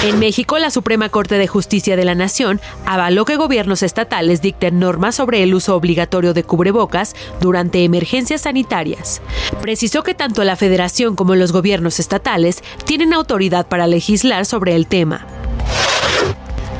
En 0.02 0.18
México, 0.18 0.58
la 0.58 0.70
Suprema 0.70 1.08
Corte 1.08 1.38
de 1.38 1.46
Justicia 1.46 1.96
de 1.96 2.04
la 2.04 2.14
Nación 2.14 2.60
avaló 2.84 3.24
que 3.24 3.36
gobiernos 3.36 3.82
estatales 3.82 4.42
dicten 4.42 4.78
normas 4.78 5.14
sobre 5.14 5.42
el 5.42 5.54
uso 5.54 5.76
obligatorio 5.76 6.34
de 6.34 6.44
cubrebocas 6.44 7.14
durante 7.40 7.84
emergencias 7.84 8.42
sanitarias. 8.42 9.22
Precisó 9.62 10.02
que 10.02 10.14
tanto 10.14 10.44
la 10.44 10.56
Federación 10.56 11.16
como 11.16 11.34
los 11.36 11.52
gobiernos 11.52 12.00
estatales 12.00 12.62
tienen 12.84 13.14
autoridad 13.14 13.66
para 13.66 13.86
legislar 13.86 14.44
sobre 14.44 14.74
el 14.74 14.86
tema. 14.86 15.26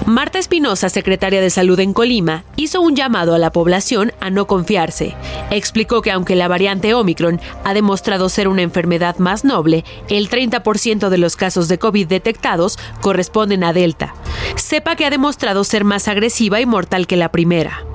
Marta 0.07 0.39
Espinosa, 0.39 0.91
secretaria 0.91 1.41
de 1.41 1.49
Salud 1.49 1.81
en 1.81 1.95
Colima, 1.95 2.45
hizo 2.57 2.83
un 2.83 2.95
llamado 2.95 3.35
a 3.35 3.39
la 3.39 3.51
población 3.51 4.13
a 4.21 4.29
no 4.29 4.47
confiarse. 4.47 5.15
Explicó 5.51 6.03
que 6.03 6.11
aunque 6.11 6.37
la 6.37 6.47
variante 6.47 6.93
Omicron 6.93 7.41
ha 7.65 7.73
demostrado 7.73 8.29
ser 8.29 8.49
una 8.49 8.61
enfermedad 8.61 9.17
más 9.17 9.47
noble, 9.47 9.83
el 10.11 10.29
30% 10.29 11.09
de 11.09 11.19
los 11.19 11.37
casos 11.37 11.69
de 11.69 11.79
COVID 11.79 12.07
detectados 12.07 12.79
corresponden 13.01 13.65
a 13.65 13.73
Delta. 13.73 14.15
Sepa 14.57 14.95
que 14.95 15.07
ha 15.07 15.11
demostrado 15.11 15.65
ser 15.65 15.85
más 15.85 16.07
agresiva 16.07 16.61
y 16.61 16.67
mortal 16.67 17.07
que 17.07 17.17
la 17.17 17.33
primera. 17.33 17.87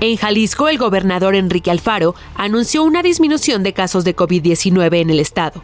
En 0.00 0.16
Jalisco, 0.16 0.68
el 0.68 0.78
gobernador 0.78 1.34
Enrique 1.34 1.70
Alfaro 1.70 2.14
anunció 2.34 2.82
una 2.84 3.02
disminución 3.02 3.62
de 3.62 3.74
casos 3.74 4.02
de 4.02 4.16
COVID-19 4.16 4.96
en 4.98 5.10
el 5.10 5.20
estado. 5.20 5.62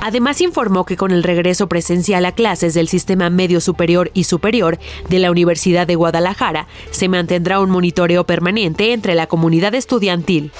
Además, 0.00 0.40
informó 0.40 0.86
que 0.86 0.96
con 0.96 1.10
el 1.10 1.22
regreso 1.22 1.68
presencial 1.68 2.24
a 2.24 2.32
clases 2.32 2.72
del 2.72 2.88
sistema 2.88 3.28
medio 3.28 3.60
superior 3.60 4.10
y 4.14 4.24
superior 4.24 4.78
de 5.10 5.18
la 5.18 5.30
Universidad 5.30 5.86
de 5.86 5.96
Guadalajara, 5.96 6.66
se 6.92 7.08
mantendrá 7.08 7.60
un 7.60 7.68
monitoreo 7.68 8.24
permanente 8.24 8.94
entre 8.94 9.14
la 9.14 9.26
comunidad 9.26 9.74
estudiantil. 9.74 10.50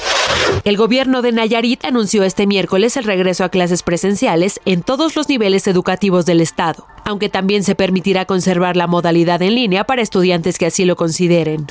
El 0.65 0.77
gobierno 0.77 1.23
de 1.23 1.33
Nayarit 1.33 1.83
anunció 1.87 2.25
este 2.25 2.47
miércoles 2.47 2.99
el 2.99 3.05
regreso 3.05 3.45
a 3.45 3.49
clases 3.49 3.83
presenciales 3.83 4.61
en 4.67 4.83
todos 4.83 5.17
los 5.17 5.31
niveles 5.31 5.67
educativos 5.67 6.27
del 6.27 6.43
estado, 6.43 6.87
aunque 7.07 7.31
también 7.31 7.65
se 7.65 7.75
permitirá 7.75 8.27
conservar 8.27 8.77
la 8.77 8.87
modalidad 8.87 9.41
en 9.41 9.55
línea 9.55 9.85
para 9.85 10.03
estudiantes 10.03 10.59
que 10.59 10.67
así 10.67 10.85
lo 10.85 10.97
consideren. 10.97 11.67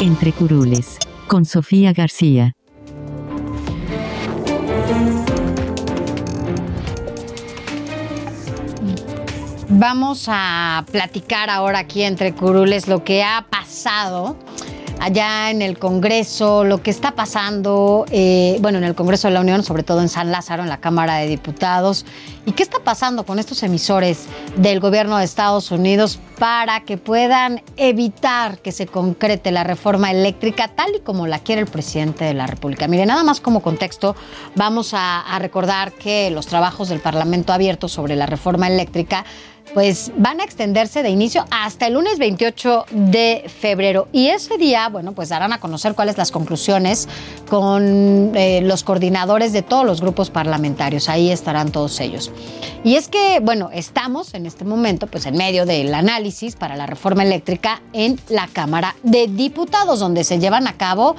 Entre 0.00 0.32
Curules, 0.32 0.98
con 1.26 1.44
Sofía 1.44 1.92
García. 1.92 2.52
Vamos 9.76 10.26
a 10.28 10.84
platicar 10.92 11.50
ahora 11.50 11.80
aquí 11.80 12.02
entre 12.02 12.32
curules 12.32 12.86
lo 12.86 13.02
que 13.02 13.24
ha 13.24 13.46
pasado 13.50 14.36
allá 15.00 15.50
en 15.50 15.62
el 15.62 15.78
Congreso, 15.78 16.64
lo 16.64 16.82
que 16.82 16.90
está 16.90 17.12
pasando, 17.12 18.04
eh, 18.10 18.58
bueno, 18.60 18.78
en 18.78 18.84
el 18.84 18.94
Congreso 18.94 19.28
de 19.28 19.34
la 19.34 19.40
Unión, 19.40 19.62
sobre 19.62 19.82
todo 19.82 20.00
en 20.00 20.08
San 20.08 20.30
Lázaro, 20.30 20.62
en 20.62 20.68
la 20.68 20.80
Cámara 20.80 21.16
de 21.16 21.28
Diputados, 21.28 22.06
y 22.46 22.52
qué 22.52 22.62
está 22.62 22.78
pasando 22.80 23.24
con 23.24 23.38
estos 23.38 23.62
emisores 23.62 24.26
del 24.56 24.80
gobierno 24.80 25.18
de 25.18 25.24
Estados 25.24 25.70
Unidos 25.70 26.18
para 26.38 26.80
que 26.80 26.96
puedan 26.96 27.62
evitar 27.76 28.58
que 28.58 28.72
se 28.72 28.86
concrete 28.86 29.50
la 29.52 29.64
reforma 29.64 30.10
eléctrica 30.10 30.68
tal 30.68 30.96
y 30.96 31.00
como 31.00 31.26
la 31.26 31.38
quiere 31.38 31.62
el 31.62 31.68
presidente 31.68 32.24
de 32.24 32.34
la 32.34 32.46
República. 32.46 32.88
Mire, 32.88 33.06
nada 33.06 33.22
más 33.22 33.40
como 33.40 33.60
contexto, 33.60 34.16
vamos 34.54 34.94
a, 34.94 35.20
a 35.20 35.38
recordar 35.38 35.92
que 35.92 36.30
los 36.30 36.46
trabajos 36.46 36.88
del 36.88 37.00
Parlamento 37.00 37.52
abierto 37.52 37.88
sobre 37.88 38.16
la 38.16 38.26
reforma 38.26 38.66
eléctrica 38.66 39.24
pues 39.72 40.12
van 40.16 40.40
a 40.40 40.44
extenderse 40.44 41.02
de 41.02 41.10
inicio 41.10 41.44
hasta 41.50 41.86
el 41.86 41.94
lunes 41.94 42.18
28 42.18 42.86
de 42.90 43.44
febrero. 43.48 44.08
Y 44.12 44.28
ese 44.28 44.58
día, 44.58 44.88
bueno, 44.88 45.12
pues 45.12 45.30
darán 45.30 45.52
a 45.52 45.60
conocer 45.60 45.94
cuáles 45.94 46.18
las 46.18 46.30
conclusiones 46.30 47.08
con 47.48 48.32
eh, 48.34 48.60
los 48.62 48.84
coordinadores 48.84 49.52
de 49.52 49.62
todos 49.62 49.86
los 49.86 50.00
grupos 50.00 50.30
parlamentarios. 50.30 51.08
Ahí 51.08 51.30
estarán 51.30 51.72
todos 51.72 51.98
ellos. 52.00 52.30
Y 52.84 52.96
es 52.96 53.08
que, 53.08 53.40
bueno, 53.40 53.70
estamos 53.72 54.34
en 54.34 54.46
este 54.46 54.64
momento, 54.64 55.06
pues 55.06 55.26
en 55.26 55.36
medio 55.36 55.64
del 55.64 55.94
análisis 55.94 56.56
para 56.56 56.76
la 56.76 56.86
reforma 56.86 57.22
eléctrica 57.22 57.80
en 57.92 58.20
la 58.28 58.48
Cámara 58.48 58.94
de 59.02 59.26
Diputados, 59.26 60.00
donde 60.00 60.24
se 60.24 60.38
llevan 60.38 60.66
a 60.66 60.76
cabo 60.76 61.16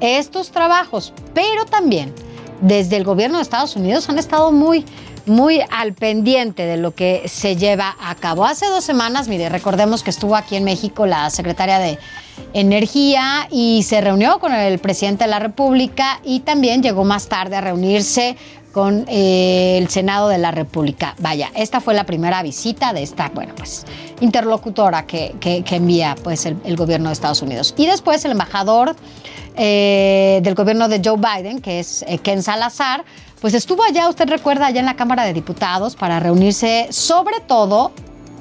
estos 0.00 0.50
trabajos. 0.50 1.12
Pero 1.32 1.64
también 1.66 2.12
desde 2.60 2.96
el 2.96 3.04
gobierno 3.04 3.38
de 3.38 3.42
Estados 3.42 3.76
Unidos 3.76 4.08
han 4.08 4.18
estado 4.18 4.52
muy 4.52 4.84
muy 5.26 5.60
al 5.70 5.94
pendiente 5.94 6.66
de 6.66 6.76
lo 6.76 6.94
que 6.94 7.22
se 7.26 7.56
lleva 7.56 7.96
a 8.00 8.14
cabo. 8.14 8.44
Hace 8.44 8.66
dos 8.66 8.84
semanas, 8.84 9.28
mire, 9.28 9.48
recordemos 9.48 10.02
que 10.02 10.10
estuvo 10.10 10.36
aquí 10.36 10.56
en 10.56 10.64
México 10.64 11.06
la 11.06 11.30
secretaria 11.30 11.78
de 11.78 11.98
Energía 12.52 13.48
y 13.50 13.82
se 13.84 14.00
reunió 14.00 14.38
con 14.38 14.52
el 14.52 14.78
presidente 14.78 15.24
de 15.24 15.30
la 15.30 15.38
República 15.38 16.20
y 16.24 16.40
también 16.40 16.82
llegó 16.82 17.04
más 17.04 17.28
tarde 17.28 17.56
a 17.56 17.60
reunirse 17.60 18.36
con 18.74 19.04
eh, 19.08 19.78
el 19.78 19.88
Senado 19.88 20.28
de 20.28 20.38
la 20.38 20.50
República. 20.50 21.14
Vaya, 21.20 21.50
esta 21.54 21.80
fue 21.80 21.94
la 21.94 22.04
primera 22.04 22.42
visita 22.42 22.92
de 22.92 23.04
esta, 23.04 23.28
bueno, 23.28 23.54
pues 23.56 23.86
interlocutora 24.20 25.06
que, 25.06 25.34
envía 25.70 26.16
pues 26.22 26.44
el, 26.44 26.76
gobierno 26.76 27.08
de 27.08 27.12
Estados 27.12 27.40
Unidos. 27.40 27.72
Y 27.76 27.86
después 27.86 28.24
el 28.24 28.32
embajador 28.32 28.96
eh, 29.56 30.40
del 30.42 30.56
gobierno 30.56 30.88
de 30.88 31.00
Joe 31.04 31.16
Biden, 31.16 31.60
que 31.60 31.78
es 31.78 32.04
eh, 32.08 32.18
Ken 32.18 32.42
Salazar, 32.42 33.04
pues 33.44 33.52
estuvo 33.52 33.82
allá, 33.82 34.08
usted 34.08 34.26
recuerda, 34.26 34.64
allá 34.64 34.80
en 34.80 34.86
la 34.86 34.96
Cámara 34.96 35.24
de 35.24 35.34
Diputados 35.34 35.96
para 35.96 36.18
reunirse 36.18 36.86
sobre 36.88 37.40
todo 37.46 37.92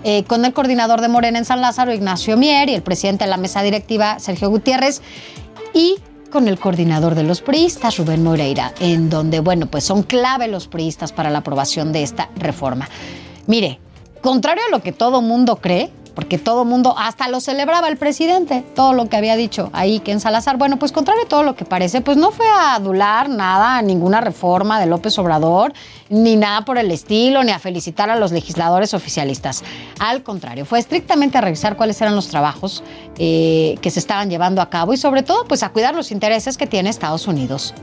eh, 0.06 0.24
con 0.24 0.46
el 0.46 0.54
coordinador 0.54 1.02
de 1.02 1.10
Morena 1.10 1.38
en 1.40 1.44
San 1.44 1.60
Lázaro, 1.60 1.94
Ignacio 1.94 2.38
Mier, 2.38 2.70
y 2.70 2.74
el 2.74 2.84
presidente 2.84 3.26
de 3.26 3.30
la 3.30 3.36
mesa 3.36 3.62
directiva, 3.64 4.20
Sergio 4.20 4.50
Gutiérrez, 4.50 5.02
y 5.74 5.98
con 6.32 6.48
el 6.48 6.58
coordinador 6.58 7.16
de 7.16 7.24
los 7.24 7.42
priistas, 7.42 7.98
Rubén 7.98 8.24
Moreira, 8.24 8.74
en 8.80 9.10
donde, 9.10 9.42
bueno, 9.42 9.66
pues 9.66 9.84
son 9.84 10.04
clave 10.04 10.48
los 10.48 10.70
priistas 10.70 11.12
para 11.12 11.30
la 11.30 11.40
aprobación 11.40 11.92
de 11.92 12.02
esta 12.02 12.30
reforma. 12.38 12.88
Mire, 13.46 13.82
contrario 14.22 14.64
a 14.70 14.72
lo 14.72 14.82
que 14.82 14.94
todo 14.94 15.22
mundo 15.22 15.58
cree, 15.58 15.92
porque 16.16 16.38
todo 16.38 16.66
mundo, 16.66 16.96
hasta 16.98 17.28
lo 17.28 17.40
celebraba 17.40 17.88
el 17.88 17.98
presidente, 17.98 18.64
todo 18.76 18.94
lo 18.94 19.10
que 19.10 19.18
había 19.18 19.36
dicho 19.36 19.70
ahí 19.74 20.00
que 20.00 20.12
en 20.12 20.20
Salazar. 20.20 20.58
Bueno, 20.58 20.78
pues 20.78 20.92
contrario 20.92 21.24
a 21.24 21.28
todo 21.28 21.44
lo 21.44 21.56
que 21.56 21.66
parece, 21.66 22.02
pues 22.02 22.18
no 22.18 22.32
fue 22.32 22.48
a 22.48 22.76
adular 22.76 23.30
nada, 23.30 23.82
ninguna 23.82 24.22
reforma 24.22 24.80
de 24.80 24.86
López 24.86 25.18
Obrador, 25.20 25.74
ni 26.10 26.36
nada 26.36 26.66
por 26.66 26.78
el 26.78 26.92
estilo, 26.92 27.44
ni 27.44 27.52
a 27.52 27.60
felicitar 27.60 28.10
a 28.10 28.16
los 28.16 28.32
legisladores 28.32 28.94
oficialistas. 28.94 29.64
Al 30.00 30.24
contrario, 30.24 30.66
fue 30.66 30.80
estrictamente 30.80 31.38
a 31.38 31.42
revisar 31.42 31.78
cuáles 31.78 32.00
eran 32.02 32.16
los 32.16 32.28
trabajos 32.28 32.84
eh, 33.18 33.76
que 33.82 33.90
se 33.90 34.00
estaban 34.00 34.30
llevando 34.30 34.62
a 34.62 34.70
cabo 34.70 34.94
y 34.94 34.98
sobre 34.98 35.24
todo, 35.24 35.46
pues 35.46 35.64
a 35.64 35.70
cuidar 35.70 35.96
los 35.96 36.12
intereses 36.12 36.58
que 36.58 36.68
tiene 36.68 36.90
Estados 36.90 37.28
Unidos 37.28 37.74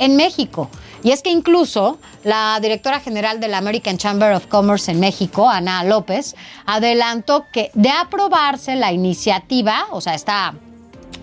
en 0.00 0.16
México. 0.16 0.68
Y 1.04 1.12
es 1.12 1.22
que 1.22 1.30
incluso 1.30 1.98
la 2.24 2.58
directora 2.60 2.98
general 2.98 3.38
de 3.38 3.48
la 3.48 3.58
American 3.58 3.96
Chamber 3.96 4.34
of 4.34 4.46
Commerce 4.48 4.90
en 4.90 4.98
México, 4.98 5.48
Ana 5.48 5.84
López, 5.84 6.34
adelantó 6.66 7.46
que 7.52 7.70
de 7.74 7.90
aprobarse 7.90 8.74
la 8.74 8.92
iniciativa, 8.92 9.86
o 9.92 10.00
sea, 10.00 10.14
esta 10.14 10.54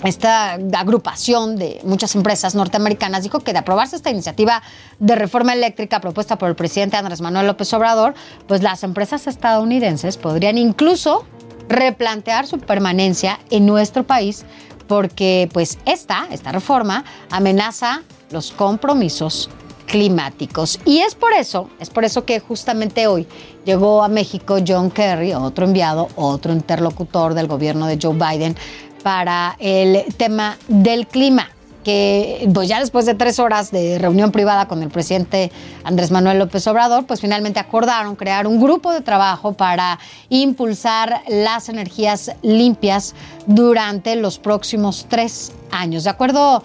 esta 0.04 0.54
agrupación 0.54 1.56
de 1.56 1.80
muchas 1.84 2.14
empresas 2.14 2.54
norteamericanas 2.54 3.24
dijo 3.24 3.40
que 3.40 3.52
de 3.52 3.60
aprobarse 3.60 3.96
esta 3.96 4.12
iniciativa 4.12 4.62
de 5.00 5.16
reforma 5.16 5.54
eléctrica 5.54 6.00
propuesta 6.02 6.38
por 6.38 6.50
el 6.50 6.56
presidente 6.56 6.98
Andrés 6.98 7.20
Manuel 7.20 7.48
López 7.48 7.74
Obrador, 7.74 8.14
pues 8.48 8.62
las 8.62 8.84
empresas 8.84 9.26
estadounidenses 9.26 10.18
podrían 10.18 10.60
incluso 10.60 11.26
replantear 11.68 12.46
su 12.46 12.60
permanencia 12.60 13.40
en 13.50 13.66
nuestro 13.66 14.06
país 14.06 14.46
porque 14.88 15.50
pues 15.54 15.78
esta, 15.86 16.28
esta 16.32 16.52
reforma 16.52 17.04
amenaza 17.30 18.02
los 18.32 18.52
compromisos 18.52 19.50
climáticos. 19.86 20.80
Y 20.86 21.00
es 21.00 21.16
por 21.16 21.34
eso, 21.34 21.70
es 21.80 21.90
por 21.90 22.06
eso 22.06 22.26
que 22.26 22.40
justamente 22.40 23.08
hoy 23.08 23.28
llegó 23.66 24.04
a 24.04 24.08
México 24.08 24.58
John 24.66 24.92
Kerry, 24.92 25.34
otro 25.34 25.66
enviado, 25.66 26.10
otro 26.16 26.54
interlocutor 26.54 27.34
del 27.34 27.48
gobierno 27.48 27.88
de 27.88 27.98
Joe 28.02 28.14
Biden 28.14 28.56
para 29.04 29.56
el 29.60 30.04
tema 30.16 30.58
del 30.68 31.08
clima 31.08 31.50
que 31.88 32.50
pues 32.54 32.68
ya 32.68 32.82
después 32.82 33.06
de 33.06 33.16
tres 33.16 33.40
horas 33.40 33.72
de 33.72 33.98
reunión 33.98 34.34
privada 34.34 34.68
con 34.68 34.84
el 34.84 34.90
presidente 34.90 35.54
Andrés 35.86 36.12
Manuel 36.12 36.38
López 36.38 36.68
Obrador, 36.68 37.06
pues 37.06 37.22
finalmente 37.22 37.62
acordaron 37.62 38.18
crear 38.18 38.46
un 38.46 38.62
grupo 38.62 38.92
de 38.92 39.00
trabajo 39.00 39.54
para 39.54 39.98
impulsar 40.28 41.22
las 41.30 41.70
energías 41.70 42.34
limpias 42.42 43.16
durante 43.46 44.18
los 44.18 44.38
próximos 44.38 45.06
tres 45.08 45.54
años. 45.72 46.04
De 46.04 46.10
acuerdo 46.10 46.62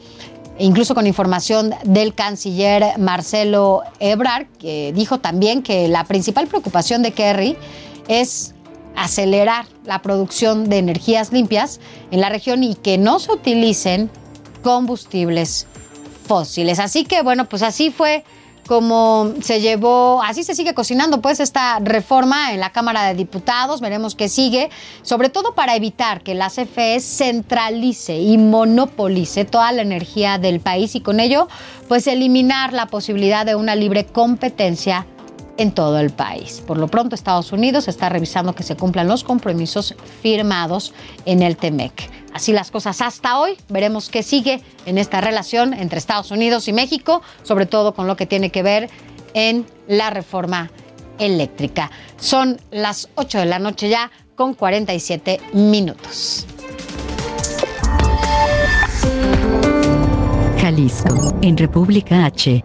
incluso 0.59 0.97
con 0.97 1.07
información 1.07 1.73
del 1.85 2.15
canciller 2.17 2.99
Marcelo 2.99 3.83
Ebrard, 4.01 4.49
que 4.59 4.93
dijo 4.93 5.21
también 5.21 5.63
que 5.63 5.87
la 5.87 6.03
principal 6.03 6.49
preocupación 6.49 7.01
de 7.05 7.13
Kerry 7.13 7.57
es 8.09 8.57
acelerar 8.97 9.67
la 9.85 10.03
producción 10.03 10.69
de 10.69 10.79
energías 10.79 11.33
limpias 11.33 11.79
en 12.11 12.21
la 12.21 12.29
región 12.29 12.65
y 12.65 12.75
que 12.75 12.99
no 12.99 13.21
se 13.21 13.31
utilicen 13.31 14.11
combustibles 14.63 15.67
fósiles. 16.27 16.79
Así 16.79 17.05
que 17.05 17.23
bueno, 17.23 17.49
pues 17.49 17.63
así 17.63 17.91
fue 17.91 18.25
como 18.67 19.33
se 19.43 19.61
llevó, 19.61 20.23
así 20.23 20.45
se 20.45 20.55
sigue 20.55 20.73
cocinando 20.73 21.21
pues 21.21 21.41
esta 21.41 21.81
reforma 21.81 22.53
en 22.53 22.61
la 22.61 22.71
Cámara 22.71 23.05
de 23.05 23.15
Diputados, 23.15 23.81
veremos 23.81 24.15
qué 24.15 24.29
sigue, 24.29 24.71
sobre 25.03 25.31
todo 25.31 25.55
para 25.55 25.75
evitar 25.75 26.23
que 26.23 26.35
la 26.35 26.49
CFE 26.49 27.01
centralice 27.01 28.19
y 28.19 28.39
monopolice 28.39 29.45
toda 29.45 29.73
la 29.73 29.83
energía 29.83 30.39
del 30.39 30.61
país 30.61 30.95
y 30.95 31.01
con 31.01 31.19
ello 31.19 31.49
pues 31.89 32.07
eliminar 32.07 32.73
la 32.73 32.87
posibilidad 32.87 33.45
de 33.45 33.57
una 33.57 33.75
libre 33.75 34.07
competencia 34.07 35.07
en 35.57 35.73
todo 35.73 35.99
el 35.99 36.11
país. 36.11 36.63
Por 36.67 36.79
lo 36.79 36.89
pronto 36.89 37.15
Estados 37.15 37.53
Unidos 37.53 37.89
está 37.89 38.09
revisando 38.09 38.55
que 38.55 38.63
se 38.63 38.77
cumplan 38.77 39.09
los 39.09 39.25
compromisos 39.25 39.95
firmados 40.23 40.93
en 41.27 41.43
el 41.43 41.57
TEMEC. 41.57 42.11
Así 42.33 42.53
las 42.53 42.71
cosas 42.71 43.01
hasta 43.01 43.39
hoy. 43.39 43.59
Veremos 43.69 44.09
qué 44.09 44.23
sigue 44.23 44.63
en 44.87 44.99
esta 44.99 45.21
relación 45.21 45.75
entre 45.75 45.99
Estados 45.99 46.31
Unidos 46.31 46.69
y 46.69 46.73
México, 46.73 47.23
sobre 47.43 47.67
todo 47.67 47.95
con 47.95 48.07
lo 48.07 48.17
que 48.17 48.27
tiene 48.27 48.51
que 48.51 48.63
ver 48.63 48.91
en 49.35 49.67
la 49.87 50.11
reforma 50.11 50.71
eléctrica. 51.19 51.91
Son 52.19 52.59
las 52.71 53.09
8 53.17 53.39
de 53.41 53.47
la 53.47 53.59
noche 53.59 53.89
ya 53.89 54.11
con 54.35 54.55
47 54.55 55.41
minutos. 55.53 56.47
Jalisco, 60.59 61.35
en 61.43 61.57
República 61.57 62.25
H. 62.25 62.65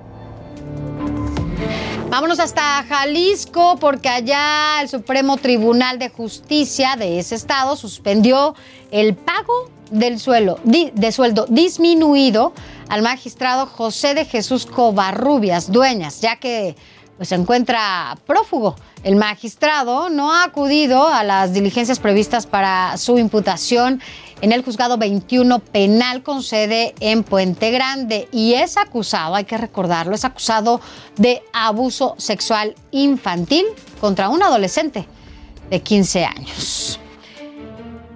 Vámonos 2.10 2.39
hasta 2.39 2.84
Jalisco 2.84 3.76
porque 3.80 4.08
allá 4.08 4.82
el 4.82 4.88
Supremo 4.88 5.36
Tribunal 5.36 5.99
de 5.99 6.10
Justicia 6.10 6.95
de 6.95 7.20
ese 7.20 7.36
estado 7.36 7.76
suspendió 7.76 8.55
el 8.91 9.14
pago 9.14 9.70
del 9.91 10.18
suelo, 10.18 10.58
de 10.64 11.12
sueldo 11.12 11.45
disminuido 11.49 12.53
al 12.88 13.01
magistrado 13.01 13.66
José 13.66 14.14
de 14.14 14.24
Jesús 14.24 14.66
Covarrubias 14.66 15.70
Dueñas, 15.70 16.22
ya 16.22 16.38
que 16.38 16.78
pues, 17.18 17.30
se 17.30 17.36
encuentra 17.36 18.18
prófugo. 18.26 18.78
El 19.08 19.16
magistrado 19.16 20.10
no 20.10 20.34
ha 20.34 20.43
acudido 20.43 21.08
a 21.08 21.24
las 21.24 21.53
diligencias 21.53 21.97
previstas 21.97 22.45
para 22.45 22.97
su 22.97 23.18
imputación 23.18 24.01
en 24.41 24.51
el 24.51 24.66
juzgado 24.66 24.97
21 24.97 25.60
penal 25.60 26.24
con 26.24 26.43
sede 26.43 26.93
en 26.99 27.24
Puente 27.24 27.72
Grande 27.72 28.28
y 28.34 28.55
es 28.55 28.76
acusado, 28.76 29.36
hay 29.36 29.45
que 29.45 29.58
recordarlo, 29.58 30.14
es 30.14 30.26
acusado 30.26 30.82
de 31.16 31.41
abuso 31.53 32.16
sexual 32.18 32.76
infantil 32.91 33.64
contra 34.01 34.28
un 34.28 34.43
adolescente 34.43 35.08
de 35.70 35.80
15 35.82 36.26
años. 36.26 36.99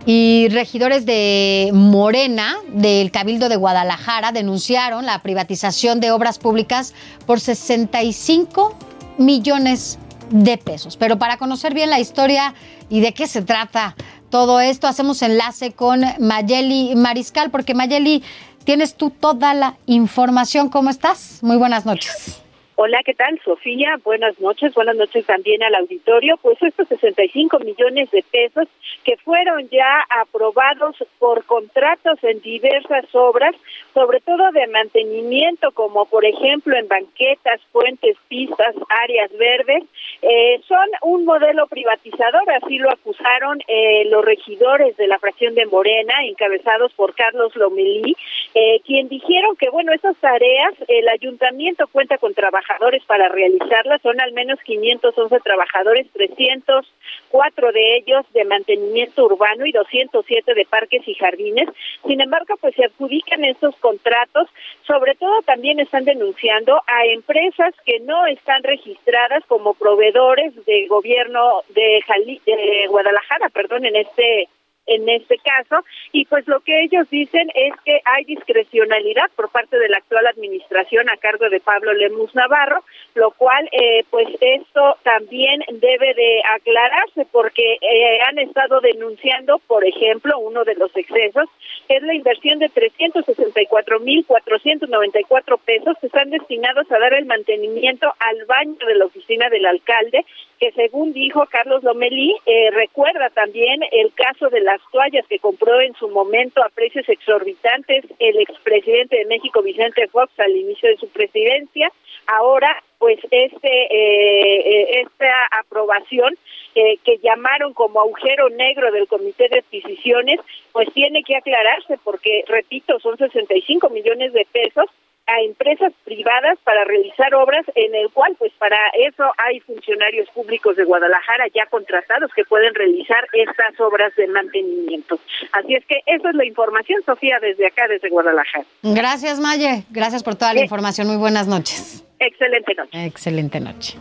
Y 0.05 0.49
regidores 0.49 1.05
de 1.05 1.69
Morena, 1.73 2.57
del 2.67 3.11
Cabildo 3.11 3.47
de 3.47 3.55
Guadalajara, 3.55 4.33
denunciaron 4.33 5.05
la 5.05 5.19
privatización 5.19 6.01
de 6.01 6.11
obras 6.11 6.37
públicas 6.37 6.93
por 7.25 7.39
65 7.39 8.75
millones 9.17 9.97
de 10.31 10.57
pesos. 10.57 10.97
Pero 10.97 11.19
para 11.19 11.37
conocer 11.37 11.73
bien 11.73 11.89
la 11.89 11.99
historia 11.99 12.53
y 12.89 13.01
de 13.01 13.13
qué 13.13 13.27
se 13.27 13.41
trata 13.41 13.95
todo 14.29 14.59
esto, 14.61 14.87
hacemos 14.87 15.21
enlace 15.21 15.73
con 15.73 16.01
Mayeli 16.19 16.95
Mariscal, 16.95 17.51
porque 17.51 17.73
Mayeli, 17.73 18.23
tienes 18.63 18.95
tú 18.95 19.09
toda 19.09 19.53
la 19.53 19.75
información. 19.85 20.69
¿Cómo 20.69 20.89
estás? 20.89 21.39
Muy 21.41 21.57
buenas 21.57 21.85
noches. 21.85 22.41
Hola, 22.75 23.01
¿qué 23.05 23.13
tal, 23.13 23.39
Sofía? 23.43 23.97
Buenas 24.03 24.39
noches, 24.39 24.73
buenas 24.73 24.95
noches 24.95 25.25
también 25.25 25.61
al 25.61 25.75
auditorio. 25.75 26.37
Pues 26.37 26.57
estos 26.63 26.87
65 26.87 27.59
millones 27.59 28.09
de 28.11 28.23
pesos 28.23 28.67
que 29.03 29.17
fueron 29.17 29.67
ya 29.69 30.05
aprobados 30.21 30.95
por 31.19 31.43
contratos 31.45 32.17
en 32.23 32.41
diversas 32.41 33.05
obras, 33.13 33.55
sobre 33.93 34.21
todo 34.21 34.51
de 34.51 34.67
mantenimiento, 34.67 35.71
como 35.71 36.05
por 36.05 36.25
ejemplo 36.25 36.75
en 36.75 36.87
banquetas, 36.87 37.59
puentes, 37.71 38.15
pistas, 38.29 38.73
áreas 39.03 39.31
verdes, 39.37 39.83
eh, 40.21 40.61
son 40.67 40.87
un 41.01 41.25
modelo 41.25 41.67
privatizador, 41.67 42.49
así 42.51 42.77
lo 42.77 42.89
acusaron 42.89 43.59
eh, 43.67 44.05
los 44.09 44.23
regidores 44.23 44.95
de 44.97 45.07
la 45.07 45.19
fracción 45.19 45.55
de 45.55 45.65
Morena, 45.65 46.13
encabezados 46.23 46.93
por 46.93 47.15
Carlos 47.15 47.55
Lomelí, 47.55 48.15
eh, 48.53 48.81
quien 48.85 49.07
dijeron 49.07 49.55
que, 49.55 49.69
bueno, 49.69 49.93
esas 49.93 50.17
tareas, 50.17 50.73
el 50.89 51.07
ayuntamiento 51.07 51.87
cuenta 51.87 52.17
con 52.17 52.33
trabajadores 52.33 53.01
para 53.05 53.29
realizarlas. 53.29 54.01
Son 54.01 54.19
al 54.19 54.33
menos 54.33 54.59
511 54.65 55.39
trabajadores, 55.39 56.07
304 56.11 57.71
de 57.71 57.97
ellos 57.97 58.25
de 58.33 58.43
mantenimiento 58.43 59.25
urbano 59.25 59.65
y 59.65 59.71
207 59.71 60.53
de 60.53 60.65
parques 60.65 61.07
y 61.07 61.13
jardines. 61.13 61.69
Sin 62.05 62.19
embargo, 62.19 62.55
pues 62.59 62.75
se 62.75 62.83
adjudican 62.83 63.45
estos 63.45 63.75
contratos. 63.77 64.49
Sobre 64.85 65.15
todo 65.15 65.41
también 65.43 65.79
están 65.79 66.03
denunciando 66.03 66.81
a 66.87 67.05
empresas 67.05 67.73
que 67.85 68.01
no 68.01 68.25
están 68.25 68.63
registradas 68.63 69.45
como 69.45 69.75
proveedores 69.75 70.53
de 70.65 70.87
gobierno 70.87 71.61
de, 71.69 72.01
de 72.45 72.87
Guadalajara, 72.89 73.47
perdón, 73.49 73.85
en 73.85 73.95
este 73.95 74.49
en 74.87 75.07
este 75.09 75.37
caso 75.37 75.83
y 76.11 76.25
pues 76.25 76.47
lo 76.47 76.61
que 76.61 76.81
ellos 76.83 77.07
dicen 77.09 77.51
es 77.55 77.73
que 77.85 78.01
hay 78.05 78.25
discrecionalidad 78.25 79.29
por 79.35 79.49
parte 79.49 79.77
de 79.77 79.89
la 79.89 79.97
actual 79.97 80.25
administración 80.27 81.09
a 81.09 81.17
cargo 81.17 81.49
de 81.49 81.59
Pablo 81.59 81.93
Lemus 81.93 82.33
Navarro, 82.35 82.83
lo 83.15 83.31
cual 83.31 83.67
eh, 83.71 84.05
pues 84.09 84.27
esto 84.39 84.97
también 85.03 85.63
debe 85.71 86.13
de 86.13 86.41
aclararse 86.55 87.25
porque 87.31 87.77
eh, 87.81 88.19
han 88.27 88.37
estado 88.39 88.79
denunciando, 88.81 89.59
por 89.59 89.85
ejemplo, 89.85 90.39
uno 90.39 90.63
de 90.63 90.73
los 90.75 90.95
excesos 90.95 91.49
es 91.87 92.03
la 92.03 92.13
inversión 92.13 92.59
de 92.59 92.69
364.494 92.69 95.59
pesos 95.59 95.97
que 95.99 96.07
están 96.07 96.29
destinados 96.29 96.91
a 96.91 96.99
dar 96.99 97.13
el 97.13 97.25
mantenimiento 97.25 98.13
al 98.19 98.45
baño 98.45 98.75
de 98.85 98.95
la 98.95 99.05
oficina 99.05 99.49
del 99.49 99.65
alcalde 99.65 100.25
que 100.61 100.71
según 100.73 101.11
dijo 101.11 101.43
Carlos 101.49 101.83
Lomelí, 101.83 102.35
eh, 102.45 102.69
recuerda 102.69 103.31
también 103.31 103.81
el 103.91 104.13
caso 104.13 104.47
de 104.49 104.61
las 104.71 104.81
toallas 104.91 105.25
que 105.27 105.39
compró 105.39 105.81
en 105.81 105.93
su 105.95 106.07
momento 106.09 106.63
a 106.63 106.69
precios 106.69 107.07
exorbitantes 107.09 108.05
el 108.19 108.39
expresidente 108.39 109.17
de 109.17 109.25
México, 109.25 109.61
Vicente 109.61 110.07
Fox, 110.07 110.31
al 110.39 110.55
inicio 110.55 110.89
de 110.89 110.97
su 110.97 111.09
presidencia. 111.09 111.91
Ahora, 112.27 112.81
pues 112.97 113.19
este 113.31 113.67
eh, 113.67 114.59
eh, 114.65 115.01
esta 115.01 115.33
aprobación 115.59 116.37
que 116.73 117.17
llamaron 117.17 117.73
como 117.73 117.99
agujero 117.99 118.49
negro 118.49 118.93
del 118.93 119.05
Comité 119.05 119.49
de 119.49 119.59
Adquisiciones, 119.59 120.39
pues 120.71 120.87
tiene 120.93 121.21
que 121.21 121.35
aclararse 121.35 121.97
porque, 122.01 122.45
repito, 122.47 122.97
son 123.01 123.17
65 123.17 123.89
millones 123.89 124.31
de 124.31 124.47
pesos 124.53 124.85
a 125.27 125.39
empresas 125.41 125.93
privadas 126.03 126.57
para 126.63 126.83
realizar 126.83 127.33
obras 127.35 127.65
en 127.75 127.95
el 127.95 128.09
cual 128.11 128.35
pues 128.37 128.51
para 128.57 128.77
eso 129.07 129.23
hay 129.37 129.59
funcionarios 129.61 130.29
públicos 130.29 130.75
de 130.75 130.83
Guadalajara 130.83 131.45
ya 131.53 131.65
contratados 131.67 132.31
que 132.35 132.43
pueden 132.43 132.73
realizar 132.75 133.25
estas 133.33 133.79
obras 133.79 134.13
de 134.15 134.27
mantenimiento. 134.27 135.19
Así 135.53 135.75
es 135.75 135.85
que 135.85 136.01
esa 136.05 136.29
es 136.29 136.35
la 136.35 136.45
información, 136.45 137.01
Sofía, 137.05 137.37
desde 137.41 137.67
acá, 137.67 137.87
desde 137.87 138.09
Guadalajara. 138.09 138.65
Gracias, 138.83 139.39
Maye. 139.39 139.83
Gracias 139.89 140.23
por 140.23 140.35
toda 140.35 140.53
la 140.53 140.61
información. 140.61 141.07
Muy 141.07 141.17
buenas 141.17 141.47
noches. 141.47 142.03
Excelente 142.19 142.73
noche. 142.75 143.05
Excelente 143.05 143.59
noche. 143.59 143.97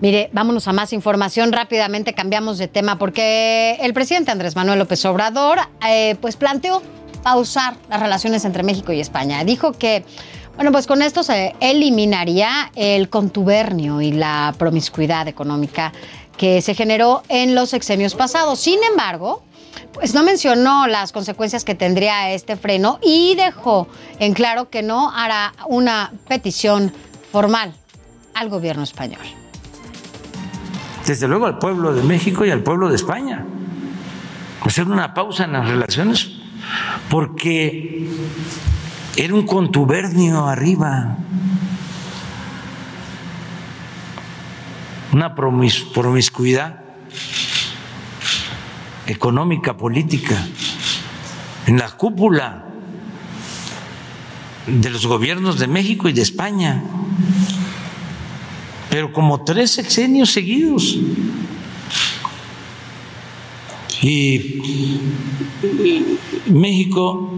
Mire, 0.00 0.28
vámonos 0.32 0.68
a 0.68 0.72
más 0.72 0.92
información. 0.92 1.52
Rápidamente 1.52 2.12
cambiamos 2.12 2.58
de 2.58 2.68
tema 2.68 2.98
porque 2.98 3.76
el 3.80 3.94
presidente 3.94 4.30
Andrés 4.30 4.56
Manuel 4.56 4.78
López 4.78 5.04
Obrador 5.06 5.58
eh, 5.88 6.16
pues 6.20 6.36
planteó 6.36 6.82
pausar 7.24 7.74
las 7.88 8.00
relaciones 8.00 8.44
entre 8.44 8.62
México 8.62 8.92
y 8.92 9.00
España. 9.00 9.42
Dijo 9.42 9.72
que, 9.72 10.04
bueno, 10.54 10.70
pues 10.70 10.86
con 10.86 11.02
esto 11.02 11.24
se 11.24 11.56
eliminaría 11.58 12.70
el 12.76 13.08
contubernio 13.08 14.00
y 14.00 14.12
la 14.12 14.54
promiscuidad 14.56 15.26
económica 15.26 15.92
que 16.36 16.60
se 16.62 16.74
generó 16.74 17.22
en 17.28 17.54
los 17.54 17.70
sexenios 17.70 18.14
pasados. 18.14 18.60
Sin 18.60 18.78
embargo, 18.84 19.42
pues 19.94 20.14
no 20.14 20.22
mencionó 20.22 20.86
las 20.86 21.12
consecuencias 21.12 21.64
que 21.64 21.74
tendría 21.74 22.30
este 22.30 22.56
freno 22.56 22.98
y 23.02 23.34
dejó 23.36 23.88
en 24.18 24.34
claro 24.34 24.68
que 24.68 24.82
no 24.82 25.10
hará 25.10 25.54
una 25.66 26.12
petición 26.28 26.92
formal 27.32 27.72
al 28.34 28.50
gobierno 28.50 28.82
español. 28.82 29.22
Desde 31.06 31.26
luego 31.26 31.46
al 31.46 31.58
pueblo 31.58 31.94
de 31.94 32.02
México 32.02 32.44
y 32.44 32.50
al 32.50 32.62
pueblo 32.62 32.88
de 32.90 32.96
España. 32.96 33.46
Hacer 34.62 34.86
una 34.86 35.14
pausa 35.14 35.44
en 35.44 35.52
las 35.52 35.68
relaciones 35.68 36.43
porque 37.08 38.08
era 39.16 39.34
un 39.34 39.46
contubernio 39.46 40.46
arriba, 40.46 41.16
una 45.12 45.34
promiscuidad 45.34 46.80
económica, 49.06 49.76
política, 49.76 50.46
en 51.66 51.78
la 51.78 51.90
cúpula 51.90 52.64
de 54.66 54.90
los 54.90 55.06
gobiernos 55.06 55.58
de 55.58 55.66
México 55.66 56.08
y 56.08 56.12
de 56.12 56.22
España, 56.22 56.82
pero 58.90 59.12
como 59.12 59.44
tres 59.44 59.72
sexenios 59.72 60.30
seguidos. 60.30 60.98
Y 64.02 64.60
México 66.46 67.30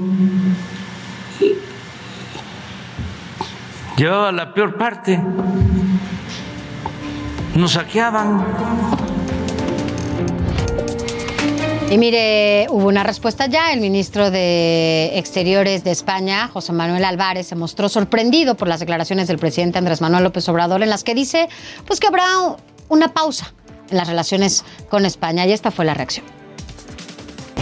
llevaba 3.96 4.32
la 4.32 4.52
peor 4.52 4.76
parte, 4.76 5.20
nos 7.54 7.72
saqueaban. 7.72 8.44
Y 11.88 11.98
mire, 11.98 12.66
hubo 12.70 12.88
una 12.88 13.04
respuesta 13.04 13.46
ya. 13.46 13.72
El 13.72 13.80
ministro 13.80 14.30
de 14.30 15.18
Exteriores 15.18 15.84
de 15.84 15.92
España, 15.92 16.48
José 16.52 16.72
Manuel 16.72 17.04
Álvarez, 17.04 17.46
se 17.46 17.54
mostró 17.54 17.88
sorprendido 17.88 18.56
por 18.56 18.66
las 18.66 18.80
declaraciones 18.80 19.28
del 19.28 19.38
presidente 19.38 19.78
Andrés 19.78 20.00
Manuel 20.00 20.24
López 20.24 20.48
Obrador 20.48 20.82
en 20.82 20.90
las 20.90 21.04
que 21.04 21.14
dice 21.14 21.48
pues 21.86 22.00
que 22.00 22.08
habrá 22.08 22.26
una 22.88 23.14
pausa 23.14 23.54
en 23.88 23.96
las 23.98 24.08
relaciones 24.08 24.64
con 24.90 25.06
España. 25.06 25.46
Y 25.46 25.52
esta 25.52 25.70
fue 25.70 25.84
la 25.84 25.94
reacción 25.94 26.35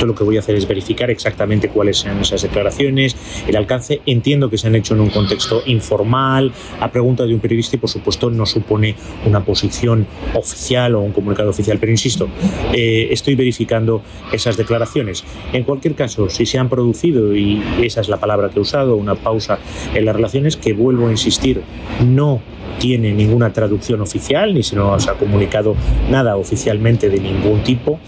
Yo 0.04 0.08
lo 0.08 0.14
que 0.14 0.22
voy 0.22 0.36
a 0.36 0.40
hacer 0.40 0.54
es 0.54 0.68
verificar 0.68 1.10
exactamente 1.10 1.70
cuáles 1.70 1.96
sean 1.96 2.20
esas 2.20 2.42
declaraciones, 2.42 3.16
el 3.48 3.56
alcance. 3.56 4.02
Entiendo 4.04 4.50
que 4.50 4.58
se 4.58 4.66
han 4.66 4.74
hecho 4.74 4.92
en 4.92 5.00
un 5.00 5.08
contexto 5.08 5.62
informal, 5.64 6.52
a 6.78 6.90
pregunta 6.90 7.24
de 7.24 7.32
un 7.32 7.40
periodista 7.40 7.76
y 7.76 7.78
por 7.78 7.88
supuesto 7.88 8.28
no 8.28 8.44
supone 8.44 8.96
una 9.24 9.42
posición 9.42 10.06
oficial 10.34 10.94
o 10.94 11.00
un 11.00 11.12
comunicado 11.12 11.48
oficial. 11.48 11.78
Pero 11.78 11.90
insisto, 11.90 12.28
eh, 12.74 13.08
estoy 13.12 13.34
verificando 13.34 14.02
esas 14.30 14.58
declaraciones. 14.58 15.24
En 15.54 15.64
cualquier 15.64 15.94
caso, 15.94 16.28
si 16.28 16.44
se 16.44 16.58
han 16.58 16.68
producido, 16.68 17.34
y 17.34 17.62
esa 17.80 18.02
es 18.02 18.10
la 18.10 18.18
palabra 18.18 18.50
que 18.50 18.58
he 18.58 18.62
usado, 18.62 18.96
una 18.96 19.14
pausa 19.14 19.58
en 19.94 20.04
las 20.04 20.14
relaciones, 20.14 20.58
que 20.58 20.74
vuelvo 20.74 21.08
a 21.08 21.12
insistir, 21.12 21.62
no 22.04 22.42
tiene 22.78 23.12
ninguna 23.12 23.52
traducción 23.52 24.00
oficial, 24.00 24.54
ni 24.54 24.62
se 24.62 24.76
nos 24.76 25.08
ha 25.08 25.14
comunicado 25.14 25.74
nada 26.10 26.36
oficialmente 26.36 27.08
de 27.08 27.20
ningún 27.20 27.62
tipo. 27.62 27.98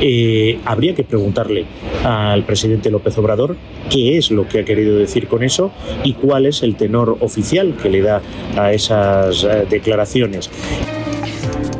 Eh, 0.00 0.58
habría 0.64 0.94
que 0.94 1.04
preguntarle 1.36 1.66
al 2.04 2.44
presidente 2.44 2.90
López 2.90 3.16
Obrador 3.18 3.56
qué 3.90 4.16
es 4.16 4.30
lo 4.30 4.48
que 4.48 4.60
ha 4.60 4.64
querido 4.64 4.96
decir 4.96 5.28
con 5.28 5.42
eso 5.42 5.70
y 6.02 6.14
cuál 6.14 6.46
es 6.46 6.62
el 6.62 6.76
tenor 6.76 7.18
oficial 7.20 7.76
que 7.76 7.90
le 7.90 8.02
da 8.02 8.22
a 8.56 8.72
esas 8.72 9.44
eh, 9.44 9.66
declaraciones. 9.68 10.50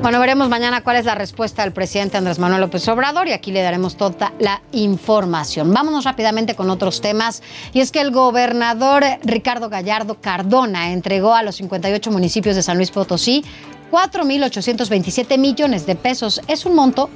Bueno, 0.02 0.20
veremos 0.20 0.48
mañana 0.48 0.84
cuál 0.84 0.96
es 0.96 1.04
la 1.04 1.16
respuesta 1.16 1.62
del 1.62 1.72
presidente 1.72 2.16
Andrés 2.16 2.38
Manuel 2.38 2.60
López 2.60 2.86
Obrador 2.88 3.26
y 3.26 3.32
aquí 3.32 3.50
le 3.50 3.62
daremos 3.62 3.96
toda 3.96 4.32
la 4.38 4.62
información. 4.72 5.72
Vámonos 5.72 6.04
rápidamente 6.04 6.54
con 6.54 6.70
otros 6.70 7.00
temas 7.00 7.42
y 7.72 7.80
es 7.80 7.90
que 7.90 8.00
el 8.00 8.12
gobernador 8.12 9.02
Ricardo 9.24 9.68
Gallardo 9.68 10.20
Cardona 10.20 10.92
entregó 10.92 11.34
a 11.34 11.42
los 11.42 11.56
58 11.56 12.10
municipios 12.10 12.54
de 12.54 12.62
San 12.62 12.76
Luis 12.76 12.90
Potosí 12.90 13.42
4.827 13.90 15.38
millones 15.38 15.86
de 15.86 15.94
pesos. 15.96 16.40
Es 16.46 16.66
un 16.66 16.74
monto 16.74 17.08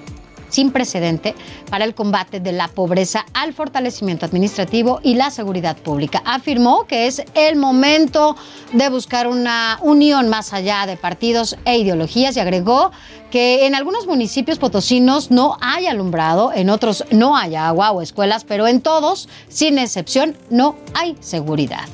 sin 0.51 0.70
precedente 0.70 1.34
para 1.70 1.84
el 1.84 1.94
combate 1.94 2.40
de 2.40 2.53
la 2.53 2.68
pobreza 2.68 3.24
al 3.32 3.55
fortalecimiento 3.55 4.26
administrativo 4.26 5.01
y 5.03 5.14
la 5.14 5.30
seguridad 5.30 5.76
pública. 5.76 6.22
Afirmó 6.24 6.84
que 6.86 7.07
es 7.07 7.22
el 7.34 7.57
momento 7.57 8.36
de 8.72 8.88
buscar 8.88 9.26
una 9.26 9.78
unión 9.82 10.28
más 10.28 10.53
allá 10.53 10.86
de 10.86 10.96
partidos 10.96 11.57
e 11.64 11.78
ideologías 11.78 12.36
y 12.36 12.40
agregó 12.40 12.90
que 13.30 13.66
en 13.66 13.74
algunos 13.74 14.07
municipios 14.07 14.59
potosinos 14.59 15.30
no 15.30 15.57
hay 15.61 15.86
alumbrado, 15.86 16.53
en 16.53 16.68
otros 16.68 17.05
no 17.11 17.36
hay 17.36 17.55
agua 17.55 17.92
o 17.92 18.03
escuelas, 18.03 18.44
pero 18.44 18.66
en 18.66 18.80
todos, 18.80 19.28
sin 19.48 19.78
excepción, 19.78 20.36
no 20.51 20.76
hay 20.94 21.16
seguridad 21.20 21.88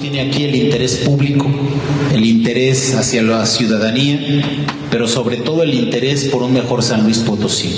tiene 0.00 0.20
aquí 0.20 0.44
el 0.44 0.54
interés 0.54 0.96
público, 0.96 1.46
el 2.12 2.24
interés 2.24 2.94
hacia 2.94 3.22
la 3.22 3.46
ciudadanía, 3.46 4.18
pero 4.90 5.08
sobre 5.08 5.38
todo 5.38 5.62
el 5.62 5.74
interés 5.74 6.24
por 6.24 6.42
un 6.42 6.52
mejor 6.52 6.82
San 6.82 7.04
Luis 7.04 7.18
Potosí. 7.18 7.70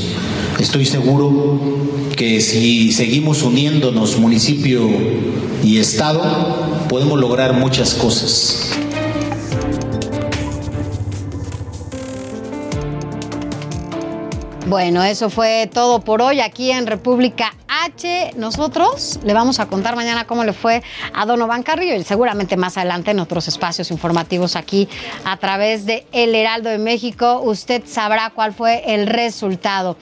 Estoy 0.59 0.87
seguro 0.87 1.61
que 2.17 2.41
si 2.41 2.93
seguimos 2.93 3.43
uniéndonos 3.43 4.19
municipio 4.19 4.89
y 5.65 5.79
Estado, 5.79 6.87
podemos 6.89 7.19
lograr 7.21 7.53
muchas 7.53 7.95
cosas. 7.95 8.71
Bueno, 14.69 15.03
eso 15.03 15.31
fue 15.31 15.67
todo 15.73 16.01
por 16.01 16.21
hoy 16.21 16.41
aquí 16.41 16.71
en 16.71 16.87
República 16.87 17.55
H. 17.69 18.33
Nosotros 18.37 19.19
le 19.25 19.33
vamos 19.33 19.61
a 19.61 19.67
contar 19.67 19.97
mañana 19.97 20.27
cómo 20.27 20.45
le 20.45 20.53
fue 20.53 20.83
a 21.15 21.25
Donovan 21.25 21.63
Carrillo 21.63 21.95
y 21.95 22.05
seguramente 22.05 22.59
más 22.59 22.77
adelante 22.77 23.13
en 23.13 23.19
otros 23.19 23.49
espacios 23.49 23.91
informativos 23.91 24.57
aquí 24.57 24.87
a 25.25 25.39
través 25.39 25.87
de 25.87 26.07
El 26.13 26.35
Heraldo 26.35 26.69
de 26.69 26.77
México. 26.77 27.41
Usted 27.41 27.85
sabrá 27.87 28.29
cuál 28.35 28.53
fue 28.53 28.83
el 28.95 29.07
resultado. 29.07 29.97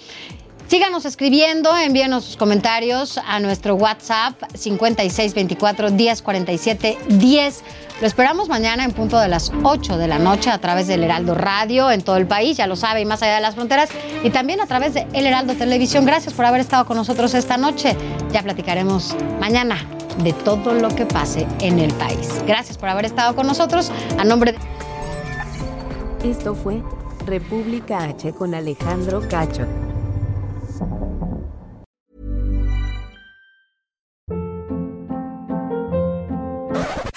Síganos 0.69 1.05
escribiendo, 1.05 1.77
envíenos 1.77 2.25
sus 2.25 2.37
comentarios 2.37 3.19
a 3.19 3.39
nuestro 3.39 3.77
WhatsApp 3.77 4.35
5624 4.53 5.93
1047 5.93 6.99
10. 7.09 7.63
Lo 8.01 8.07
esperamos 8.09 8.49
mañana 8.49 8.85
en 8.85 8.91
punto 8.91 9.17
de 9.21 9.29
las 9.29 9.53
8 9.63 9.97
de 9.97 10.09
la 10.09 10.19
noche 10.19 10.51
a 10.51 10.59
través 10.59 10.89
del 10.89 11.05
Heraldo 11.05 11.37
Radio 11.37 11.93
en 11.93 12.03
todo 12.03 12.17
el 12.17 12.27
país, 12.27 12.57
ya 12.57 12.67
lo 12.67 12.75
sabe, 12.75 13.03
y 13.03 13.05
más 13.05 13.23
allá 13.23 13.37
de 13.37 13.43
las 13.43 13.55
fronteras, 13.55 13.91
y 14.25 14.31
también 14.31 14.61
a 14.61 14.67
través 14.67 14.95
de 14.95 15.07
El 15.13 15.27
Heraldo 15.27 15.55
Televisión. 15.55 16.05
Gracias 16.05 16.35
por 16.35 16.45
haber 16.45 16.61
estado 16.61 16.85
con 16.85 16.97
nosotros 16.97 17.33
esta 17.35 17.57
noche. 17.57 17.97
Ya 18.33 18.43
platicaremos 18.43 19.15
mañana 19.39 19.79
de 20.19 20.33
todo 20.33 20.75
lo 20.75 20.89
que 20.89 21.07
pase 21.07 21.47
en 21.61 21.79
el 21.79 21.93
país. 21.95 22.29
Gracias 22.45 22.77
por 22.77 22.89
haber 22.89 23.05
estado 23.05 23.37
con 23.37 23.47
nosotros. 23.47 23.93
A 24.19 24.25
nombre 24.25 24.53
de... 24.53 24.59
Esto 26.29 26.57
fue 26.57 26.83
República 27.25 28.03
H 28.03 28.33
con 28.33 28.53
Alejandro 28.53 29.23
Cacho. 29.29 29.65